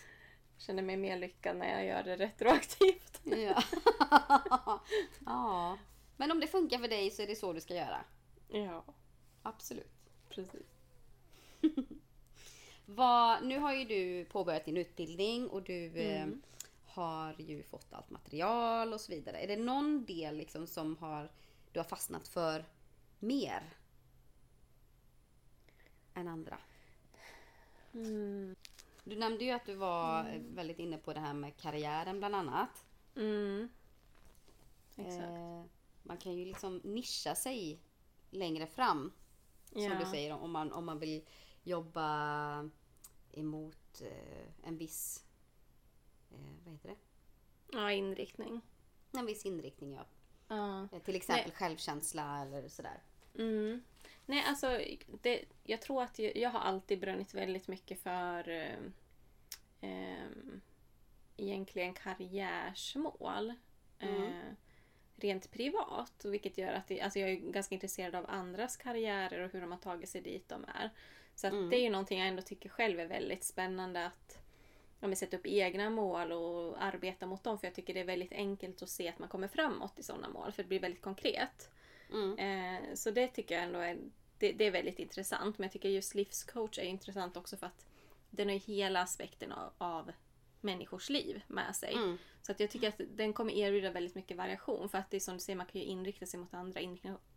Känner 0.58 0.82
mig 0.82 0.96
mer 0.96 1.18
lyckad 1.18 1.56
när 1.56 1.70
jag 1.70 1.86
gör 1.86 2.02
det 2.02 2.16
retroaktivt. 2.16 3.20
Ja. 3.24 3.62
ja. 5.26 5.78
Men 6.16 6.30
om 6.30 6.40
det 6.40 6.46
funkar 6.46 6.78
för 6.78 6.88
dig 6.88 7.10
så 7.10 7.22
är 7.22 7.26
det 7.26 7.36
så 7.36 7.52
du 7.52 7.60
ska 7.60 7.74
göra. 7.74 8.04
Ja, 8.48 8.84
Absolut. 9.42 9.90
precis. 10.28 10.66
Vad, 12.86 13.44
nu 13.44 13.58
har 13.58 13.74
ju 13.74 13.84
du 13.84 14.24
påbörjat 14.24 14.64
din 14.64 14.76
utbildning 14.76 15.48
och 15.48 15.62
du 15.62 15.86
eh, 16.00 16.22
Mm. 16.22 16.42
har 16.86 17.34
ju 17.38 17.62
fått 17.62 17.92
allt 17.92 18.10
material 18.10 18.92
och 18.92 19.00
så 19.00 19.12
vidare. 19.12 19.38
Är 19.38 19.46
det 19.48 19.56
någon 19.56 20.04
del 20.04 20.36
liksom 20.36 20.66
som 20.66 20.96
har, 20.96 21.30
du 21.72 21.78
har 21.80 21.84
fastnat 21.84 22.28
för 22.28 22.64
mer 23.18 23.62
än 26.14 26.28
andra? 26.28 26.58
Mm. 27.92 28.56
Du 29.04 29.16
nämnde 29.16 29.44
ju 29.44 29.50
att 29.50 29.66
du 29.66 29.74
var 29.74 30.28
eh, 30.28 30.40
väldigt 30.40 30.78
inne 30.78 30.98
på 30.98 31.12
det 31.12 31.20
här 31.20 31.34
med 31.34 31.56
karriären 31.56 32.18
bland 32.18 32.34
annat. 32.34 32.84
Mm. 33.16 33.68
Exakt. 34.96 35.22
Eh, 35.22 35.62
man 36.02 36.16
kan 36.18 36.32
ju 36.34 36.44
liksom 36.44 36.80
nischa 36.84 37.34
sig 37.34 37.80
längre 38.30 38.66
fram. 38.66 39.12
Som 39.72 39.82
Ja. 39.82 39.98
du 39.98 40.06
säger, 40.06 40.32
om 40.34 40.50
man, 40.50 40.72
om 40.72 40.84
man 40.86 40.98
vill 40.98 41.24
jobba 41.62 42.70
emot 43.32 44.00
eh, 44.02 44.68
en 44.68 44.76
viss, 44.76 45.24
eh, 46.30 46.38
vad 46.64 46.74
heter 46.74 46.88
det? 46.88 46.96
Ja, 47.78 47.92
inriktning. 47.92 48.60
En 49.12 49.26
viss 49.26 49.46
inriktning, 49.46 49.92
ja. 49.94 50.04
Ja. 50.48 50.88
Eh, 50.92 50.98
Till 51.02 51.16
exempel 51.16 51.52
självkänsla 51.52 52.42
eller 52.42 52.68
sådär. 52.68 53.02
Mm. 53.38 53.82
Nej, 54.26 54.44
alltså 54.46 54.80
det, 55.22 55.44
jag 55.64 55.82
tror 55.82 56.02
att 56.02 56.18
jag, 56.18 56.36
jag 56.36 56.50
har 56.50 56.60
alltid 56.60 57.00
brunnit 57.00 57.34
väldigt 57.34 57.68
mycket 57.68 58.00
för 58.02 58.48
eh, 58.48 58.78
ehm, 59.80 60.60
egentligen 61.36 61.94
karriärsmål. 61.94 63.54
Mm. 63.98 64.22
Eh, 64.22 64.52
rent 65.24 65.50
privat. 65.50 66.24
Vilket 66.24 66.58
gör 66.58 66.72
att 66.72 66.88
det, 66.88 67.00
alltså 67.00 67.18
jag 67.18 67.30
är 67.30 67.34
ganska 67.34 67.74
intresserad 67.74 68.14
av 68.14 68.26
andras 68.28 68.76
karriärer 68.76 69.40
och 69.44 69.52
hur 69.52 69.60
de 69.60 69.70
har 69.70 69.78
tagit 69.78 70.08
sig 70.08 70.20
dit 70.20 70.48
de 70.48 70.64
är. 70.64 70.90
Så 71.34 71.46
Mm. 71.46 71.70
det 71.70 71.76
är 71.76 71.82
ju 71.82 71.90
någonting 71.90 72.18
jag 72.18 72.28
ändå 72.28 72.42
tycker 72.42 72.68
själv 72.68 73.00
är 73.00 73.06
väldigt 73.06 73.44
spännande 73.44 74.06
att 74.06 74.38
ja, 75.00 75.14
sätta 75.14 75.36
upp 75.36 75.46
egna 75.46 75.90
mål 75.90 76.32
och 76.32 76.82
arbeta 76.82 77.26
mot 77.26 77.44
dem. 77.44 77.58
För 77.58 77.66
jag 77.66 77.74
tycker 77.74 77.94
det 77.94 78.00
är 78.00 78.04
väldigt 78.04 78.32
enkelt 78.32 78.82
att 78.82 78.88
se 78.88 79.08
att 79.08 79.18
man 79.18 79.28
kommer 79.28 79.48
framåt 79.48 79.98
i 79.98 80.02
sådana 80.02 80.28
mål. 80.28 80.52
För 80.52 80.62
det 80.62 80.68
blir 80.68 80.80
väldigt 80.80 81.02
konkret. 81.02 81.70
Mm. 82.12 82.38
Eh, 82.38 82.94
så 82.94 83.10
det 83.10 83.28
tycker 83.28 83.54
jag 83.54 83.64
ändå 83.64 83.78
är, 83.78 83.98
det, 84.38 84.52
det 84.52 84.64
är 84.64 84.70
väldigt 84.70 84.98
intressant. 84.98 85.58
Men 85.58 85.64
jag 85.64 85.72
tycker 85.72 85.88
just 85.88 86.14
livscoach 86.14 86.78
är 86.78 86.82
intressant 86.82 87.36
också 87.36 87.56
för 87.56 87.66
att 87.66 87.86
den 88.30 88.48
har 88.48 88.56
hela 88.56 89.00
aspekten 89.02 89.52
av, 89.52 89.72
av 89.78 90.12
människors 90.62 91.10
liv 91.10 91.42
med 91.46 91.76
sig. 91.76 91.94
Mm. 91.94 92.18
Så 92.42 92.52
att 92.52 92.60
jag 92.60 92.70
tycker 92.70 92.88
att 92.88 93.00
den 93.08 93.32
kommer 93.32 93.52
erbjuda 93.52 93.90
väldigt 93.90 94.14
mycket 94.14 94.36
variation. 94.36 94.88
För 94.88 94.98
att 94.98 95.10
det 95.10 95.16
är 95.16 95.20
som 95.20 95.34
du 95.34 95.40
säger, 95.40 95.56
man 95.56 95.66
kan 95.66 95.80
ju 95.80 95.86
inrikta 95.86 96.26
sig 96.26 96.40
mot 96.40 96.54
andra 96.54 96.80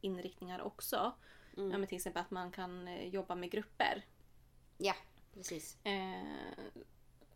inriktningar, 0.02 0.62
också. 0.62 1.14
Mm. 1.58 1.72
Ja, 1.72 1.78
men 1.78 1.88
till 1.88 1.96
exempel 1.96 2.22
att 2.22 2.32
man 2.32 2.52
kan 2.52 2.88
eh, 2.88 3.08
jobba 3.08 3.36
med 3.36 3.52
grupper. 3.52 4.06
Ja, 4.78 4.96
precis. 5.34 5.78
Eh, 5.86 6.84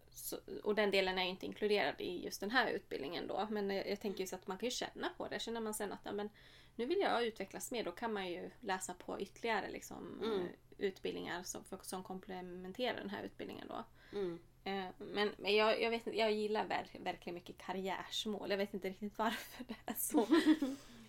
så, 0.10 0.38
och 0.64 0.76
den 0.76 0.92
delen 0.92 1.18
är 1.18 1.24
ju 1.24 1.30
inte 1.30 1.46
inkluderad 1.46 2.02
i 2.02 2.24
just 2.24 2.40
den 2.42 2.52
här 2.52 2.68
utbildningen 2.72 3.28
då. 3.28 3.48
Men 3.50 3.70
jag, 3.70 3.90
jag 3.90 4.02
tänker 4.02 4.20
just 4.20 4.34
att 4.34 4.48
man 4.48 4.58
kan 4.58 4.68
ju 4.68 4.72
känna 4.72 5.10
på 5.18 5.28
det. 5.28 5.40
Känner 5.40 5.62
man 5.62 5.74
sen 5.74 5.92
att 5.92 6.00
ja, 6.04 6.12
men, 6.12 6.30
nu 6.76 6.86
vill 6.86 7.00
jag 7.00 7.26
utvecklas 7.26 7.72
mer, 7.72 7.84
då 7.84 7.92
kan 7.92 8.14
man 8.14 8.28
ju 8.28 8.52
läsa 8.60 8.94
på 8.94 9.22
ytterligare 9.22 9.72
liksom, 9.72 10.22
Mm. 10.24 10.42
eh, 10.42 10.48
utbildningar 10.78 11.44
som, 11.44 11.64
som 11.82 12.04
komplementerar 12.04 12.98
den 12.98 13.10
här 13.10 13.24
utbildningen 13.24 13.68
då. 13.68 13.84
Mm. 14.18 14.40
Eh, 14.68 14.86
men 14.98 15.32
men 15.38 15.56
jag, 15.56 15.82
jag, 15.82 15.90
vet, 15.90 16.08
inte- 16.08 16.20
jag 16.20 16.32
gillar 16.32 16.66
ver, 16.66 16.88
verkligen 17.00 17.34
mycket 17.34 17.58
karriärsmål. 17.58 18.50
Jag 18.50 18.58
vet 18.58 18.74
inte 18.74 18.90
riktigt 18.90 19.18
varför 19.18 19.64
det 19.64 19.76
är 19.86 19.94
så. 19.94 20.28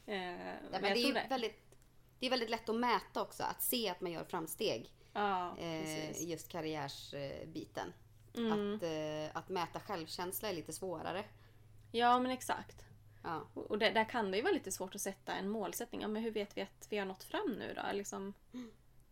Eh, 0.07 0.17
Ja, 0.17 0.55
men 0.71 0.81
men 0.81 0.83
jag 0.85 0.95
det, 0.97 1.03
är 1.03 1.07
ju 1.07 1.29
väldigt, 1.29 1.77
det 2.19 2.27
är 2.27 2.31
väldigt 2.31 2.51
lätt 2.51 2.69
att 2.69 2.77
mäta 2.77 3.23
också, 3.23 3.43
att 3.43 3.63
se 3.63 3.89
att 3.89 4.01
man 4.01 4.13
gör 4.13 4.25
framsteg. 4.25 4.93
Ja, 5.13 5.57
Eh, 5.59 6.29
just 6.31 6.49
karriärsbiten. 6.49 7.93
Mm. 8.37 8.75
Att, 8.77 8.83
eh, 8.83 9.37
att 9.37 9.49
mäta 9.49 9.81
självkänsla 9.81 10.49
är 10.49 10.55
lite 10.55 10.73
svårare. 10.73 11.25
Ja, 11.93 12.19
men 12.19 12.31
exakt. 12.31 12.85
Ja. 13.23 13.47
Och 13.55 13.71
och 13.71 13.79
där, 13.79 13.93
där 13.93 14.05
kan 14.05 14.31
det 14.31 14.37
ju 14.37 14.43
vara 14.43 14.53
lite 14.53 14.73
svårt 14.73 14.95
att 14.95 15.01
sätta 15.01 15.35
en 15.35 15.49
målsättning. 15.49 16.01
Ja, 16.01 16.09
men 16.09 16.23
hur 16.23 16.31
vet 16.31 16.57
vi 16.57 16.63
att 16.63 16.87
vi 16.91 16.99
har 16.99 17.07
nått 17.07 17.25
fram 17.25 17.57
nu 17.59 17.75
då? 17.77 17.83
Liksom, 17.97 18.35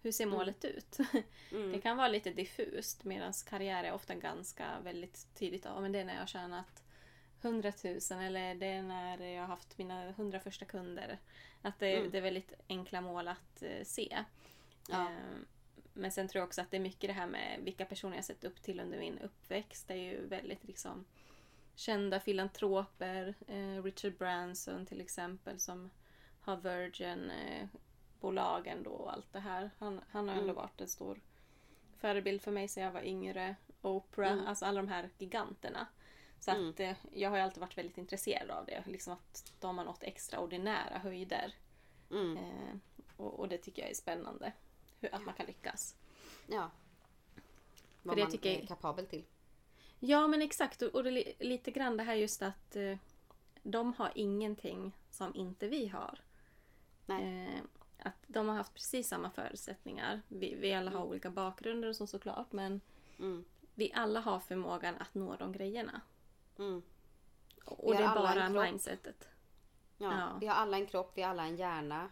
hur 0.07 0.13
ser 0.13 0.27
målet 0.27 0.65
ut? 0.65 0.99
Mm. 1.53 1.73
Det 1.73 1.81
kan 1.81 1.97
vara 1.97 2.09
lite 2.09 2.31
diffust 2.31 3.05
medan 3.05 3.33
karriär 3.47 3.85
är 3.85 3.93
ofta 3.93 4.15
ganska 4.15 4.81
väldigt 4.81 5.27
tydligt. 5.35 5.65
Ja, 5.65 5.81
men 5.81 5.93
det 5.93 5.99
är 5.99 6.05
när 6.05 6.13
jag 6.15 6.21
har 6.21 6.27
tjänat 6.27 6.83
100 7.43 7.73
000 7.85 7.95
eller 8.23 8.55
det 8.55 8.67
är 8.67 8.83
när 8.83 9.27
jag 9.27 9.41
har 9.43 9.49
haft 9.49 9.79
mina 9.79 10.09
100 10.09 10.41
första 10.41 10.65
kunder. 10.65 11.19
Att 11.63 11.79
det, 11.79 11.97
Mm. 11.97 12.11
det 12.11 12.19
är 12.19 12.23
väldigt 12.23 12.53
enkla 12.69 13.01
mål 13.01 13.29
att 13.29 13.63
eh, 13.63 13.85
se. 13.85 14.25
Ja. 14.89 15.03
Eh, 15.03 15.39
men 15.93 16.13
sen 16.13 16.29
tror 16.29 16.41
jag 16.41 16.47
också 16.47 16.61
att 16.61 16.71
det 16.71 16.77
är 16.77 16.81
mycket 16.81 17.09
det 17.11 17.15
här 17.15 17.27
med 17.27 17.61
vilka 17.63 17.85
personer 17.85 18.17
jag 18.17 18.25
sett 18.25 18.45
upp 18.45 18.63
till 18.63 18.81
under 18.81 18.99
min 18.99 19.19
uppväxt. 19.19 19.89
Det 19.89 19.95
är 19.95 20.13
ju 20.13 20.27
väldigt 20.27 20.65
liksom 20.65 21.05
kända 21.75 22.21
filantroper. 22.21 23.35
Eh, 23.49 23.83
Richard 23.83 24.17
Branson 24.17 24.87
till 24.87 25.01
exempel 25.01 25.61
som 25.61 25.91
har 26.41 26.57
Virgin-bolagen 28.21 28.83
då 28.83 28.91
och 28.91 29.13
allt 29.13 29.33
det 29.33 29.41
här. 29.41 29.71
Han, 29.79 30.01
han 30.11 30.29
har 30.29 30.35
ändå 30.35 30.45
Mm. 30.45 30.57
varit 30.57 30.81
en 30.81 30.89
stor 30.89 31.21
förebild 31.99 32.43
för 32.43 32.51
mig 32.51 32.69
sedan 32.69 32.85
jag 32.85 32.93
var 32.93 33.03
yngre. 33.05 33.57
Oprah, 33.83 34.33
Mm. 34.33 34.47
alltså 34.47 34.65
alla 34.65 34.83
de 34.83 34.89
här 34.89 35.11
giganterna. 35.19 35.87
Så 36.41 36.51
Mm. 36.51 36.71
att 36.71 36.81
eh, 36.81 36.93
jag 37.13 37.31
har 37.31 37.39
alltid 37.39 37.61
varit 37.61 37.79
väldigt 37.79 37.99
intresserad 37.99 38.51
av 38.51 38.67
det. 38.67 38.83
Liksom 38.87 39.13
att 39.13 39.53
de 39.61 39.79
har 39.79 39.85
nått 39.85 40.03
extraordinära 40.03 40.99
höjder. 40.99 41.55
Mm. 42.11 42.37
Eh, 42.37 42.77
och, 43.17 43.41
och 43.41 43.49
det 43.49 43.59
tycker 43.59 43.83
jag 43.83 43.91
är 43.91 43.95
spännande. 43.95 44.53
Hur, 45.01 45.15
att 45.15 45.25
man 45.25 45.35
kan 45.35 45.47
lyckas. 45.47 45.97
ja. 46.47 46.71
Vad 48.03 48.17
det 48.17 48.23
man 48.23 48.33
tycker 48.33 48.53
jag- 48.53 48.63
är 48.63 48.67
kapabel 48.67 49.07
till. 49.07 49.25
Ja 50.01 50.27
men 50.27 50.43
exakt 50.43 50.83
och, 50.83 50.95
och 50.95 51.05
det, 51.05 51.33
lite 51.41 51.71
grann 51.71 51.97
det 51.97 52.03
här 52.03 52.15
just 52.15 52.43
att 52.43 52.77
eh, 52.77 52.97
de 53.63 53.93
har 53.93 54.13
ingenting 54.15 54.93
som 55.11 55.35
inte 55.35 55.69
vi 55.69 55.89
har. 55.89 56.19
Nej. 57.07 57.47
Eh, 57.47 57.61
att 58.07 58.25
de 58.27 58.49
har 58.49 58.57
haft 58.57 58.75
precis 58.75 59.09
samma 59.09 59.31
förutsättningar. 59.31 60.23
Vi, 60.29 60.55
vi 60.55 60.73
alla 60.75 60.91
har 60.91 61.05
olika 61.05 61.31
bakgrunder 61.31 61.89
och 61.89 61.97
så 61.97 62.07
såklart 62.07 62.53
men 62.53 62.81
Mm. 63.19 63.45
vi 63.75 63.93
alla 63.93 64.21
har 64.21 64.41
förmågan 64.41 64.95
att 64.99 65.15
nå 65.15 65.37
de 65.37 65.53
grejerna. 65.53 66.01
Mm. 66.59 66.83
Och 67.65 67.95
det 67.97 68.03
är 68.03 68.15
bara 68.15 68.49
mindsetet. 68.65 69.29
Ja. 69.99 70.19
Ja. 70.19 70.39
Vi 70.41 70.47
har 70.47 70.55
alla 70.55 70.77
en 70.79 70.87
kropp, 70.87 71.13
vi 71.15 71.23
har 71.23 71.31
alla 71.31 71.45
en 71.47 71.57
hjärna 71.57 72.11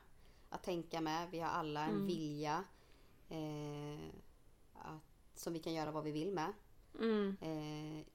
att 0.49 0.63
tänka 0.63 1.01
med. 1.01 1.31
Vi 1.31 1.41
har 1.41 1.49
alla 1.51 1.85
en 1.85 1.91
Mm. 1.91 2.07
vilja 2.07 2.65
eh, 3.29 4.09
att, 4.75 5.39
som 5.39 5.53
vi 5.53 5.59
kan 5.59 5.75
göra 5.75 5.91
vad 5.91 6.05
vi 6.05 6.11
vill 6.13 6.33
med. 6.33 6.53
Mm, 6.99 7.37
Eh, 7.41 8.07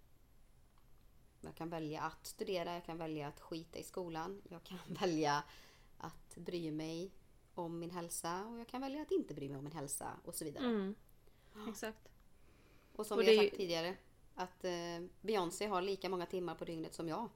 jag 1.41 1.55
kan 1.55 1.69
välja 1.69 2.01
att 2.01 2.25
studera, 2.25 2.73
jag 2.73 2.85
kan 2.85 2.97
välja 2.97 3.27
att 3.27 3.39
skita 3.39 3.79
i 3.79 3.83
skolan. 3.83 4.41
Jag 4.49 4.63
kan 4.63 4.77
välja 4.87 5.43
att 5.97 6.35
bry 6.37 6.71
mig 6.71 7.11
om 7.59 7.79
min 7.79 7.91
hälsa 7.91 8.45
och 8.45 8.59
jag 8.59 8.67
kan 8.67 8.81
välja 8.81 9.01
att 9.01 9.11
inte 9.11 9.33
bry 9.33 9.49
mig 9.49 9.57
om 9.57 9.63
min 9.63 9.73
hälsa 9.73 10.19
och 10.23 10.35
så 10.35 10.45
vidare. 10.45 10.65
mm. 10.65 10.95
Exakt. 11.69 12.09
Och 12.95 13.05
som 13.05 13.17
Och 13.17 13.23
har 13.23 13.31
det 13.31 13.37
sagt 13.37 13.57
tidigare 13.57 13.95
att 14.35 14.63
eh, 14.65 14.71
Beyoncé 15.21 15.67
har 15.67 15.81
lika 15.81 16.09
många 16.09 16.25
timmar 16.25 16.55
på 16.55 16.65
dygnet 16.65 16.93
som 16.93 17.07
jag. 17.07 17.29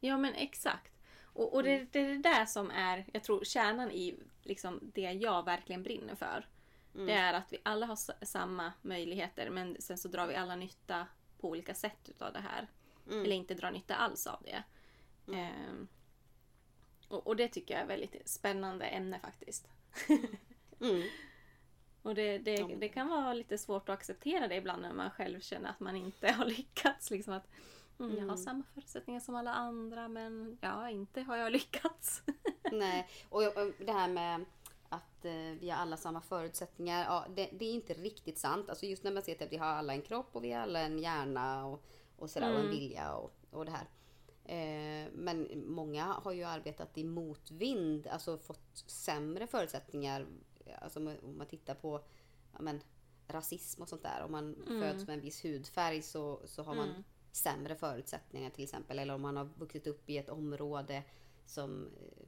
Ja 0.00 0.18
men 0.18 0.34
exakt. 0.34 0.92
Och, 1.22 1.54
och 1.54 1.62
det, 1.62 1.92
det 1.92 2.00
är 2.00 2.08
det 2.08 2.18
där 2.18 2.46
som 2.46 2.70
är, 2.70 3.06
jag 3.12 3.22
tror, 3.22 3.44
kärnan 3.44 3.90
i 3.90 4.14
liksom, 4.42 4.80
det 4.94 5.00
jag 5.00 5.44
verkligen 5.44 5.82
brinner 5.82 6.14
för. 6.14 6.48
Det 6.92 7.12
är 7.12 7.34
att 7.34 7.52
vi 7.52 7.58
alla 7.62 7.86
har 7.86 8.24
samma 8.24 8.72
möjligheter 8.82 9.50
men 9.50 9.76
sen 9.80 9.98
så 9.98 10.08
drar 10.08 10.26
vi 10.26 10.34
alla 10.34 10.56
nytta 10.56 11.06
på 11.40 11.48
olika 11.48 11.74
sätt 11.74 12.08
utav 12.08 12.32
det 12.32 12.40
här. 12.40 12.68
Mm. 13.06 13.24
Eller 13.24 13.36
inte 13.36 13.54
drar 13.54 13.70
nytta 13.70 13.94
alls 13.94 14.26
av 14.26 14.42
det. 14.42 14.62
Ehm, 15.34 15.88
och, 17.08 17.26
och 17.26 17.36
det 17.36 17.48
tycker 17.48 17.74
jag 17.74 17.80
är 17.80 17.84
ett 17.84 17.90
väldigt 17.90 18.28
spännande 18.28 18.84
ämne 18.86 19.18
faktiskt. 19.20 19.68
Mm. 20.80 21.02
Och 22.02 22.14
det, 22.14 22.38
det, 22.38 22.62
det 22.80 22.88
kan 22.88 23.08
vara 23.08 23.32
lite 23.32 23.58
svårt 23.58 23.88
att 23.88 23.94
acceptera 23.94 24.48
det 24.48 24.54
ibland 24.56 24.82
när 24.82 24.92
man 24.92 25.10
själv 25.10 25.40
känner 25.40 25.70
att 25.70 25.80
man 25.80 25.96
inte 25.96 26.32
har 26.32 26.44
lyckats. 26.44 27.10
Liksom 27.10 27.32
att, 27.34 27.48
mm, 27.98 28.10
jag 28.10 28.18
har 28.18 28.22
Mm. 28.24 28.36
samma 28.36 28.62
förutsättningar 28.74 29.20
som 29.20 29.34
alla 29.34 29.52
andra 29.54 30.08
men 30.08 30.58
ja, 30.60 30.90
inte 30.90 31.22
har 31.22 31.36
jag 31.36 31.52
lyckats. 31.52 32.22
Nej, 32.72 33.08
och 33.28 33.42
och 33.42 33.72
det 33.78 33.92
här 33.92 34.08
med 34.08 34.44
att 34.88 35.24
eh, 35.24 35.32
vi 35.60 35.70
har 35.70 35.78
alla 35.78 35.96
samma 35.96 36.20
förutsättningar. 36.20 37.04
Ja, 37.04 37.26
det, 37.36 37.48
det 37.52 37.64
är 37.64 37.72
inte 37.72 37.94
riktigt 37.94 38.38
sant. 38.38 38.70
Alltså 38.70 38.86
just 38.86 39.04
när 39.04 39.12
man 39.12 39.22
ser 39.22 39.42
att 39.44 39.52
vi 39.52 39.56
har 39.56 39.66
alla 39.66 39.92
en 39.92 40.02
kropp 40.02 40.28
och 40.32 40.44
vi 40.44 40.52
har 40.52 40.62
alla 40.62 40.80
en 40.80 40.98
hjärna 40.98 41.66
och, 41.66 41.84
och 42.16 42.30
sådär 42.30 42.48
och 42.52 42.58
en 42.60 42.66
Mm. 42.66 42.76
vilja 42.78 43.14
och, 43.14 43.32
och 43.50 43.64
det 43.64 43.70
här. 43.70 43.86
Eh, 44.48 45.08
men 45.12 45.64
många 45.66 46.04
har 46.04 46.32
ju 46.32 46.44
arbetat 46.44 46.98
i 46.98 47.04
motvind, 47.04 48.06
alltså 48.06 48.38
fått 48.38 48.76
sämre 48.86 49.46
förutsättningar. 49.46 50.26
Alltså 50.80 50.98
om 50.98 51.36
man 51.38 51.46
tittar 51.46 51.74
på 51.74 52.04
ja, 52.52 52.58
men, 52.60 52.80
rasism 53.26 53.82
och 53.82 53.88
sånt 53.88 54.02
där. 54.02 54.22
Om 54.24 54.32
man 54.32 54.54
Mm. 54.54 54.80
föds 54.80 55.06
med 55.06 55.14
en 55.14 55.20
viss 55.20 55.44
hudfärg 55.44 56.02
så, 56.02 56.40
så 56.44 56.62
har 56.62 56.74
man 56.74 56.88
Mm. 56.88 57.04
sämre 57.32 57.74
förutsättningar 57.76 58.50
till 58.50 58.64
exempel. 58.64 58.98
Eller 58.98 59.14
om 59.14 59.22
man 59.22 59.36
har 59.36 59.44
vuxit 59.44 59.86
upp 59.86 60.10
i 60.10 60.18
ett 60.18 60.28
område 60.28 61.02
som 61.46 61.86
eh, 61.86 62.24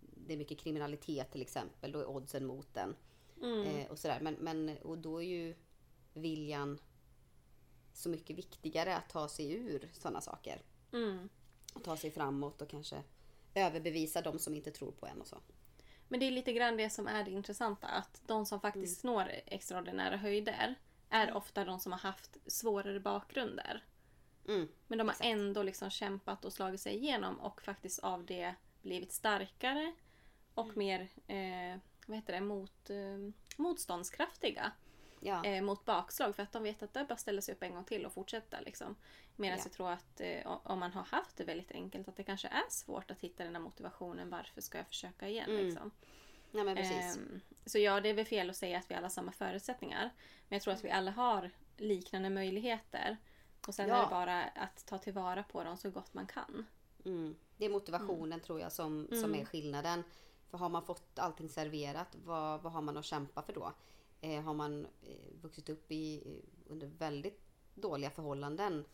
det 0.00 0.32
är 0.32 0.36
mycket 0.36 0.58
kriminalitet 0.58 1.30
till 1.32 1.42
exempel. 1.42 1.92
Då 1.92 1.98
är 1.98 2.06
oddsen 2.06 2.46
mot 2.46 2.74
den. 2.74 2.96
Mm. 3.42 3.64
Eh, 3.66 3.90
och, 3.90 3.98
sådär. 3.98 4.18
Men, 4.22 4.34
men, 4.34 4.78
och 4.78 4.98
då 4.98 5.22
är 5.22 5.26
ju 5.26 5.54
viljan 6.14 6.78
så 7.92 8.08
mycket 8.08 8.38
viktigare 8.38 8.96
att 8.96 9.08
ta 9.08 9.28
sig 9.28 9.52
ur 9.52 9.90
sådana 9.92 10.20
saker. 10.20 10.62
Mm. 10.92 11.28
Ta 11.84 11.96
sig 11.96 12.10
framåt 12.10 12.62
och 12.62 12.68
kanske 12.68 13.02
överbevisa 13.54 14.22
de 14.22 14.38
som 14.38 14.54
inte 14.54 14.70
tror 14.70 14.92
på 14.92 15.06
en 15.06 15.20
och 15.20 15.26
så. 15.26 15.36
Men 16.08 16.20
det 16.20 16.26
är 16.26 16.30
lite 16.30 16.52
grann 16.52 16.76
det 16.76 16.90
som 16.90 17.08
är 17.08 17.24
det 17.24 17.30
intressanta. 17.30 17.86
Att 17.86 18.22
de 18.26 18.46
som 18.46 18.60
faktiskt 18.60 19.04
Mm. 19.04 19.14
når 19.16 19.30
extraordinära 19.46 20.16
höjder 20.16 20.74
är 21.10 21.32
ofta 21.36 21.64
de 21.64 21.78
som 21.80 21.92
har 21.92 21.98
haft 21.98 22.36
svårare 22.46 23.00
bakgrunder. 23.00 23.84
Mm. 24.48 24.68
Men 24.86 24.98
de 24.98 25.04
har 25.08 25.12
Exakt. 25.12 25.26
ändå 25.26 25.62
liksom 25.62 25.90
kämpat 25.90 26.44
och 26.44 26.52
slagit 26.52 26.80
sig 26.80 26.94
igenom 26.96 27.40
och 27.40 27.62
faktiskt 27.62 27.98
av 27.98 28.26
det 28.26 28.54
blivit 28.82 29.12
starkare 29.12 29.92
och 30.54 30.64
Mm. 30.76 30.78
mer 30.78 31.08
eh, 31.26 31.78
vad 32.06 32.16
heter 32.16 32.32
det, 32.32 32.40
mot, 32.40 32.90
eh, 32.90 33.32
motståndskraftiga. 33.56 34.72
Ja. 35.24 35.44
eh, 35.44 35.62
mot 35.62 35.84
bakslag 35.84 36.36
för 36.36 36.42
att 36.42 36.52
de 36.52 36.62
vet 36.62 36.82
att 36.82 36.94
det 36.94 37.00
är 37.00 37.04
bara 37.04 37.14
att 37.14 37.20
ställa 37.20 37.42
sig 37.42 37.54
upp 37.54 37.62
en 37.62 37.74
gång 37.74 37.84
till 37.84 38.06
och 38.06 38.12
fortsätta. 38.12 38.60
Liksom. 38.60 38.96
Medan 39.36 39.58
Ja. 39.58 39.64
jag 39.64 39.72
tror 39.72 39.90
att 39.90 40.20
eh, 40.20 40.46
om 40.62 40.78
man 40.78 40.92
har 40.92 41.02
haft 41.02 41.36
det 41.36 41.44
väldigt 41.44 41.72
enkelt 41.72 42.08
att 42.08 42.16
det 42.16 42.22
kanske 42.24 42.48
är 42.48 42.70
svårt 42.70 43.10
att 43.10 43.20
hitta 43.20 43.44
den 43.44 43.54
här 43.54 43.62
motivationen. 43.62 44.30
Varför 44.30 44.60
ska 44.60 44.78
jag 44.78 44.86
försöka 44.86 45.28
igen? 45.28 45.50
Mm. 45.50 45.64
Liksom. 45.66 45.90
ja, 46.52 46.64
men 46.64 46.76
precis. 46.76 47.16
Ehm, 47.16 47.40
så 47.66 47.78
ja, 47.78 48.00
det 48.00 48.08
är 48.08 48.14
väl 48.14 48.24
fel 48.26 48.50
att 48.50 48.56
säga 48.56 48.78
att 48.78 48.90
vi 48.90 48.94
alla 48.94 49.04
har 49.04 49.10
samma 49.10 49.32
förutsättningar. 49.32 50.10
Men 50.48 50.56
jag 50.56 50.62
tror 50.62 50.74
att 50.74 50.84
vi 50.84 50.90
alla 50.90 51.10
har 51.10 51.50
liknande 51.76 52.30
möjligheter. 52.30 53.16
Och 53.68 53.74
sen 53.74 53.88
Ja. 53.88 53.96
är 53.96 54.02
det 54.02 54.10
bara 54.10 54.42
att 54.44 54.86
ta 54.86 54.98
tillvara 54.98 55.42
på 55.42 55.64
dem 55.64 55.76
så 55.76 55.90
gott 55.90 56.14
man 56.14 56.26
kan. 56.26 56.66
Mm. 57.04 57.36
Det 57.56 57.64
är 57.64 57.70
motivationen 57.70 58.40
tror 58.40 58.60
jag 58.60 58.72
som, 58.72 59.06
som 59.10 59.24
Mm. 59.24 59.40
är 59.40 59.44
skillnaden. 59.44 60.04
För 60.50 60.58
har 60.58 60.68
man 60.68 60.82
fått 60.84 61.18
allting 61.18 61.48
serverat, 61.48 62.16
vad, 62.24 62.62
vad 62.62 62.72
har 62.72 62.80
man 62.82 62.96
att 62.96 63.04
kämpa 63.04 63.42
för 63.42 63.52
då? 63.52 63.72
Eh, 64.24 64.42
har 64.42 64.54
man 64.54 64.86
eh, 65.02 65.32
vuxit 65.42 65.68
upp 65.68 65.92
i, 65.92 66.22
under 66.66 66.86
väldigt 66.86 67.40
dåliga 67.74 68.10
förhållanden, 68.10 68.84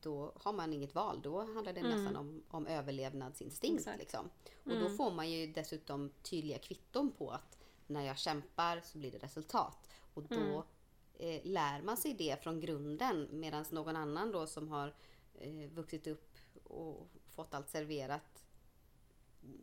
då 0.00 0.32
har 0.36 0.52
man 0.52 0.72
inget 0.72 0.94
val. 0.94 1.20
Då 1.22 1.40
handlar 1.40 1.72
det 1.72 1.80
Mm. 1.80 1.92
nästan 1.92 2.16
om, 2.16 2.42
om 2.48 2.66
överlevnadsinstinkt. 2.66 3.88
Liksom. 3.98 4.30
Och 4.64 4.70
då 4.70 4.76
Mm. 4.86 4.96
får 4.96 5.10
man 5.10 5.30
ju 5.30 5.46
dessutom 5.52 6.10
tydliga 6.22 6.58
kvitton 6.58 7.10
på 7.10 7.30
att 7.30 7.58
när 7.86 8.02
jag 8.06 8.18
kämpar 8.18 8.80
så 8.80 8.98
blir 8.98 9.10
det 9.10 9.18
resultat. 9.18 9.88
Och 10.14 10.22
då 10.22 10.36
Mm. 10.36 10.62
eh, 11.14 11.40
lär 11.44 11.82
man 11.82 11.96
sig 11.96 12.14
det 12.14 12.42
från 12.42 12.60
grunden 12.60 13.28
medan 13.32 13.64
någon 13.70 13.96
annan 13.96 14.32
då 14.32 14.46
som 14.46 14.68
har 14.68 14.94
eh, 15.34 15.70
vuxit 15.70 16.06
upp 16.06 16.36
och 16.64 17.08
fått 17.28 17.54
allt 17.54 17.68
serverat. 17.70 18.44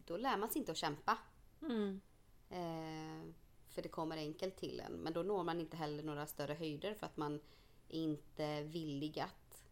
Då 0.05 0.17
lär 0.17 0.37
man 0.37 0.49
sig 0.49 0.59
inte 0.59 0.71
att 0.71 0.77
kämpa. 0.77 1.17
Mm. 1.61 2.01
Eh, 2.49 3.33
för 3.71 3.81
det 3.81 3.89
kommer 3.89 4.17
enkelt 4.17 4.55
till 4.55 4.79
en. 4.79 4.93
Men 4.93 5.13
då 5.13 5.23
når 5.23 5.43
man 5.43 5.59
inte 5.59 5.77
heller 5.77 6.03
några 6.03 6.27
större 6.27 6.53
höjder 6.53 6.93
för 6.93 7.05
att 7.05 7.17
man 7.17 7.39
är 7.89 7.99
inte 7.99 8.61
villig 8.63 9.19
att, 9.19 9.63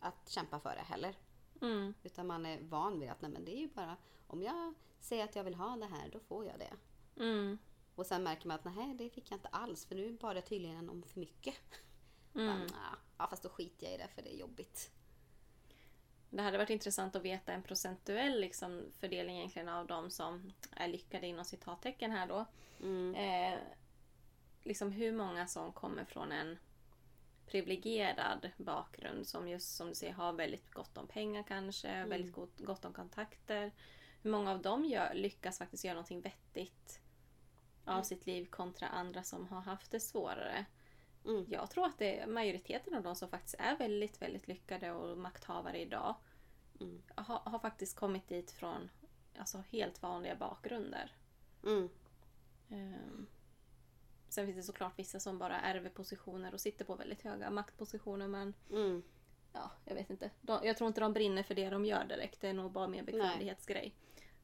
att 0.00 0.28
kämpa 0.28 0.60
för 0.60 0.74
det 0.74 0.82
heller. 0.82 1.14
Mm. 1.60 1.94
Utan 2.02 2.26
man 2.26 2.46
är 2.46 2.62
van 2.62 3.00
vid 3.00 3.10
att 3.10 3.22
nej, 3.22 3.30
men 3.30 3.44
det 3.44 3.56
är 3.56 3.60
ju 3.60 3.68
bara 3.68 3.96
om 4.26 4.42
jag 4.42 4.74
säger 5.00 5.24
att 5.24 5.36
jag 5.36 5.44
vill 5.44 5.54
ha 5.54 5.76
det 5.76 5.86
här, 5.86 6.10
då 6.12 6.20
får 6.20 6.46
jag 6.46 6.58
det. 6.58 6.72
Mm. 7.22 7.58
Och 7.94 8.06
sen 8.06 8.22
märker 8.22 8.48
man 8.48 8.54
att 8.54 8.76
nej, 8.76 8.94
det 8.94 9.10
fick 9.10 9.30
jag 9.30 9.36
inte 9.36 9.48
alls 9.48 9.84
för 9.86 9.94
nu 9.94 10.12
bad 10.12 10.36
jag 10.36 10.46
tydligen 10.46 10.90
om 10.90 11.02
för 11.02 11.20
mycket. 11.20 11.54
Mm. 12.34 12.58
Bara, 12.58 12.98
Ja, 13.20 13.26
fast 13.26 13.42
då 13.42 13.48
skiter 13.48 13.86
jag 13.86 13.94
i 13.94 13.98
det 13.98 14.08
för 14.14 14.22
det 14.22 14.34
är 14.34 14.38
jobbigt. 14.38 14.90
Det 16.30 16.42
hade 16.42 16.58
varit 16.58 16.70
intressant 16.70 17.16
att 17.16 17.22
veta 17.22 17.52
en 17.52 17.62
procentuell 17.62 18.40
liksom, 18.40 18.92
fördelning 19.00 19.36
egentligen 19.36 19.68
av 19.68 19.86
de 19.86 20.10
som 20.10 20.52
är 20.70 20.88
lyckade 20.88 21.26
inom 21.26 21.44
citattecken 21.44 22.10
här 22.10 22.26
då. 22.26 22.46
Mm. 22.80 23.14
Eh, 23.14 23.58
liksom 24.62 24.92
hur 24.92 25.12
många 25.12 25.46
som 25.46 25.72
kommer 25.72 26.04
från 26.04 26.32
en 26.32 26.58
privilegierad 27.46 28.50
bakgrund 28.56 29.26
som 29.26 29.48
just 29.48 29.76
som 29.76 29.88
du 29.88 29.94
säger 29.94 30.12
har 30.12 30.32
väldigt 30.32 30.70
gott 30.70 30.96
om 30.96 31.06
pengar 31.06 31.42
kanske, 31.42 32.04
väldigt 32.04 32.32
gott, 32.32 32.58
gott 32.58 32.84
om 32.84 32.92
kontakter. 32.92 33.72
Hur 34.22 34.30
många 34.30 34.50
av 34.50 34.62
dem 34.62 34.84
gör, 34.84 35.14
lyckas 35.14 35.58
faktiskt 35.58 35.84
göra 35.84 35.94
någonting 35.94 36.20
vettigt 36.20 37.00
av 37.84 38.02
sitt 38.02 38.26
liv 38.26 38.46
kontra 38.46 38.88
andra 38.88 39.22
som 39.22 39.46
har 39.46 39.60
haft 39.60 39.90
det 39.90 40.00
svårare. 40.00 40.64
Mm. 41.24 41.46
Jag 41.48 41.70
tror 41.70 41.86
att 41.86 41.98
det 41.98 42.18
är 42.18 42.26
majoriteten 42.26 42.94
av 42.94 43.02
de 43.02 43.16
som 43.16 43.28
faktiskt 43.28 43.54
är 43.58 43.76
väldigt, 43.76 44.22
väldigt 44.22 44.48
lyckade 44.48 44.92
och 44.92 45.18
makthavare 45.18 45.78
idag 45.80 46.14
Mm. 46.80 47.02
har, 47.14 47.38
har 47.38 47.58
faktiskt 47.58 47.96
kommit 47.96 48.28
dit 48.28 48.50
från 48.50 48.90
alltså, 49.38 49.64
helt 49.70 50.02
vanliga 50.02 50.36
bakgrunder. 50.36 51.12
Mm. 51.64 51.88
Ehm, 52.70 53.26
sen 54.28 54.46
finns 54.46 54.56
det 54.56 54.62
såklart 54.62 54.98
vissa 54.98 55.20
som 55.20 55.38
bara 55.38 55.60
ärver 55.60 55.90
positioner 55.90 56.54
och 56.54 56.60
sitter 56.60 56.84
på 56.84 56.94
väldigt 56.94 57.22
höga 57.22 57.50
maktpositioner 57.50 58.28
men 58.28 58.54
Mm. 58.70 59.02
ja, 59.52 59.70
jag 59.84 59.94
vet 59.94 60.10
inte. 60.10 60.30
De, 60.40 60.60
jag 60.66 60.76
tror 60.76 60.88
inte 60.88 61.00
de 61.00 61.12
brinner 61.12 61.42
för 61.42 61.54
det 61.54 61.70
de 61.70 61.84
gör 61.84 62.04
direkt. 62.04 62.40
Det 62.40 62.48
är 62.48 62.54
nog 62.54 62.72
bara 62.72 62.88
mer 62.88 63.02
bekvämlighetsgrej. 63.02 63.94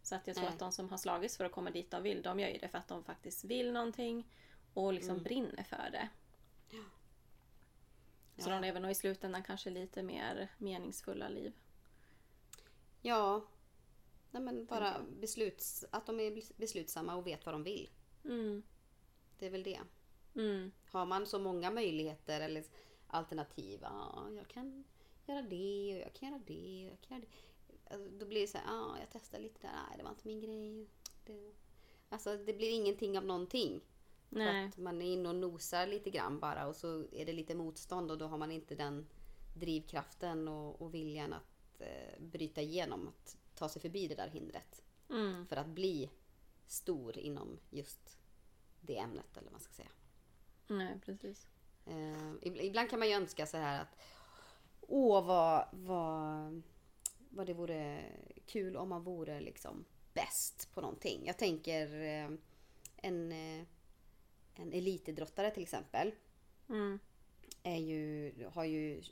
Så 0.03 0.15
att 0.15 0.27
jag 0.27 0.37
tror 0.37 0.45
Nej. 0.47 0.53
att 0.53 0.59
de 0.59 0.73
som 0.73 0.89
har 0.89 0.97
slagits 0.99 1.37
för 1.37 1.45
att 1.45 1.53
komma 1.53 1.71
dit 1.71 1.91
de 1.91 2.03
vill, 2.03 2.23
de 2.23 2.41
gör 2.41 2.49
ju 2.49 2.59
det 2.59 2.69
för 2.69 2.79
att 2.79 2.89
de 2.89 3.05
faktiskt 3.05 3.45
vill 3.45 3.73
någonting 3.73 4.29
och 4.75 4.93
liksom 4.93 5.11
Mm. 5.11 5.23
brinner 5.25 5.63
för 5.63 5.89
det. 5.93 6.09
Så 6.71 8.51
Ja. 8.51 8.55
de 8.55 8.61
lever 8.61 8.81
nog 8.81 8.91
i 8.91 8.95
slutändan 8.95 9.43
kanske 9.43 9.71
lite 9.71 10.03
mer 10.03 10.51
meningsfulla 10.59 11.29
liv. 11.29 11.53
Ja. 13.03 13.45
Nej, 14.31 14.43
men 14.43 14.67
bara 14.67 15.03
besluts, 15.21 15.85
att 15.91 16.07
de 16.07 16.21
är 16.21 16.43
beslutsamma 16.57 17.17
och 17.17 17.27
vet 17.27 17.47
vad 17.47 17.55
de 17.55 17.63
vill. 17.63 17.91
Mm. 18.25 18.63
Det 19.39 19.47
är 19.47 19.51
väl 19.51 19.63
det. 19.63 19.81
Mm. 20.35 20.73
Har 20.91 21.07
man 21.07 21.27
så 21.27 21.39
många 21.39 21.71
möjligheter 21.71 22.41
eller 22.41 22.65
alternativ. 23.07 23.81
Ja, 23.83 24.29
jag 24.37 24.49
kan 24.49 24.85
göra 25.27 25.43
det 25.43 25.95
och 25.95 26.01
jag 26.01 26.15
kan 26.15 26.29
göra 26.29 26.43
det 26.47 26.87
och 26.87 26.93
jag 26.93 27.01
kan 27.01 27.17
göra 27.17 27.27
det. 27.27 27.37
Alltså, 27.95 28.11
då 28.19 28.27
blir 28.27 28.41
det 28.41 28.47
så 28.47 28.59
här, 28.59 28.65
ja, 28.67 28.97
jag 28.99 29.09
testar 29.13 29.39
lite 29.39 29.63
där. 29.63 29.73
Nej, 29.89 29.97
det 29.97 30.03
var 30.03 30.11
inte 30.11 30.27
min 30.27 30.41
grej. 30.41 30.89
Det... 31.25 31.53
Alltså, 32.09 32.37
det 32.37 32.53
blir 32.53 32.71
ingenting 32.71 33.19
av 33.19 33.25
någonting. 33.25 33.81
För 34.29 34.37
Nej. 34.39 34.67
att 34.69 34.77
man 34.77 35.03
är 35.03 35.13
inne 35.13 35.29
och 35.29 35.35
nosar 35.35 35.87
lite 35.87 36.11
grann 36.11 36.41
bara 36.41 36.67
och 36.67 36.77
så 36.77 37.07
är 37.13 37.27
det 37.27 37.33
lite 37.33 37.55
motstånd 37.55 38.11
och 38.11 38.19
då 38.19 38.27
har 38.27 38.39
man 38.39 38.51
inte 38.51 38.75
den 38.75 39.07
drivkraften 39.57 40.49
och, 40.49 40.83
och 40.83 40.95
viljan 40.95 41.33
att 41.33 41.81
eh, 41.81 42.21
bryta 42.21 42.61
igenom, 42.63 43.09
att 43.09 43.37
ta 43.55 43.69
sig 43.69 43.83
förbi 43.83 44.09
det 44.09 44.15
där 44.15 44.29
hindret. 44.29 44.83
Mm. 45.11 45.47
För 45.47 45.57
att 45.57 45.67
bli 45.69 46.11
stor 46.67 47.19
inom 47.19 47.59
just 47.71 48.19
det 48.81 48.99
ämnet 48.99 49.37
eller 49.37 49.45
vad 49.45 49.53
man 49.53 49.61
ska 49.61 49.73
säga. 49.73 49.89
Nej, 50.69 51.01
precis. 51.05 51.47
Eh, 51.87 52.33
ib- 52.43 52.61
ibland 52.61 52.91
kan 52.91 52.99
man 52.99 53.09
ju 53.09 53.15
önska 53.15 53.47
så 53.47 53.57
här 53.57 53.81
att 53.83 53.97
åh 54.81 55.27
vad, 55.27 55.69
vad, 55.73 56.63
vad 57.29 57.47
det 57.47 57.55
vore 57.55 58.05
kul 58.47 58.77
om 58.77 58.89
man 58.89 59.03
vore 59.03 59.41
liksom 59.41 59.85
bäst 60.15 60.71
på 60.75 60.81
någonting. 60.81 61.27
Jag 61.27 61.39
tänker 61.39 62.01
eh, 62.01 62.31
en, 62.97 63.33
eh, 63.33 63.67
en 64.57 64.73
elitidrottare 64.73 65.51
till 65.51 65.63
exempel 65.63 66.13
Mm. 66.69 66.99
är 67.63 67.77
ju, 67.77 68.33
har 68.53 68.65
ju 68.65 69.03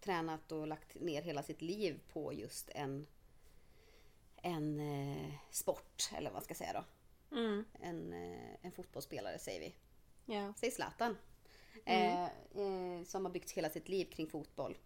tränat 0.00 0.52
och 0.52 0.66
lagt 0.66 0.94
ner 1.00 1.22
hela 1.22 1.42
sitt 1.42 1.62
liv 1.62 2.00
på 2.12 2.32
just 2.32 2.70
en, 2.74 3.06
en 4.36 4.80
eh, 4.80 5.32
sport, 5.50 6.10
eller 6.16 6.30
vad 6.30 6.32
man 6.32 6.42
ska 6.44 6.54
säga 6.54 6.72
då. 6.72 6.84
Mm. 7.36 7.64
En, 7.80 8.12
eh, 8.12 8.56
en 8.62 8.72
fotbollsspelare 8.72 9.38
säger 9.38 9.60
vi. 9.60 9.74
Ja. 10.34 10.54
Säg 10.56 10.70
Zlatan. 10.70 11.16
Eh, 11.84 12.24
eh, 12.24 13.04
som 13.06 13.24
har 13.24 13.32
byggt 13.32 13.50
hela 13.50 13.70
sitt 13.70 13.88
liv 13.88 14.04
kring 14.04 14.26
fotboll. 14.26 14.78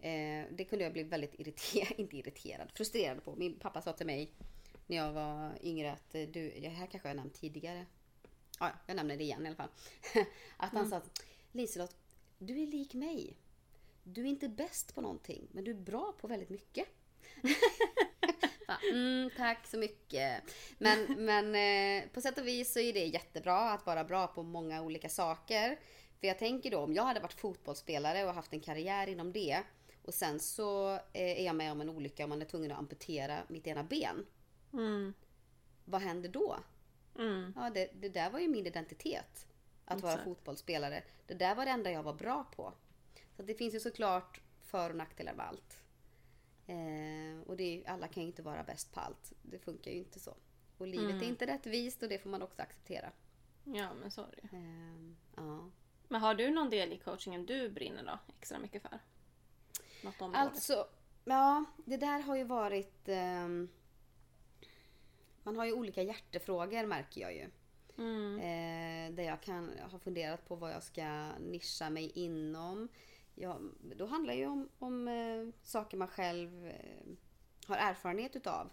Eh, 0.00 0.44
det 0.50 0.66
kunde 0.68 0.84
jag 0.84 0.92
bli 0.92 1.02
väldigt 1.02 1.34
irriterad, 1.40 1.92
inte 2.00 2.16
irriterad, 2.16 2.70
frustrerad 2.74 3.24
på. 3.24 3.36
Min 3.36 3.58
pappa 3.58 3.82
sa 3.82 3.92
till 3.92 4.06
mig 4.06 4.32
när 4.86 4.96
jag 4.96 5.12
var 5.12 5.52
yngre 5.62 5.92
att 5.92 6.14
eh, 6.14 6.22
du, 6.22 6.50
det 6.60 6.68
här 6.68 6.86
kanske 6.86 7.08
jag 7.08 7.16
nämnt 7.16 7.34
tidigare. 7.34 7.86
Ja, 8.60 8.70
jag 8.86 8.96
nämner 8.96 9.16
det 9.16 9.24
igen 9.24 9.44
i 9.44 9.46
alla 9.46 9.56
fall. 9.56 9.70
att 10.56 10.72
han 10.72 10.90
sa 10.90 10.96
att 10.96 11.22
Liselott, 11.52 11.96
du 12.38 12.62
är 12.62 12.66
lik 12.66 12.94
mig. 12.94 13.36
Du 14.04 14.20
är 14.20 14.26
inte 14.26 14.48
bäst 14.48 14.94
på 14.94 15.00
någonting, 15.00 15.48
men 15.52 15.64
du 15.64 15.70
är 15.70 15.74
bra 15.74 16.14
på 16.20 16.28
väldigt 16.28 16.50
mycket. 16.50 16.86
Mm, 18.92 19.30
tack 19.36 19.66
så 19.66 19.78
mycket. 19.78 20.42
Men, 20.78 21.04
men 21.24 21.54
eh, 21.54 22.08
på 22.10 22.20
sätt 22.20 22.38
och 22.38 22.46
vis 22.46 22.72
så 22.72 22.78
är 22.78 22.92
det 22.92 23.04
jättebra 23.04 23.70
att 23.70 23.86
vara 23.86 24.04
bra 24.04 24.26
på 24.26 24.42
många 24.42 24.82
olika 24.82 25.08
saker. 25.08 25.78
För 26.20 26.26
jag 26.26 26.38
tänker 26.38 26.70
då 26.70 26.78
om 26.78 26.94
jag 26.94 27.02
hade 27.02 27.20
varit 27.20 27.40
fotbollsspelare 27.40 28.24
och 28.24 28.34
haft 28.34 28.52
en 28.52 28.60
karriär 28.60 29.06
inom 29.06 29.32
det 29.32 29.62
och 30.02 30.14
sen 30.14 30.40
så 30.40 30.92
eh, 30.94 31.40
är 31.40 31.44
jag 31.44 31.56
med 31.56 31.72
om 31.72 31.80
en 31.80 31.90
olycka 31.90 32.22
och 32.22 32.28
man 32.28 32.42
är 32.42 32.46
tvungen 32.46 32.72
att 32.72 32.78
amputera 32.78 33.38
mitt 33.48 33.66
ena 33.66 33.84
ben. 33.84 34.26
Mm. 34.72 35.14
Vad 35.84 36.00
händer 36.00 36.28
då? 36.28 36.56
Mm. 37.20 37.52
Ja, 37.56 37.70
det, 37.70 37.90
det 37.94 38.08
där 38.08 38.30
var 38.30 38.38
ju 38.38 38.48
min 38.48 38.66
identitet. 38.66 39.46
Att 39.84 40.00
vara 40.02 40.12
Exakt. 40.12 40.24
fotbollsspelare. 40.24 41.02
Det 41.26 41.34
där 41.34 41.54
var 41.54 41.64
det 41.64 41.70
enda 41.70 41.90
jag 41.90 42.02
var 42.02 42.14
bra 42.14 42.44
på. 42.44 42.72
Så 43.36 43.42
det 43.42 43.54
finns 43.54 43.74
ju 43.74 43.80
såklart 43.80 44.40
för 44.62 44.90
och 44.90 44.96
nackdelar 44.96 45.34
med 45.34 45.46
allt. 45.46 45.82
Eh, 46.66 47.46
och 47.48 47.56
det 47.56 47.64
är, 47.84 47.90
alla 47.90 48.08
kan 48.08 48.22
ju 48.22 48.26
inte 48.26 48.42
vara 48.42 48.62
bäst 48.62 48.92
på 48.92 49.00
allt. 49.00 49.32
Det 49.42 49.58
funkar 49.58 49.90
ju 49.90 49.96
inte 49.96 50.20
så. 50.20 50.36
Och 50.78 50.86
livet 50.86 51.10
Mm. 51.10 51.22
är 51.22 51.26
inte 51.26 51.46
rättvist 51.46 52.02
och 52.02 52.08
det 52.08 52.18
får 52.18 52.30
man 52.30 52.42
också 52.42 52.62
acceptera. 52.62 53.10
Ja, 53.64 53.94
men 54.00 54.10
så 54.10 54.20
är 54.22 54.34
det. 54.42 54.56
Eh, 54.56 55.12
ja. 55.36 55.70
Men 56.08 56.20
har 56.20 56.34
du 56.34 56.50
någon 56.50 56.70
del 56.70 56.92
i 56.92 56.98
coachingen 56.98 57.46
du 57.46 57.68
brinner 57.68 58.04
då 58.04 58.18
extra 58.38 58.58
mycket 58.58 58.82
för? 58.82 58.98
Något 60.04 60.20
område? 60.20 60.38
Alltså, 60.38 60.86
ja, 61.24 61.64
det 61.84 61.96
där 61.96 62.20
har 62.20 62.36
ju 62.36 62.44
varit... 62.44 63.08
ehm, 63.08 63.68
man 65.42 65.56
har 65.56 65.64
ju 65.64 65.72
olika 65.72 66.02
hjärtefrågor 66.02 66.86
märker 66.86 67.20
jag 67.20 67.34
ju. 67.34 67.50
Mm. 67.98 68.38
Eh, 68.38 69.16
där 69.16 69.22
jag 69.22 69.42
kan 69.42 69.78
ha 69.90 69.98
funderat 69.98 70.48
på 70.48 70.56
vad 70.56 70.72
jag 70.72 70.82
ska 70.82 71.28
nischa 71.38 71.90
mig 71.90 72.12
inom. 72.14 72.88
Ja, 73.34 73.60
då 73.96 74.06
handlar 74.06 74.34
det 74.34 74.40
ju 74.40 74.46
om, 74.46 74.68
om 74.78 75.08
eh, 75.08 75.48
saker 75.62 75.96
man 75.96 76.08
själv 76.08 76.66
eh, 76.66 77.06
har 77.66 77.76
erfarenhet 77.76 78.36
utav. 78.36 78.70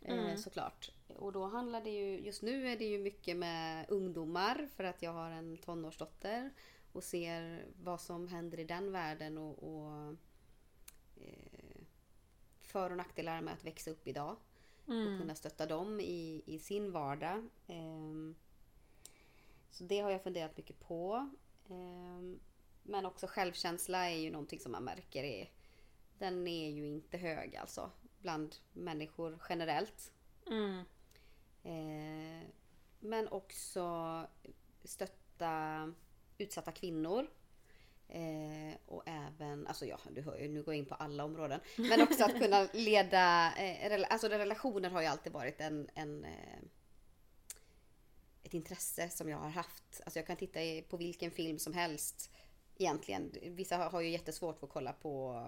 Eh, 0.00 0.18
Mm. 0.18 0.36
Såklart. 0.36 0.90
Och 1.08 1.32
då 1.32 1.44
handlar 1.44 1.80
det 1.80 1.90
ju, 1.90 2.20
just 2.20 2.42
nu 2.42 2.68
är 2.68 2.76
det 2.76 2.84
ju 2.84 2.98
mycket 2.98 3.36
med 3.36 3.86
ungdomar 3.90 4.68
för 4.76 4.84
att 4.84 5.02
jag 5.02 5.12
har 5.12 5.30
en 5.30 5.56
tonårsdotter. 5.56 6.50
och 6.92 7.04
ser 7.04 7.66
vad 7.82 8.00
som 8.00 8.28
händer 8.28 8.60
i 8.60 8.64
den 8.64 8.92
världen 8.92 9.38
och, 9.38 9.62
och 9.62 10.14
eh, 11.16 11.80
för 12.60 12.90
och 12.90 12.96
nackdelar 12.96 13.40
med 13.40 13.54
att 13.54 13.64
växa 13.64 13.90
upp 13.90 14.06
idag. 14.06 14.36
Mm. 14.88 15.12
Och 15.12 15.20
kunna 15.20 15.34
stötta 15.34 15.66
dem 15.66 16.00
i, 16.00 16.42
i 16.46 16.58
sin 16.58 16.92
vardag. 16.92 17.48
Ehm, 17.66 18.34
så 19.70 19.84
det 19.84 20.00
har 20.00 20.10
jag 20.10 20.22
funderat 20.22 20.56
mycket 20.56 20.80
på. 20.80 21.30
Ehm, 21.68 22.40
men 22.82 23.06
också 23.06 23.26
självkänsla 23.26 24.10
är 24.10 24.16
ju 24.16 24.30
någonting 24.30 24.60
som 24.60 24.72
man 24.72 24.84
märker 24.84 25.24
är, 25.24 25.50
den 26.18 26.46
är 26.46 26.70
ju 26.70 26.86
inte 26.86 27.18
hög 27.18 27.56
alltså. 27.56 27.90
Bland 28.18 28.56
människor 28.72 29.38
generellt. 29.48 30.12
Mm. 30.46 30.78
Eh, 31.62 32.48
men 33.00 33.28
också 33.28 34.26
stötta 34.84 35.92
utsatta 36.38 36.72
kvinnor. 36.72 37.26
Eh, 38.08 38.74
och 38.86 39.02
även, 39.06 39.66
alltså 39.66 39.86
ja, 39.86 39.98
du 40.10 40.22
hör 40.22 40.38
ju, 40.38 40.48
nu 40.48 40.62
går 40.62 40.74
jag 40.74 40.78
in 40.78 40.86
på 40.86 40.94
alla 40.94 41.24
områden. 41.24 41.60
Men 41.76 42.00
också 42.02 42.24
att 42.24 42.38
kunna 42.38 42.68
leda, 42.72 43.52
eh, 43.56 44.04
alltså 44.10 44.28
relationer 44.28 44.90
har 44.90 45.00
ju 45.00 45.06
alltid 45.06 45.32
varit 45.32 45.60
en, 45.60 45.88
en 45.94 46.24
eh, 46.24 46.58
ett 48.42 48.54
intresse 48.54 49.08
som 49.10 49.28
jag 49.28 49.38
har 49.38 49.48
haft. 49.48 50.00
Alltså 50.04 50.18
jag 50.18 50.26
kan 50.26 50.36
titta 50.36 50.62
i- 50.62 50.82
på 50.82 50.96
vilken 50.96 51.30
film 51.30 51.58
som 51.58 51.72
helst 51.72 52.30
egentligen. 52.78 53.32
Vissa 53.42 53.76
har- 53.76 53.90
har 53.90 54.00
ju 54.00 54.10
jättesvårt 54.10 54.58
för 54.58 54.66
att 54.66 54.72
kolla 54.72 54.92
på 54.92 55.46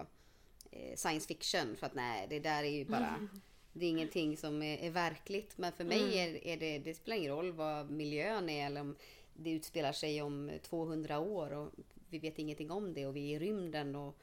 eh, 0.71 0.95
science 0.95 1.27
fiction 1.27 1.75
för 1.77 1.85
att 1.85 1.93
nej, 1.93 2.27
det 2.29 2.39
där 2.39 2.63
är 2.63 2.69
ju 2.69 2.85
bara 2.85 3.27
det 3.73 3.85
är 3.85 3.89
ingenting 3.89 4.37
som 4.37 4.61
är, 4.63 4.77
är 4.77 4.89
verkligt. 4.89 5.57
Men 5.57 5.71
för 5.71 5.83
mig 5.83 6.17
är, 6.19 6.47
är 6.47 6.57
det, 6.57 6.79
det 6.79 6.93
spelar 6.93 7.17
ingen 7.17 7.31
roll 7.31 7.51
vad 7.51 7.89
miljön 7.91 8.49
är 8.49 8.65
eller 8.65 8.81
om 8.81 8.95
det 9.33 9.51
utspelar 9.51 9.91
sig 9.91 10.21
om 10.21 10.51
200 10.63 11.19
år 11.19 11.51
och 11.51 11.71
vi 12.09 12.19
vet 12.19 12.39
ingenting 12.39 12.71
om 12.71 12.93
det 12.93 13.05
och 13.05 13.15
vi 13.15 13.33
är 13.33 13.41
i 13.41 13.45
rymden. 13.45 13.95
Och, 13.95 14.17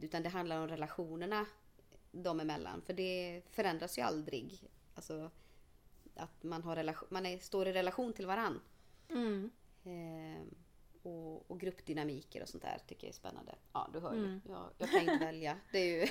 utan 0.00 0.22
det 0.22 0.28
handlar 0.28 0.60
om 0.60 0.68
relationerna 0.68 1.46
dem 2.10 2.40
emellan. 2.40 2.82
För 2.82 2.92
det 2.92 3.42
förändras 3.50 3.98
ju 3.98 4.02
aldrig. 4.02 4.70
Alltså 4.94 5.30
att 6.14 6.42
man, 6.42 6.62
har 6.62 6.76
relation, 6.76 7.08
man 7.10 7.26
är, 7.26 7.38
står 7.38 7.68
i 7.68 7.72
relation 7.72 8.12
till 8.12 8.26
varann. 8.26 8.60
Mm. 9.08 9.50
Eh, 9.84 10.42
och, 11.02 11.50
och 11.50 11.60
gruppdynamiker 11.60 12.42
och 12.42 12.48
sånt 12.48 12.62
där 12.62 12.78
tycker 12.86 13.06
jag 13.06 13.08
är 13.08 13.14
spännande. 13.14 13.54
Ja, 13.72 13.90
du 13.92 14.00
hör 14.00 14.14
ju. 14.14 14.24
Mm. 14.24 14.40
Jag, 14.48 14.70
jag 14.78 14.90
kan 14.90 15.00
inte 15.00 15.24
välja. 15.24 15.56
Det 15.72 15.78
är 15.78 16.00
ju 16.00 16.06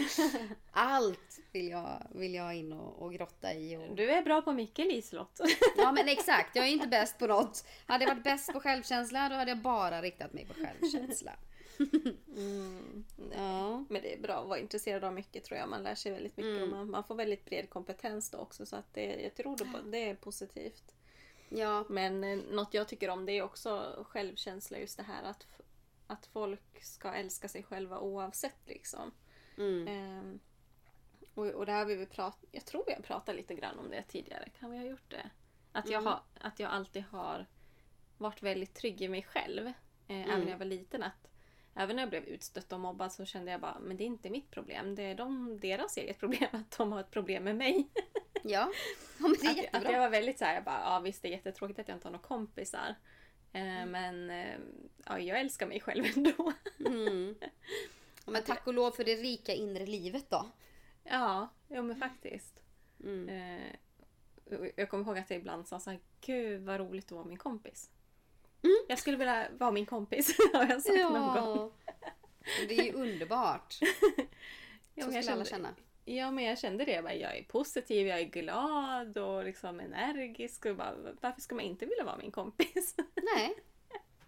Allt 0.70 1.40
vill 1.52 1.68
jag, 1.68 2.06
vill 2.14 2.34
jag 2.34 2.54
in 2.54 2.72
och, 2.72 3.02
och 3.02 3.12
grotta 3.12 3.54
i. 3.54 3.76
Och... 3.76 3.96
Du 3.96 4.10
är 4.10 4.22
bra 4.22 4.42
på 4.42 4.52
mycket 4.52 4.86
Liselott. 4.86 5.40
Ja 5.76 5.92
men 5.92 6.08
exakt, 6.08 6.56
jag 6.56 6.66
är 6.66 6.70
inte 6.70 6.88
bäst 6.88 7.18
på 7.18 7.26
något. 7.26 7.64
Hade 7.86 8.04
jag 8.04 8.14
varit 8.14 8.24
bäst 8.24 8.52
på 8.52 8.60
självkänsla 8.60 9.28
då 9.28 9.34
hade 9.34 9.50
jag 9.50 9.58
bara 9.58 10.02
riktat 10.02 10.32
mig 10.32 10.46
på 10.46 10.54
självkänsla. 10.54 11.32
Mm. 12.36 13.04
Ja. 13.36 13.84
Men 13.88 14.02
det 14.02 14.14
är 14.14 14.20
bra 14.20 14.34
att 14.34 14.48
vara 14.48 14.58
intresserad 14.58 15.04
av 15.04 15.14
mycket 15.14 15.44
tror 15.44 15.58
jag. 15.58 15.68
Man 15.68 15.82
lär 15.82 15.94
sig 15.94 16.12
väldigt 16.12 16.36
mycket 16.36 16.56
Mm. 16.56 16.62
och 16.62 16.68
man, 16.68 16.90
man 16.90 17.04
får 17.04 17.14
väldigt 17.14 17.44
bred 17.44 17.70
kompetens 17.70 18.30
då 18.30 18.38
också. 18.38 18.66
Så 18.66 18.76
att 18.76 18.94
det, 18.94 19.22
jag 19.22 19.34
tror 19.34 19.56
det, 19.56 19.90
det 19.90 20.10
är 20.10 20.14
positivt. 20.14 20.94
Ja. 21.48 21.84
Men 21.88 22.24
eh, 22.24 22.38
något 22.50 22.74
jag 22.74 22.88
tycker 22.88 23.10
om 23.10 23.26
det 23.26 23.32
är 23.32 23.42
också 23.42 24.04
självkänsla. 24.08 24.78
Just 24.78 24.96
det 24.96 25.02
här 25.02 25.22
att, 25.22 25.46
att 26.06 26.26
folk 26.26 26.82
ska 26.84 27.14
älska 27.14 27.48
sig 27.48 27.62
själva 27.62 27.98
oavsett 27.98 28.58
liksom. 28.66 29.12
Mm. 29.58 29.88
Ehm, 29.88 30.40
och, 31.34 31.46
och 31.46 31.66
det 31.66 31.72
här 31.72 31.84
vi 31.84 32.06
pratat, 32.06 32.44
jag 32.52 32.64
tror 32.64 32.84
vi 32.86 32.92
har 32.92 33.02
pratat 33.02 33.36
lite 33.36 33.54
grann 33.54 33.78
om 33.78 33.90
det 33.90 34.02
tidigare. 34.02 34.48
Kan 34.60 34.70
vi 34.70 34.78
ha 34.78 34.84
gjort 34.84 35.10
det? 35.10 35.30
Att 35.72 35.88
jag, 35.90 36.00
Mm. 36.00 36.12
har, 36.12 36.22
att 36.40 36.60
jag 36.60 36.70
alltid 36.70 37.02
har 37.04 37.46
varit 38.18 38.42
väldigt 38.42 38.74
trygg 38.74 39.02
i 39.02 39.08
mig 39.08 39.22
själv. 39.22 39.66
Eh, 39.66 39.72
Mm. 40.16 40.30
Även 40.30 40.44
när 40.44 40.50
jag 40.50 40.58
var 40.58 40.66
liten. 40.66 41.02
Att 41.02 41.28
även 41.74 41.96
när 41.96 42.02
jag 42.02 42.10
blev 42.10 42.24
utstött 42.24 42.72
och 42.72 42.80
mobbad 42.80 43.12
så 43.12 43.24
kände 43.24 43.50
jag 43.50 43.60
bara, 43.60 43.78
men 43.78 43.96
det 43.96 44.04
är 44.04 44.06
inte 44.06 44.30
mitt 44.30 44.50
problem. 44.50 44.94
Det 44.94 45.02
är 45.02 45.14
de, 45.14 45.60
deras 45.60 45.96
eget 45.96 46.18
problem 46.18 46.48
att 46.52 46.78
de 46.78 46.92
har 46.92 47.00
ett 47.00 47.10
problem 47.10 47.44
med 47.44 47.56
mig. 47.56 47.88
Ja. 48.48 48.70
ja, 49.18 49.28
men 49.28 49.32
det 49.40 49.46
är 49.46 49.50
Att, 49.50 49.56
att 49.58 49.62
jättebra. 49.64 49.92
jag 49.92 50.00
var 50.00 50.08
väldigt 50.08 50.38
så 50.38 50.44
här, 50.44 50.54
jag 50.54 50.64
bara, 50.64 50.80
ja 50.80 51.00
visst 51.00 51.22
det 51.22 51.28
är 51.28 51.32
jättetråkigt 51.32 51.78
att 51.78 51.88
jag 51.88 51.96
inte 51.96 52.06
har 52.08 52.12
några 52.12 52.26
kompisar. 52.26 52.94
Eh, 53.52 53.86
Men 53.86 54.30
eh, 54.30 54.58
ja, 55.06 55.18
jag 55.18 55.40
älskar 55.40 55.66
mig 55.66 55.80
själv 55.80 56.04
ändå. 56.16 56.52
Mm. 56.86 57.34
Ja, 58.24 58.32
men 58.32 58.42
tack 58.42 58.66
och 58.66 58.74
lov 58.74 58.90
för 58.90 59.04
det 59.04 59.14
rika 59.14 59.52
inre 59.54 59.86
livet 59.86 60.30
då. 60.30 60.50
Ja, 61.04 61.48
jo 61.68 61.82
men 61.82 61.96
faktiskt. 61.96 62.60
Mm. 63.04 63.28
Eh, 63.28 63.72
jag 64.76 64.90
kommer 64.90 65.04
ihåg 65.04 65.18
att 65.18 65.30
jag 65.30 65.38
ibland 65.38 65.68
sa 65.68 65.80
så 65.80 65.90
här, 65.90 66.00
gud 66.20 66.62
vad 66.62 66.80
roligt 66.80 67.04
att 67.04 67.12
vara 67.12 67.24
min 67.24 67.38
kompis. 67.38 67.90
Mm. 68.62 68.76
Jag 68.88 68.98
skulle 68.98 69.16
vilja 69.16 69.46
vara 69.58 69.70
min 69.70 69.86
kompis, 69.86 70.36
har 70.52 70.66
jag 70.66 70.82
sagt 70.82 70.98
någon 70.98 71.12
gång. 71.12 71.34
Ja. 71.36 71.70
Det 72.68 72.78
är 72.78 72.84
ju 72.84 72.92
underbart. 72.92 73.72
Så 73.72 73.82
Ja, 74.94 75.04
skulle 75.06 75.32
alla 75.32 75.44
känna. 75.44 75.74
Ja, 76.08 76.30
men 76.30 76.44
jag 76.44 76.58
kände 76.58 76.84
det. 76.84 76.92
Jag, 76.92 77.04
bara, 77.04 77.14
jag 77.14 77.36
är 77.38 77.42
positiv, 77.44 78.06
jag 78.06 78.20
är 78.20 78.24
glad 78.24 79.18
och 79.18 79.44
liksom 79.44 79.80
energisk. 79.80 80.66
Och 80.66 80.76
bara, 80.76 80.94
varför 81.20 81.40
ska 81.40 81.54
man 81.54 81.64
inte 81.64 81.86
vilja 81.86 82.04
vara 82.04 82.16
min 82.16 82.30
kompis? 82.30 82.96
Nej, 83.36 83.54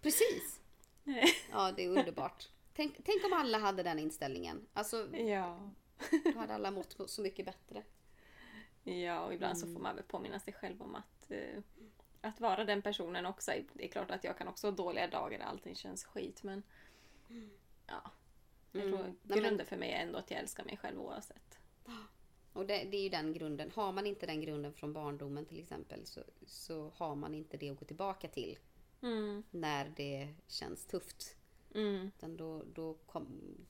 precis. 0.01 0.59
Nej. 1.03 1.25
Ja, 1.51 1.71
det 1.71 1.83
är 1.85 1.89
underbart. 1.89 2.49
Tänk, 2.73 2.95
tänk 3.05 3.25
om 3.25 3.33
alla 3.33 3.57
hade 3.57 3.83
den 3.83 3.99
inställningen. 3.99 4.67
Alltså, 4.73 5.15
ja. 5.17 5.71
då 6.33 6.39
hade 6.39 6.53
alla 6.53 6.71
mått 6.71 6.97
så 7.09 7.21
mycket 7.21 7.45
bättre. 7.45 7.83
Ja, 8.83 9.19
och 9.21 9.33
ibland 9.33 9.57
så 9.57 9.65
Mm. 9.65 9.75
får 9.75 9.83
man 9.83 9.95
väl 9.95 10.03
påminna 10.03 10.39
sig 10.39 10.53
själv 10.53 10.81
om 10.81 10.95
att, 10.95 11.31
eh, 11.31 11.61
att 12.21 12.39
vara 12.39 12.65
den 12.65 12.81
personen 12.81 13.25
också. 13.25 13.51
Det 13.73 13.85
är 13.85 13.87
klart 13.87 14.11
att 14.11 14.23
jag 14.23 14.37
kan 14.37 14.47
också 14.47 14.67
ha 14.67 14.71
dåliga 14.71 15.07
dagar 15.07 15.39
där 15.39 15.45
allting 15.45 15.75
känns 15.75 16.05
skit, 16.05 16.43
men 16.43 16.63
ja. 17.87 18.11
Jag 18.71 18.83
Mm. 18.83 18.97
tror 18.97 19.15
grunden 19.41 19.65
för 19.65 19.77
mig 19.77 19.91
är 19.91 20.01
ändå 20.01 20.17
att 20.19 20.31
jag 20.31 20.39
älskar 20.39 20.63
mig 20.63 20.77
själv 20.77 21.01
oavsett. 21.01 21.58
Och 22.53 22.65
det, 22.65 22.83
det 22.83 22.97
är 22.97 23.03
ju 23.03 23.09
den 23.09 23.33
grunden. 23.33 23.71
Har 23.75 23.91
man 23.91 24.05
inte 24.07 24.25
den 24.25 24.41
grunden 24.41 24.73
från 24.73 24.93
barndomen 24.93 25.45
till 25.45 25.59
exempel 25.59 26.05
så, 26.05 26.21
så 26.45 26.91
har 26.95 27.15
man 27.15 27.35
inte 27.35 27.57
det 27.57 27.69
att 27.69 27.79
gå 27.79 27.85
tillbaka 27.85 28.27
till 28.27 28.57
Mm, 29.01 29.43
när 29.51 29.93
det 29.95 30.33
känns 30.47 30.85
tufft. 30.85 31.35
mm, 31.75 32.07
Utan 32.17 32.37
då, 32.37 32.63
då 32.73 32.93
kom, 32.93 33.27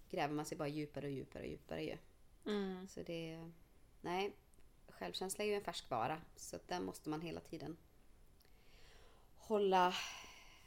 gräver 0.09 0.33
man 0.33 0.45
sig 0.45 0.57
bara 0.57 0.67
djupare 0.67 1.05
och 1.05 1.11
djupare 1.11 1.43
och 1.43 1.49
djupare 1.49 1.83
ju. 1.83 1.97
mm. 2.45 2.87
Så 2.87 3.03
det... 3.03 3.49
Nej, 4.01 4.31
självkänsla 4.87 5.43
är 5.43 5.47
ju 5.47 5.53
en 5.55 5.61
färskvara. 5.63 6.21
Så 6.35 6.55
att 6.55 6.67
den 6.67 6.83
måste 6.85 7.09
man 7.09 7.21
hela 7.21 7.39
tiden 7.39 7.77
hålla, 9.37 9.93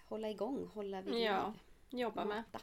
hålla 0.08 0.30
igång, 0.30 0.66
hålla 0.74 1.02
vid 1.02 1.14
Ja. 1.14 1.54
Jobba 1.90 2.24
med. 2.24 2.36
Mata. 2.36 2.60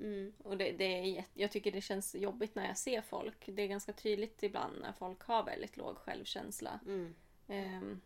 Mm. 0.00 0.32
Och 0.42 0.56
det, 0.56 0.72
det 0.72 0.84
är 0.84 1.24
jag 1.34 1.50
tycker 1.50 1.72
det 1.72 1.80
känns 1.80 2.14
jobbigt 2.14 2.54
när 2.54 2.66
jag 2.66 2.78
ser 2.78 3.02
folk. 3.02 3.46
Det 3.46 3.62
är 3.62 3.66
ganska 3.66 3.92
tydligt 3.92 4.42
ibland 4.42 4.80
när 4.80 4.92
folk 4.92 5.22
har 5.22 5.44
väldigt 5.44 5.76
låg 5.76 5.96
självkänsla. 5.96 6.80
Mm. 6.86 7.14
Ehm, 7.48 8.00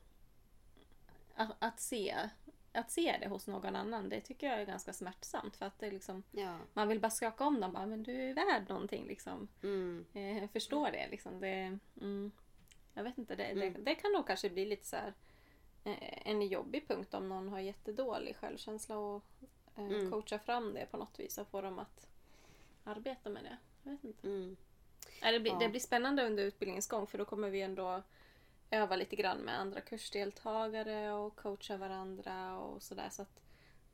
att, 1.34 1.51
att, 1.59 1.80
se, 1.80 2.16
att 2.72 2.90
se 2.90 3.16
det 3.20 3.28
hos 3.28 3.47
någon 3.47 3.76
annan, 3.76 4.09
det 4.09 4.20
tycker 4.20 4.47
jag 4.47 4.61
är 4.61 4.66
ganska 4.66 4.92
smärtsamt. 4.92 5.57
För 5.57 5.66
att 5.66 5.78
det 5.78 5.90
liksom, 5.90 6.22
Ja. 6.30 6.59
man 6.72 6.88
vill 6.88 7.01
bara 7.01 7.11
skaka 7.11 7.45
om 7.45 7.61
dem. 7.61 7.72
Bara, 7.72 7.86
men 7.86 8.03
du 8.03 8.30
är 8.30 8.34
värd 8.34 8.68
någonting. 8.68 9.07
Liksom. 9.07 9.49
Mm. 9.62 10.05
Jag 10.12 10.51
förstår 10.51 10.90
det. 10.90 11.09
Liksom. 11.11 11.40
det 11.40 11.78
mm, 12.01 12.30
jag 12.95 13.05
vet 13.05 13.18
inte, 13.18 13.34
det, 13.36 13.45
Mm. 13.45 13.72
det, 13.72 13.80
det 13.80 13.95
kan 13.95 14.12
nog 14.12 14.26
kanske 14.26 14.51
bli 14.51 14.64
lite 14.66 14.86
så 14.86 14.97
här, 14.97 15.12
eh, 15.84 16.28
en 16.28 16.42
jobbig 16.42 16.88
punkt 16.88 17.14
om 17.14 17.28
någon 17.28 17.49
har 17.49 17.59
jättedålig 17.61 18.36
självkänsla 18.36 18.99
och 18.99 19.24
Mm. 19.76 20.10
coacha 20.10 20.38
fram 20.38 20.74
det 20.74 20.86
på 20.86 20.96
något 20.96 21.20
vis 21.20 21.38
och 21.38 21.48
få 21.48 21.60
dem 21.60 21.78
att 21.78 22.06
arbeta 22.84 23.30
med 23.30 23.44
det. 23.44 23.56
Jag 23.82 23.92
vet 23.92 24.04
inte. 24.04 24.26
Mm. 24.28 24.56
Det, 25.20 25.40
blir, 25.40 25.52
Ja. 25.52 25.58
det 25.58 25.68
blir 25.68 25.80
spännande 25.80 26.26
under 26.26 26.44
utbildningens 26.44 26.86
gång 26.86 27.06
för 27.06 27.18
då 27.18 27.24
kommer 27.24 27.50
vi 27.50 27.60
ändå 27.60 28.02
öva 28.70 28.96
lite 28.96 29.16
grann 29.16 29.38
med 29.38 29.60
andra 29.60 29.80
kursdeltagare 29.80 31.12
och 31.12 31.36
coacha 31.36 31.76
varandra 31.76 32.58
och 32.58 32.82
sådär. 32.82 33.08
Så 33.10 33.22
att 33.22 33.40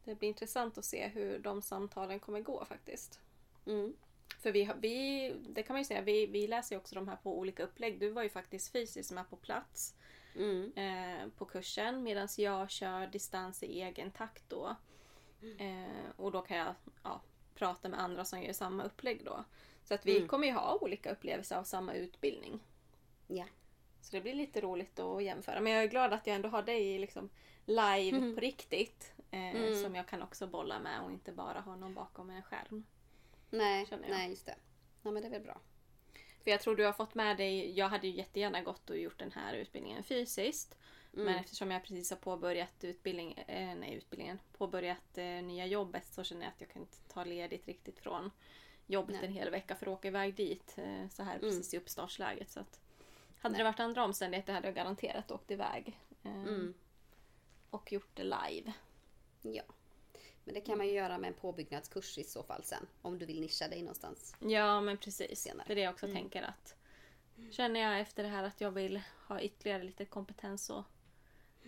det 0.05 0.15
blir 0.15 0.29
intressant 0.29 0.79
att 0.79 0.85
se 0.85 1.09
hur 1.09 1.39
de 1.39 1.63
samtalen 1.63 2.21
kommer 2.21 2.41
gå 2.41 2.65
faktiskt. 2.65 3.21
Mm. 3.67 3.95
För 4.39 4.53
vi, 4.53 4.71
vi, 4.81 5.35
det 5.49 5.63
kan 5.63 5.75
man 5.75 5.81
ju 5.81 5.85
säga, 5.85 6.01
vi, 6.01 6.27
vi 6.27 6.47
läser 6.47 6.75
ju 6.75 6.81
också 6.81 6.95
de 6.95 7.09
här 7.09 7.17
på 7.17 7.39
olika 7.39 7.63
upplägg. 7.63 8.01
Du 8.01 8.09
var 8.11 8.23
ju 8.23 8.29
faktiskt 8.29 8.73
fysiskt 8.73 9.13
med 9.13 9.31
på 9.31 9.37
plats 9.37 9.95
Mm. 10.37 10.73
eh, 10.77 11.29
på 11.39 11.45
kursen 11.45 12.03
medan 12.03 12.29
jag 12.39 12.71
kör 12.71 13.07
distans 13.07 13.63
i 13.63 13.81
egen 13.83 14.11
takt 14.11 14.45
då. 14.49 14.77
Eh, 15.59 16.11
och 16.17 16.33
då 16.33 16.43
kan 16.43 16.57
jag 16.57 16.75
ja, 17.03 17.21
prata 17.55 17.89
med 17.89 18.01
andra 18.01 18.25
som 18.25 18.43
gör 18.43 18.53
samma 18.53 18.85
upplägg 18.85 19.25
då. 19.25 19.45
Så 19.85 19.95
att 19.95 20.07
vi 20.07 20.17
Mm. 20.17 20.29
kommer 20.29 20.47
ju 20.47 20.53
ha 20.53 20.79
olika 20.81 21.13
upplevelser 21.13 21.57
av 21.57 21.65
samma 21.65 21.95
utbildning. 21.95 22.61
Ja. 23.27 23.45
Så 24.01 24.17
det 24.17 24.21
blir 24.23 24.35
lite 24.35 24.61
roligt 24.61 24.99
att 24.99 25.23
jämföra. 25.25 25.61
Men 25.61 25.73
jag 25.73 25.83
är 25.85 25.89
glad 25.89 26.13
att 26.13 26.27
jag 26.27 26.37
ändå 26.37 26.49
har 26.49 26.63
dig 26.63 26.99
liksom 26.99 27.31
live 27.67 28.17
Mm. 28.17 28.35
på 28.35 28.41
riktigt. 28.41 29.13
Eh, 29.31 29.57
Mm. 29.57 29.83
Som 29.83 29.95
jag 29.95 30.07
kan 30.09 30.23
också 30.23 30.47
bolla 30.47 30.79
med 30.79 31.01
och 31.03 31.13
inte 31.13 31.33
bara 31.33 31.61
ha 31.61 31.77
någon 31.77 31.95
bakom 31.95 32.31
en 32.31 32.43
skärm. 32.43 32.85
Nej, 33.51 33.87
nej, 34.09 34.31
just 34.31 34.47
det. 34.47 34.55
Ja, 35.03 35.11
men 35.11 35.23
det 35.23 35.29
är 35.29 35.31
väl 35.33 35.43
bra. 35.43 35.61
För 36.45 36.51
jag 36.51 36.61
tror 36.61 36.77
du 36.77 36.85
har 36.85 36.93
fått 36.93 37.15
med 37.15 37.37
dig, 37.37 37.79
jag 37.79 37.89
hade 37.89 38.07
ju 38.07 38.13
jättegärna 38.17 38.63
gått 38.63 38.91
och 38.91 38.99
gjort 38.99 39.19
den 39.19 39.33
här 39.33 39.55
utbildningen 39.55 40.03
fysiskt. 40.03 40.75
Men 41.13 41.35
eftersom 41.35 41.71
jag 41.71 41.83
precis 41.83 42.11
har 42.11 42.17
påbörjat 42.17 42.85
utbildning, 42.85 43.33
eh, 43.33 43.75
nej, 43.75 43.95
utbildningen, 43.95 44.39
påbörjat 44.59 45.19
eh, 45.19 45.25
nya 45.25 45.67
jobbet 45.67 46.07
så 46.13 46.25
känner 46.25 46.43
jag 46.43 46.49
att 46.53 46.61
jag 46.61 46.71
kan 46.71 46.83
inte 46.83 46.99
ta 47.09 47.25
ledigt 47.25 47.67
riktigt 47.67 47.99
från 47.99 48.31
jobbet 48.87 49.17
Nej. 49.17 49.27
en 49.27 49.33
hel 49.33 49.51
vecka 49.51 49.75
för 49.75 49.87
att 49.87 49.93
åka 49.99 50.09
iväg 50.09 50.35
dit 50.35 50.75
eh, 50.79 51.09
så 51.09 51.23
här 51.23 51.39
precis 51.39 51.75
i 51.75 51.79
uppstartsläget. 51.79 52.51
Så 52.51 52.61
att, 52.61 52.81
hade 53.41 53.57
det 53.57 53.65
varit 53.65 53.81
andra 53.81 54.05
omständigheter 54.05 54.53
hade 54.53 54.69
jag 54.69 54.75
garanterat 54.75 55.31
åkt 55.31 55.51
iväg 55.51 55.99
eh, 56.23 56.35
Mm. 56.43 56.75
och 57.71 57.93
gjort 57.93 58.11
det 58.17 58.25
live. 58.25 58.73
Ja. 59.43 59.63
Men 60.45 60.55
det 60.55 60.61
kan 60.61 60.79
man 60.79 60.87
ju 60.87 60.93
göra 60.93 61.19
med 61.19 61.29
en 61.29 61.35
påbyggnadskurs 61.35 62.19
i 62.19 62.25
så 62.25 62.43
fall 62.43 62.63
sen. 62.65 62.87
Om 63.03 63.19
du 63.19 63.27
vill 63.27 63.41
nischa 63.41 63.69
dig 63.69 63.81
någonstans. 63.83 64.37
Ja 64.41 64.81
men 64.81 64.97
precis. 64.97 65.41
Senare. 65.41 65.65
Det 65.67 65.73
är 65.73 65.77
det 65.77 65.83
jag 65.83 65.93
också 65.93 66.07
tänker 66.07 66.43
att 66.43 66.77
känner 67.51 67.81
jag 67.81 68.01
efter 68.01 68.23
det 68.23 68.29
här 68.29 68.45
att 68.45 68.61
jag 68.61 68.71
vill 68.71 69.01
ha 69.29 69.41
ytterligare 69.41 69.83
lite 69.83 70.05
kompetens 70.05 70.65
så 70.65 70.85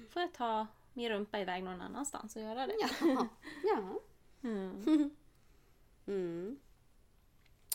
får 0.09 0.22
jag 0.22 0.32
ta 0.34 0.66
min 0.93 1.09
rumpa 1.09 1.40
iväg 1.40 1.64
någon 1.64 1.80
annanstans 1.80 2.36
och 2.36 2.43
göra 2.43 2.66
det. 2.66 2.74
Ja. 3.01 3.28
ja. 3.64 4.01
Mm. 4.43 5.11
Mm. 6.07 6.59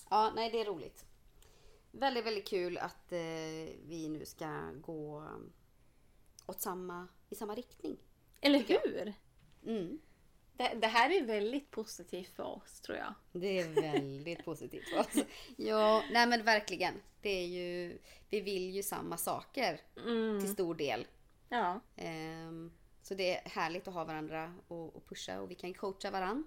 Ja, 0.09 0.32
nej 0.36 0.49
det 0.51 0.61
är 0.61 0.65
roligt. 0.65 1.05
Väldigt, 1.91 2.26
väldigt 2.26 2.47
kul 2.47 2.78
att 2.78 3.11
eh, 3.11 3.20
vi 3.88 4.09
nu 4.09 4.26
ska 4.26 4.72
gå 4.82 5.30
åt 6.45 6.61
samma, 6.61 7.07
i 7.30 7.36
samma 7.36 7.55
riktning. 7.55 7.97
Eller 8.41 8.59
hur? 8.59 9.13
Mm. 9.65 9.99
Det, 10.53 10.74
det 10.82 10.88
här 10.88 11.09
är 11.09 11.24
väldigt 11.26 11.72
positivt 11.72 12.36
för 12.36 12.43
oss 12.43 12.82
tror 12.82 12.97
jag. 12.97 13.13
Det 13.32 13.59
är 13.59 13.70
väldigt 13.82 14.45
positivt 14.45 14.89
för 14.89 14.99
oss. 14.99 15.26
Ja, 15.57 16.03
nej 16.11 16.28
men 16.28 16.43
verkligen. 16.43 16.93
Det 17.22 17.30
är 17.30 17.47
ju, 17.47 17.97
vi 18.30 18.41
vill 18.41 18.70
ju 18.76 18.84
samma 18.84 19.18
saker 19.18 19.82
Mm. 20.05 20.39
till 20.41 20.53
stor 20.53 20.76
del. 20.76 21.07
Ja. 21.50 21.80
Ehm, 21.95 22.72
så 23.02 23.14
det 23.14 23.38
är 23.38 23.50
härligt 23.50 23.88
att 23.88 23.93
ha 23.93 24.04
varandra 24.04 24.54
och, 24.68 24.95
och 24.95 25.08
pusha 25.10 25.39
och 25.41 25.52
vi 25.52 25.56
kan 25.56 25.74
coacha 25.74 26.12
varann. 26.12 26.43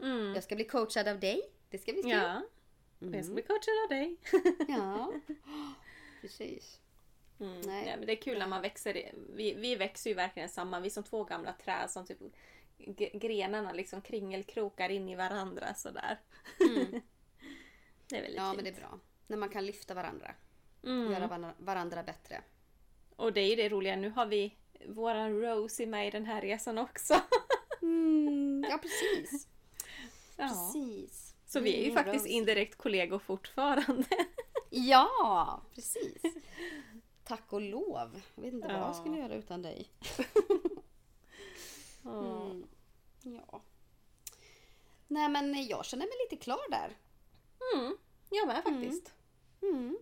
Mm. 0.00 0.34
Jag 0.34 0.44
ska 0.44 0.54
bli 0.54 0.64
coachad 0.64 1.08
av 1.08 1.20
dig. 1.20 1.42
Det 1.70 1.78
ska 1.78 1.92
bli 1.92 2.02
kul. 2.02 2.10
Ja. 2.10 2.42
Och 2.98 3.14
jag 3.14 3.24
ska 3.24 3.34
bli 3.34 3.42
coachad 3.42 3.74
av 3.84 3.88
dig. 3.88 4.16
Ja, 4.68 5.12
precis. 6.20 6.80
Mm. 7.40 7.60
Nej. 7.60 7.84
Nej. 7.84 7.96
men 7.98 8.06
det 8.06 8.12
är 8.12 8.22
kul 8.22 8.38
när 8.38 8.46
man 8.46 8.62
växer. 8.62 9.12
Vi, 9.34 9.54
vi 9.54 9.76
växer 9.76 10.10
ju 10.10 10.16
verkligen 10.16 10.48
samman. 10.48 10.82
Vi 10.82 10.88
är 10.88 10.90
som 10.90 11.04
två 11.04 11.24
gamla 11.24 11.52
träd 11.52 11.90
som 11.90 12.06
typ 12.06 12.18
grenarna 13.12 13.72
liksom 13.72 14.02
kringelkrokar 14.02 14.88
in 14.88 15.08
i 15.08 15.14
varandra 15.14 15.74
sådär. 15.74 16.20
det 18.08 18.16
är 18.16 18.22
väldigt 18.22 18.36
Ja, 18.36 18.44
fint. 18.50 18.56
men 18.56 18.64
det 18.64 18.70
är 18.70 18.80
bra. 18.80 18.98
När 19.26 19.36
man 19.36 19.48
kan 19.48 19.66
lyfta 19.66 19.94
varandra. 19.94 20.34
Mm. 20.84 21.12
Göra 21.12 21.26
varandra, 21.26 21.54
varandra 21.58 22.02
bättre. 22.02 22.42
Och 23.16 23.32
det 23.32 23.40
är 23.40 23.48
ju 23.48 23.56
det 23.56 23.68
roliga, 23.68 23.96
nu 23.96 24.10
har 24.10 24.26
vi 24.26 24.56
våran 24.88 25.40
Rosie 25.40 25.86
med 25.86 26.08
i 26.08 26.10
den 26.10 26.26
här 26.26 26.40
resan 26.40 26.78
också. 26.78 27.14
Mm, 27.82 28.66
ja, 28.70 28.78
precis. 28.78 29.48
ja. 30.36 30.48
Precis. 30.48 31.34
Så 31.46 31.60
vi 31.60 31.74
är 31.74 31.78
ju 31.84 31.90
Mm, 31.90 32.04
faktiskt 32.04 32.24
Rosie. 32.24 32.36
indirekt 32.36 32.78
kollegor 32.78 33.18
fortfarande. 33.18 34.04
Ja, 34.74 35.62
precis. 35.74 36.22
Tack 37.24 37.52
och 37.52 37.60
lov. 37.60 38.22
Jag 38.34 38.42
vet 38.42 38.52
inte 38.54 38.66
vad 38.68 38.76
Ja. 38.76 38.80
jag 38.86 38.96
skulle 38.96 39.16
göra 39.18 39.34
utan 39.34 39.62
dig. 39.62 39.88
Mm. 42.04 42.66
Ja. 43.22 43.62
Nej, 45.08 45.28
men 45.28 45.66
jag 45.66 45.84
känner 45.84 46.06
mig 46.06 46.14
lite 46.30 46.44
klar 46.44 46.70
där. 46.70 46.96
Mm. 47.74 47.96
Jag 48.30 48.46
med 48.46 48.62
faktiskt. 48.62 49.14
Mm. 49.62 49.98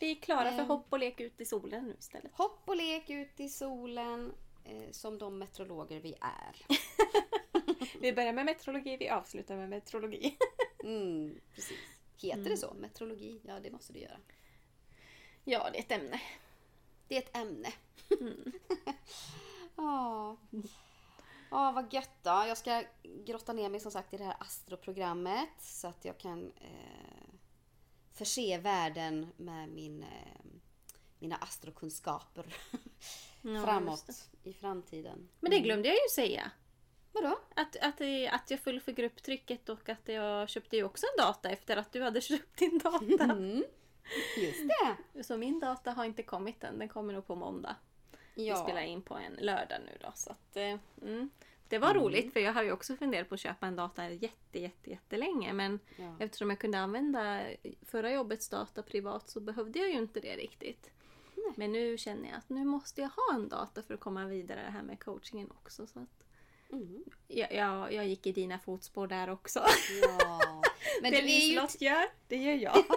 Vi 0.00 0.10
är 0.10 0.14
klara 0.14 0.50
för 0.52 0.58
Eh. 0.58 0.66
hopp 0.66 0.86
och 0.92 0.98
lek 0.98 1.20
ut 1.20 1.40
i 1.40 1.44
solen 1.44 1.84
nu 1.84 1.96
istället. 1.98 2.32
Hopp 2.34 2.68
och 2.68 2.76
lek 2.76 3.10
ut 3.10 3.40
i 3.40 3.48
solen. 3.48 4.32
Eh, 4.64 4.90
som 4.90 5.18
de 5.18 5.38
meteorologer 5.38 6.00
vi 6.00 6.14
är. 6.20 6.66
Vi 8.00 8.12
börjar 8.12 8.32
med 8.32 8.44
meteorologi, 8.44 8.96
vi 8.96 9.08
avslutar 9.08 9.56
med 9.56 9.68
meteorologi. 9.68 10.36
Mm, 10.84 11.40
precis. 11.54 11.78
Heter 12.16 12.50
det 12.50 12.56
så? 12.56 12.74
Meteorologi? 12.74 13.40
Ja, 13.44 13.60
det 13.60 13.70
måste 13.70 13.92
du 13.92 13.98
göra. 13.98 14.18
Ja, 15.44 15.68
det 15.72 15.78
är 15.78 15.82
ett 15.82 15.92
ämne. 15.92 16.20
Det 17.08 17.16
är 17.16 17.18
ett 17.22 17.36
ämne. 17.36 17.72
Ja. 19.76 20.36
Ja, 21.50 21.72
vad 21.72 21.92
gött 21.92 22.10
då. 22.22 22.30
Jag 22.48 22.58
ska 22.58 22.82
grotta 23.02 23.52
ner 23.52 23.68
mig 23.68 23.80
som 23.80 23.90
sagt 23.90 24.14
i 24.14 24.16
det 24.16 24.24
här 24.24 24.36
astroprogrammet 24.40 25.48
så 25.58 25.88
att 25.88 26.04
jag 26.04 26.18
kan 26.18 26.52
eh, 26.60 27.34
förse 28.16 28.58
världen 28.58 29.26
med 29.36 29.68
min, 29.68 30.02
eh, 30.02 30.44
mina 31.18 31.36
astrokunskaper 31.36 32.44
Ja, 33.42 33.64
framåt 33.64 34.28
i 34.42 34.52
framtiden. 34.52 35.28
Men 35.40 35.50
det 35.50 35.60
glömde 35.60 35.88
jag 35.88 35.96
ju 35.96 36.08
säga. 36.14 36.50
Vadå? 37.12 37.38
Att, 37.56 37.76
att, 37.76 38.00
att 38.30 38.50
jag 38.50 38.60
föll 38.60 38.80
för 38.80 38.92
grupptrycket 38.92 39.68
och 39.68 39.88
att 39.88 40.08
jag 40.08 40.48
köpte 40.48 40.76
ju 40.76 40.84
också 40.84 41.06
en 41.06 41.24
data 41.24 41.50
efter 41.50 41.76
att 41.76 41.92
du 41.92 42.02
hade 42.02 42.20
köpt 42.30 42.58
din 42.58 42.78
data. 42.78 43.24
Mm. 43.24 43.64
Just 44.38 44.60
det. 45.14 45.24
Så 45.24 45.36
min 45.36 45.60
data 45.60 45.90
har 45.92 46.04
inte 46.04 46.22
kommit 46.22 46.64
än. 46.64 46.78
Den 46.78 46.88
kommer 46.88 47.12
nog 47.12 47.26
på 47.26 47.34
måndag. 47.34 47.76
Vi 48.34 48.54
spelar 48.54 48.80
Ja. 48.80 48.86
in 48.86 49.02
på 49.02 49.14
en 49.14 49.32
lördag 49.32 49.78
nu 49.86 49.98
då. 50.00 50.12
Så 50.14 50.30
att, 50.30 50.56
eh, 50.56 50.78
mm. 51.02 51.30
Det 51.68 51.78
var 51.78 51.94
roligt 51.94 52.32
för 52.32 52.40
jag 52.40 52.52
har 52.52 52.62
ju 52.62 52.72
också 52.72 52.96
funderat 52.96 53.28
på 53.28 53.34
att 53.34 53.40
köpa 53.40 53.66
en 53.66 53.76
data 53.76 54.10
jätte, 54.10 54.58
jätte, 54.58 54.90
jättelänge. 54.90 55.52
Men 55.52 55.80
Ja. 55.96 56.16
eftersom 56.20 56.50
jag 56.50 56.58
kunde 56.58 56.78
använda 56.78 57.42
förra 57.86 58.12
jobbets 58.12 58.48
data 58.48 58.82
privat 58.82 59.28
så 59.28 59.40
behövde 59.40 59.78
jag 59.78 59.88
ju 59.90 59.98
inte 59.98 60.20
det 60.20 60.36
riktigt. 60.36 60.90
Nej. 61.34 61.52
Men 61.56 61.72
nu 61.72 61.98
känner 61.98 62.28
jag 62.28 62.38
att 62.38 62.48
nu 62.48 62.64
måste 62.64 63.00
jag 63.00 63.08
ha 63.08 63.34
en 63.34 63.48
data 63.48 63.82
för 63.82 63.94
att 63.94 64.00
komma 64.00 64.24
vidare 64.26 64.62
det 64.64 64.70
här 64.70 64.82
med 64.82 65.00
coachingen 65.04 65.50
också. 65.50 65.86
Så 65.86 65.98
att 66.00 66.22
Mm. 66.72 67.04
jag, 67.28 67.52
jag, 67.54 67.92
jag 67.92 68.06
gick 68.08 68.26
i 68.26 68.32
dina 68.32 68.58
fotspår 68.58 69.06
där 69.06 69.30
också. 69.30 69.64
ja. 70.02 70.62
Men 71.02 71.10
det 71.10 71.18
är 71.18 71.22
ju 71.22 71.26
Liselott 71.26 71.80
gör, 71.80 72.04
det 72.28 72.36
gör 72.36 72.54
jag. 72.54 72.84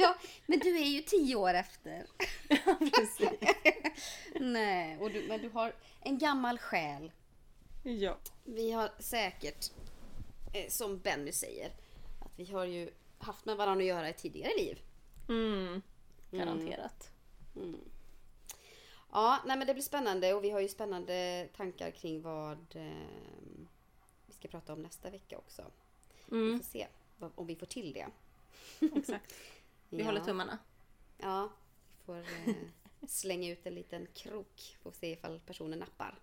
Ja, 0.00 0.14
men 0.46 0.58
du 0.58 0.78
är 0.78 0.84
ju 0.86 1.00
tio 1.02 1.36
år 1.36 1.54
efter. 1.54 2.06
Precis. 2.78 3.30
Nej, 4.40 4.98
och 5.00 5.10
du, 5.10 5.28
men 5.28 5.42
du 5.42 5.48
har 5.48 5.72
en 6.00 6.18
gammal 6.18 6.58
själ. 6.58 7.12
Ja. 7.82 8.18
Vi 8.44 8.72
har 8.72 8.90
säkert, 8.98 9.70
eh, 10.54 10.68
som 10.68 10.98
Benny 10.98 11.32
säger, 11.32 11.70
att 12.20 12.32
vi 12.38 12.44
har 12.52 12.64
ju 12.64 12.90
haft 13.18 13.44
med 13.44 13.56
varandra 13.56 13.82
att 13.82 13.88
göra 13.88 14.08
i 14.08 14.12
tidigare 14.12 14.52
liv. 14.58 14.82
Mm, 15.28 15.82
garanterat. 16.30 17.10
Ja, 19.12 19.38
nej 19.46 19.56
men 19.58 19.66
det 19.66 19.74
blir 19.74 19.84
spännande 19.84 20.34
och 20.34 20.44
vi 20.44 20.50
har 20.50 20.60
ju 20.60 20.68
spännande 20.68 21.48
tankar 21.56 21.90
kring 21.90 22.22
vad 22.22 22.76
eh, 22.76 23.06
vi 24.26 24.32
ska 24.32 24.48
prata 24.48 24.72
om 24.72 24.82
nästa 24.82 25.10
vecka 25.10 25.38
också. 25.38 25.64
Vi 26.26 26.36
Mm, 26.36 26.58
får 26.60 26.64
se 26.66 26.86
vad- 27.16 27.32
om 27.34 27.46
vi 27.46 27.56
får 27.56 27.66
till 27.66 27.92
det. 27.92 28.06
exakt. 28.96 29.34
Vi 29.90 29.98
ja. 29.98 30.04
håller 30.04 30.20
tummarna. 30.20 30.58
Ja, 31.18 31.48
vi 31.98 32.04
får 32.04 32.16
eh, 32.18 32.54
slänga 33.08 33.50
ut 33.52 33.66
en 33.66 33.74
liten 33.74 34.06
krok. 34.14 34.76
Får 34.82 34.92
se 34.92 35.10
ifall 35.12 35.40
personen 35.40 35.78
nappar. 35.78 36.18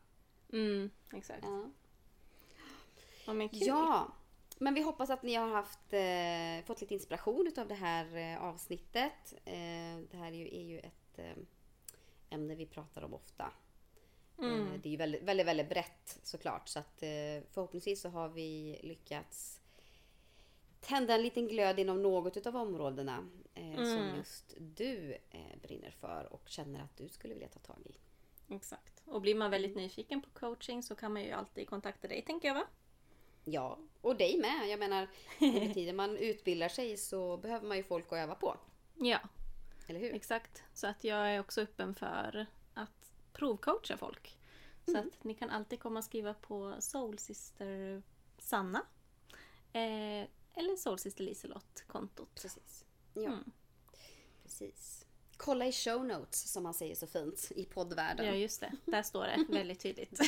Mm, 0.51 0.89
exakt. 1.13 1.43
Ja. 1.43 1.69
Ja, 3.25 3.33
men. 3.33 3.49
Ja, 3.51 4.11
men 4.57 4.73
vi 4.73 4.81
hoppas 4.81 5.09
att 5.09 5.23
ni 5.23 5.35
har 5.35 5.47
haft, 5.47 5.93
eh, 5.93 6.65
fått 6.67 6.81
lite 6.81 6.93
inspiration 6.93 7.51
av 7.57 7.67
det 7.67 7.75
här 7.75 8.15
eh, 8.15 8.43
avsnittet. 8.43 9.33
Eh, 9.45 9.97
det 10.11 10.17
här 10.17 10.27
är 10.27 10.35
ju, 10.35 10.47
är 10.47 10.63
ju 10.63 10.79
ett 10.79 11.19
eh, 11.19 11.35
ämne 12.29 12.55
vi 12.55 12.65
pratar 12.65 13.01
om 13.01 13.13
ofta. 13.13 13.51
Mm. 14.39 14.67
Eh, 14.67 14.79
det 14.81 14.89
är 14.89 14.91
ju 14.91 14.97
väldigt, 14.97 15.23
väldigt, 15.23 15.47
väldigt 15.47 15.69
brett 15.69 16.19
såklart. 16.23 16.67
Så 16.67 16.79
att, 16.79 17.03
eh, 17.03 17.43
förhoppningsvis 17.51 18.01
så 18.01 18.09
har 18.09 18.29
vi 18.29 18.79
lyckats 18.83 19.61
tända 20.79 21.15
en 21.15 21.21
liten 21.21 21.47
glöd 21.47 21.79
inom 21.79 22.01
något 22.01 22.47
av 22.47 22.55
områdena 22.55 23.27
eh, 23.53 23.75
som 23.75 23.83
Mm. 23.97 24.15
just 24.15 24.53
du 24.57 25.17
brinner 25.61 25.91
för 25.91 26.27
och 26.33 26.49
känner 26.49 26.83
att 26.83 26.97
du 26.97 27.09
skulle 27.09 27.33
vilja 27.33 27.49
ta 27.49 27.59
tag 27.59 27.81
i. 27.85 27.95
Exakt. 28.53 28.94
Och 29.05 29.21
blir 29.21 29.35
man 29.35 29.51
väldigt 29.51 29.75
nyfiken 29.75 30.21
på 30.21 30.29
coaching 30.29 30.83
så 30.83 30.95
kan 30.95 31.13
man 31.13 31.23
ju 31.23 31.31
alltid 31.31 31.69
kontakta 31.69 32.07
dig 32.07 32.21
tänker 32.21 32.47
jag 32.47 32.55
va? 32.55 32.63
Ja, 33.43 33.79
och 34.01 34.15
dig 34.15 34.37
med. 34.39 34.69
Jag 34.69 34.79
menar, 34.79 35.07
under 35.41 35.73
tiden 35.73 35.95
man 35.95 36.17
utbildar 36.17 36.69
sig 36.69 36.97
så 36.97 37.37
behöver 37.37 37.67
man 37.67 37.77
ju 37.77 37.83
folk 37.83 38.05
att 38.07 38.13
öva 38.13 38.35
på. 38.35 38.57
Ja, 38.95 39.19
Eller 39.87 39.99
hur? 39.99 40.13
exakt. 40.13 40.63
Så 40.73 40.87
att 40.87 41.03
jag 41.03 41.29
är 41.35 41.39
också 41.39 41.61
öppen 41.61 41.95
för 41.95 42.45
att 42.73 43.11
provcoacha 43.33 43.97
folk. 43.97 44.37
Så 44.87 44.97
att 44.97 45.23
ni 45.23 45.33
kan 45.33 45.49
alltid 45.49 45.79
komma 45.79 45.99
och 45.99 46.03
skriva 46.05 46.33
på 46.33 46.75
Soulsister 46.79 48.03
Sanna. 48.37 48.85
Eh, 49.73 50.27
eller 50.53 50.75
Soulsister 50.75 51.23
Liselott-kontot. 51.23 52.41
Precis. 52.41 52.85
Ja, 53.13 53.21
Mm. 53.21 53.51
precis. 54.43 55.04
Kolla 55.37 55.65
i 55.67 55.71
show 55.71 56.05
notes 56.05 56.51
som 56.51 56.63
man 56.63 56.73
säger 56.73 56.95
så 56.95 57.07
fint 57.07 57.51
i 57.55 57.65
poddvärlden. 57.65 58.25
Ja, 58.25 58.33
just 58.33 58.61
det. 58.61 58.71
Där 58.85 59.03
står 59.03 59.23
det 59.23 59.45
väldigt 59.49 59.79
tydligt. 59.79 60.19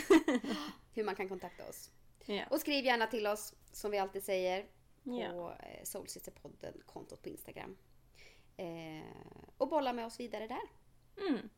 Hur 0.94 1.04
man 1.04 1.16
kan 1.16 1.30
kontakta 1.30 1.70
oss. 1.70 1.90
ja. 2.26 2.44
Och 2.50 2.60
skriv 2.60 2.86
gärna 2.86 3.08
till 3.08 3.28
oss 3.28 3.54
som 3.72 3.92
vi 3.92 3.98
alltid 3.98 4.24
säger 4.24 4.62
på 5.04 5.12
Ja. 5.22 5.58
eh, 5.60 5.84
Soulsisterpodden 5.84 6.82
kontot 6.86 7.22
på 7.22 7.30
Instagram. 7.30 7.78
Eh, 8.58 9.48
och 9.58 9.68
bolla 9.70 9.94
med 9.94 10.06
oss 10.06 10.20
vidare 10.20 10.48
där. 10.48 10.62
Mm. 11.30 11.50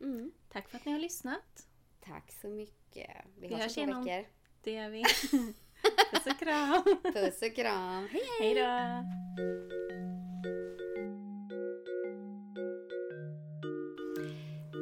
Mm. 0.00 0.32
Tack 0.52 0.68
för 0.68 0.76
att 0.78 0.84
ni 0.84 0.92
har 0.92 0.98
lyssnat. 0.98 1.66
Tack 2.00 2.32
så 2.32 2.48
mycket. 2.48 3.10
Vi, 3.38 3.48
Vi 3.48 3.54
hörs 3.54 3.76
om 3.78 3.86
två 3.92 4.00
veckor. 4.00 4.28
Det 4.62 4.72
gör 4.72 4.88
vi. 4.88 5.04
Puss 6.12 6.26
och 6.26 6.38
kram. 6.38 6.82
Puss 7.14 7.42
och 7.42 7.54
kram. 7.54 8.08
Hej! 8.12 8.22
Hej 8.40 8.54
då. 8.54 10.19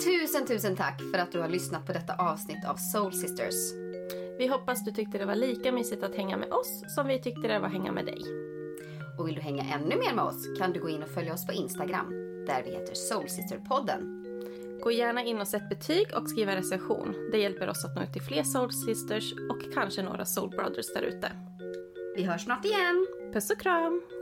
Tusen, 0.04 0.46
tusen 0.46 0.76
tack 0.76 1.02
för 1.12 1.18
att 1.18 1.32
du 1.32 1.40
har 1.40 1.48
lyssnat 1.48 1.86
på 1.86 1.92
detta 1.92 2.14
avsnitt 2.14 2.64
av 2.66 2.76
Soul 2.76 3.12
Sisters. 3.12 3.54
Vi 4.38 4.46
hoppas 4.46 4.84
du 4.84 4.92
tyckte 4.92 5.18
det 5.18 5.24
var 5.24 5.34
lika 5.34 5.72
mysigt 5.72 6.02
att 6.02 6.14
hänga 6.14 6.36
med 6.36 6.52
oss 6.52 6.94
som 6.94 7.06
vi 7.06 7.22
tyckte 7.22 7.48
det 7.48 7.58
var 7.58 7.66
att 7.66 7.72
hänga 7.72 7.92
med 7.92 8.06
dig. 8.06 8.22
Och 9.18 9.28
vill 9.28 9.34
du 9.34 9.40
hänga 9.40 9.74
ännu 9.74 9.96
mer 9.96 10.14
med 10.14 10.24
oss 10.24 10.58
kan 10.58 10.72
du 10.72 10.80
gå 10.80 10.88
in 10.88 11.02
och 11.02 11.08
följa 11.08 11.34
oss 11.34 11.46
på 11.46 11.52
Instagram 11.52 12.10
där 12.46 12.62
vi 12.64 12.70
heter 12.70 12.94
Soul 12.94 13.28
Sister-podden. 13.28 14.24
Gå 14.82 14.92
gärna 14.92 15.24
in 15.24 15.40
och 15.40 15.48
sätt 15.48 15.68
betyg 15.68 16.06
och 16.16 16.30
skriv 16.30 16.48
en 16.48 16.56
recension. 16.56 17.28
Det 17.32 17.38
hjälper 17.38 17.68
oss 17.68 17.84
att 17.84 17.96
nå 17.96 18.02
ut 18.02 18.12
till 18.12 18.22
fler 18.22 18.42
Soul 18.42 18.72
Sisters 18.72 19.32
och 19.32 19.74
kanske 19.74 20.02
några 20.02 20.24
Soul 20.24 20.50
Brothers 20.50 20.92
där 20.94 21.02
ute. 21.02 21.32
Vi 22.16 22.22
hörs 22.22 22.44
snart 22.44 22.64
igen. 22.64 23.06
Puss 23.32 23.50
och 23.50 23.60
kram! 23.60 24.17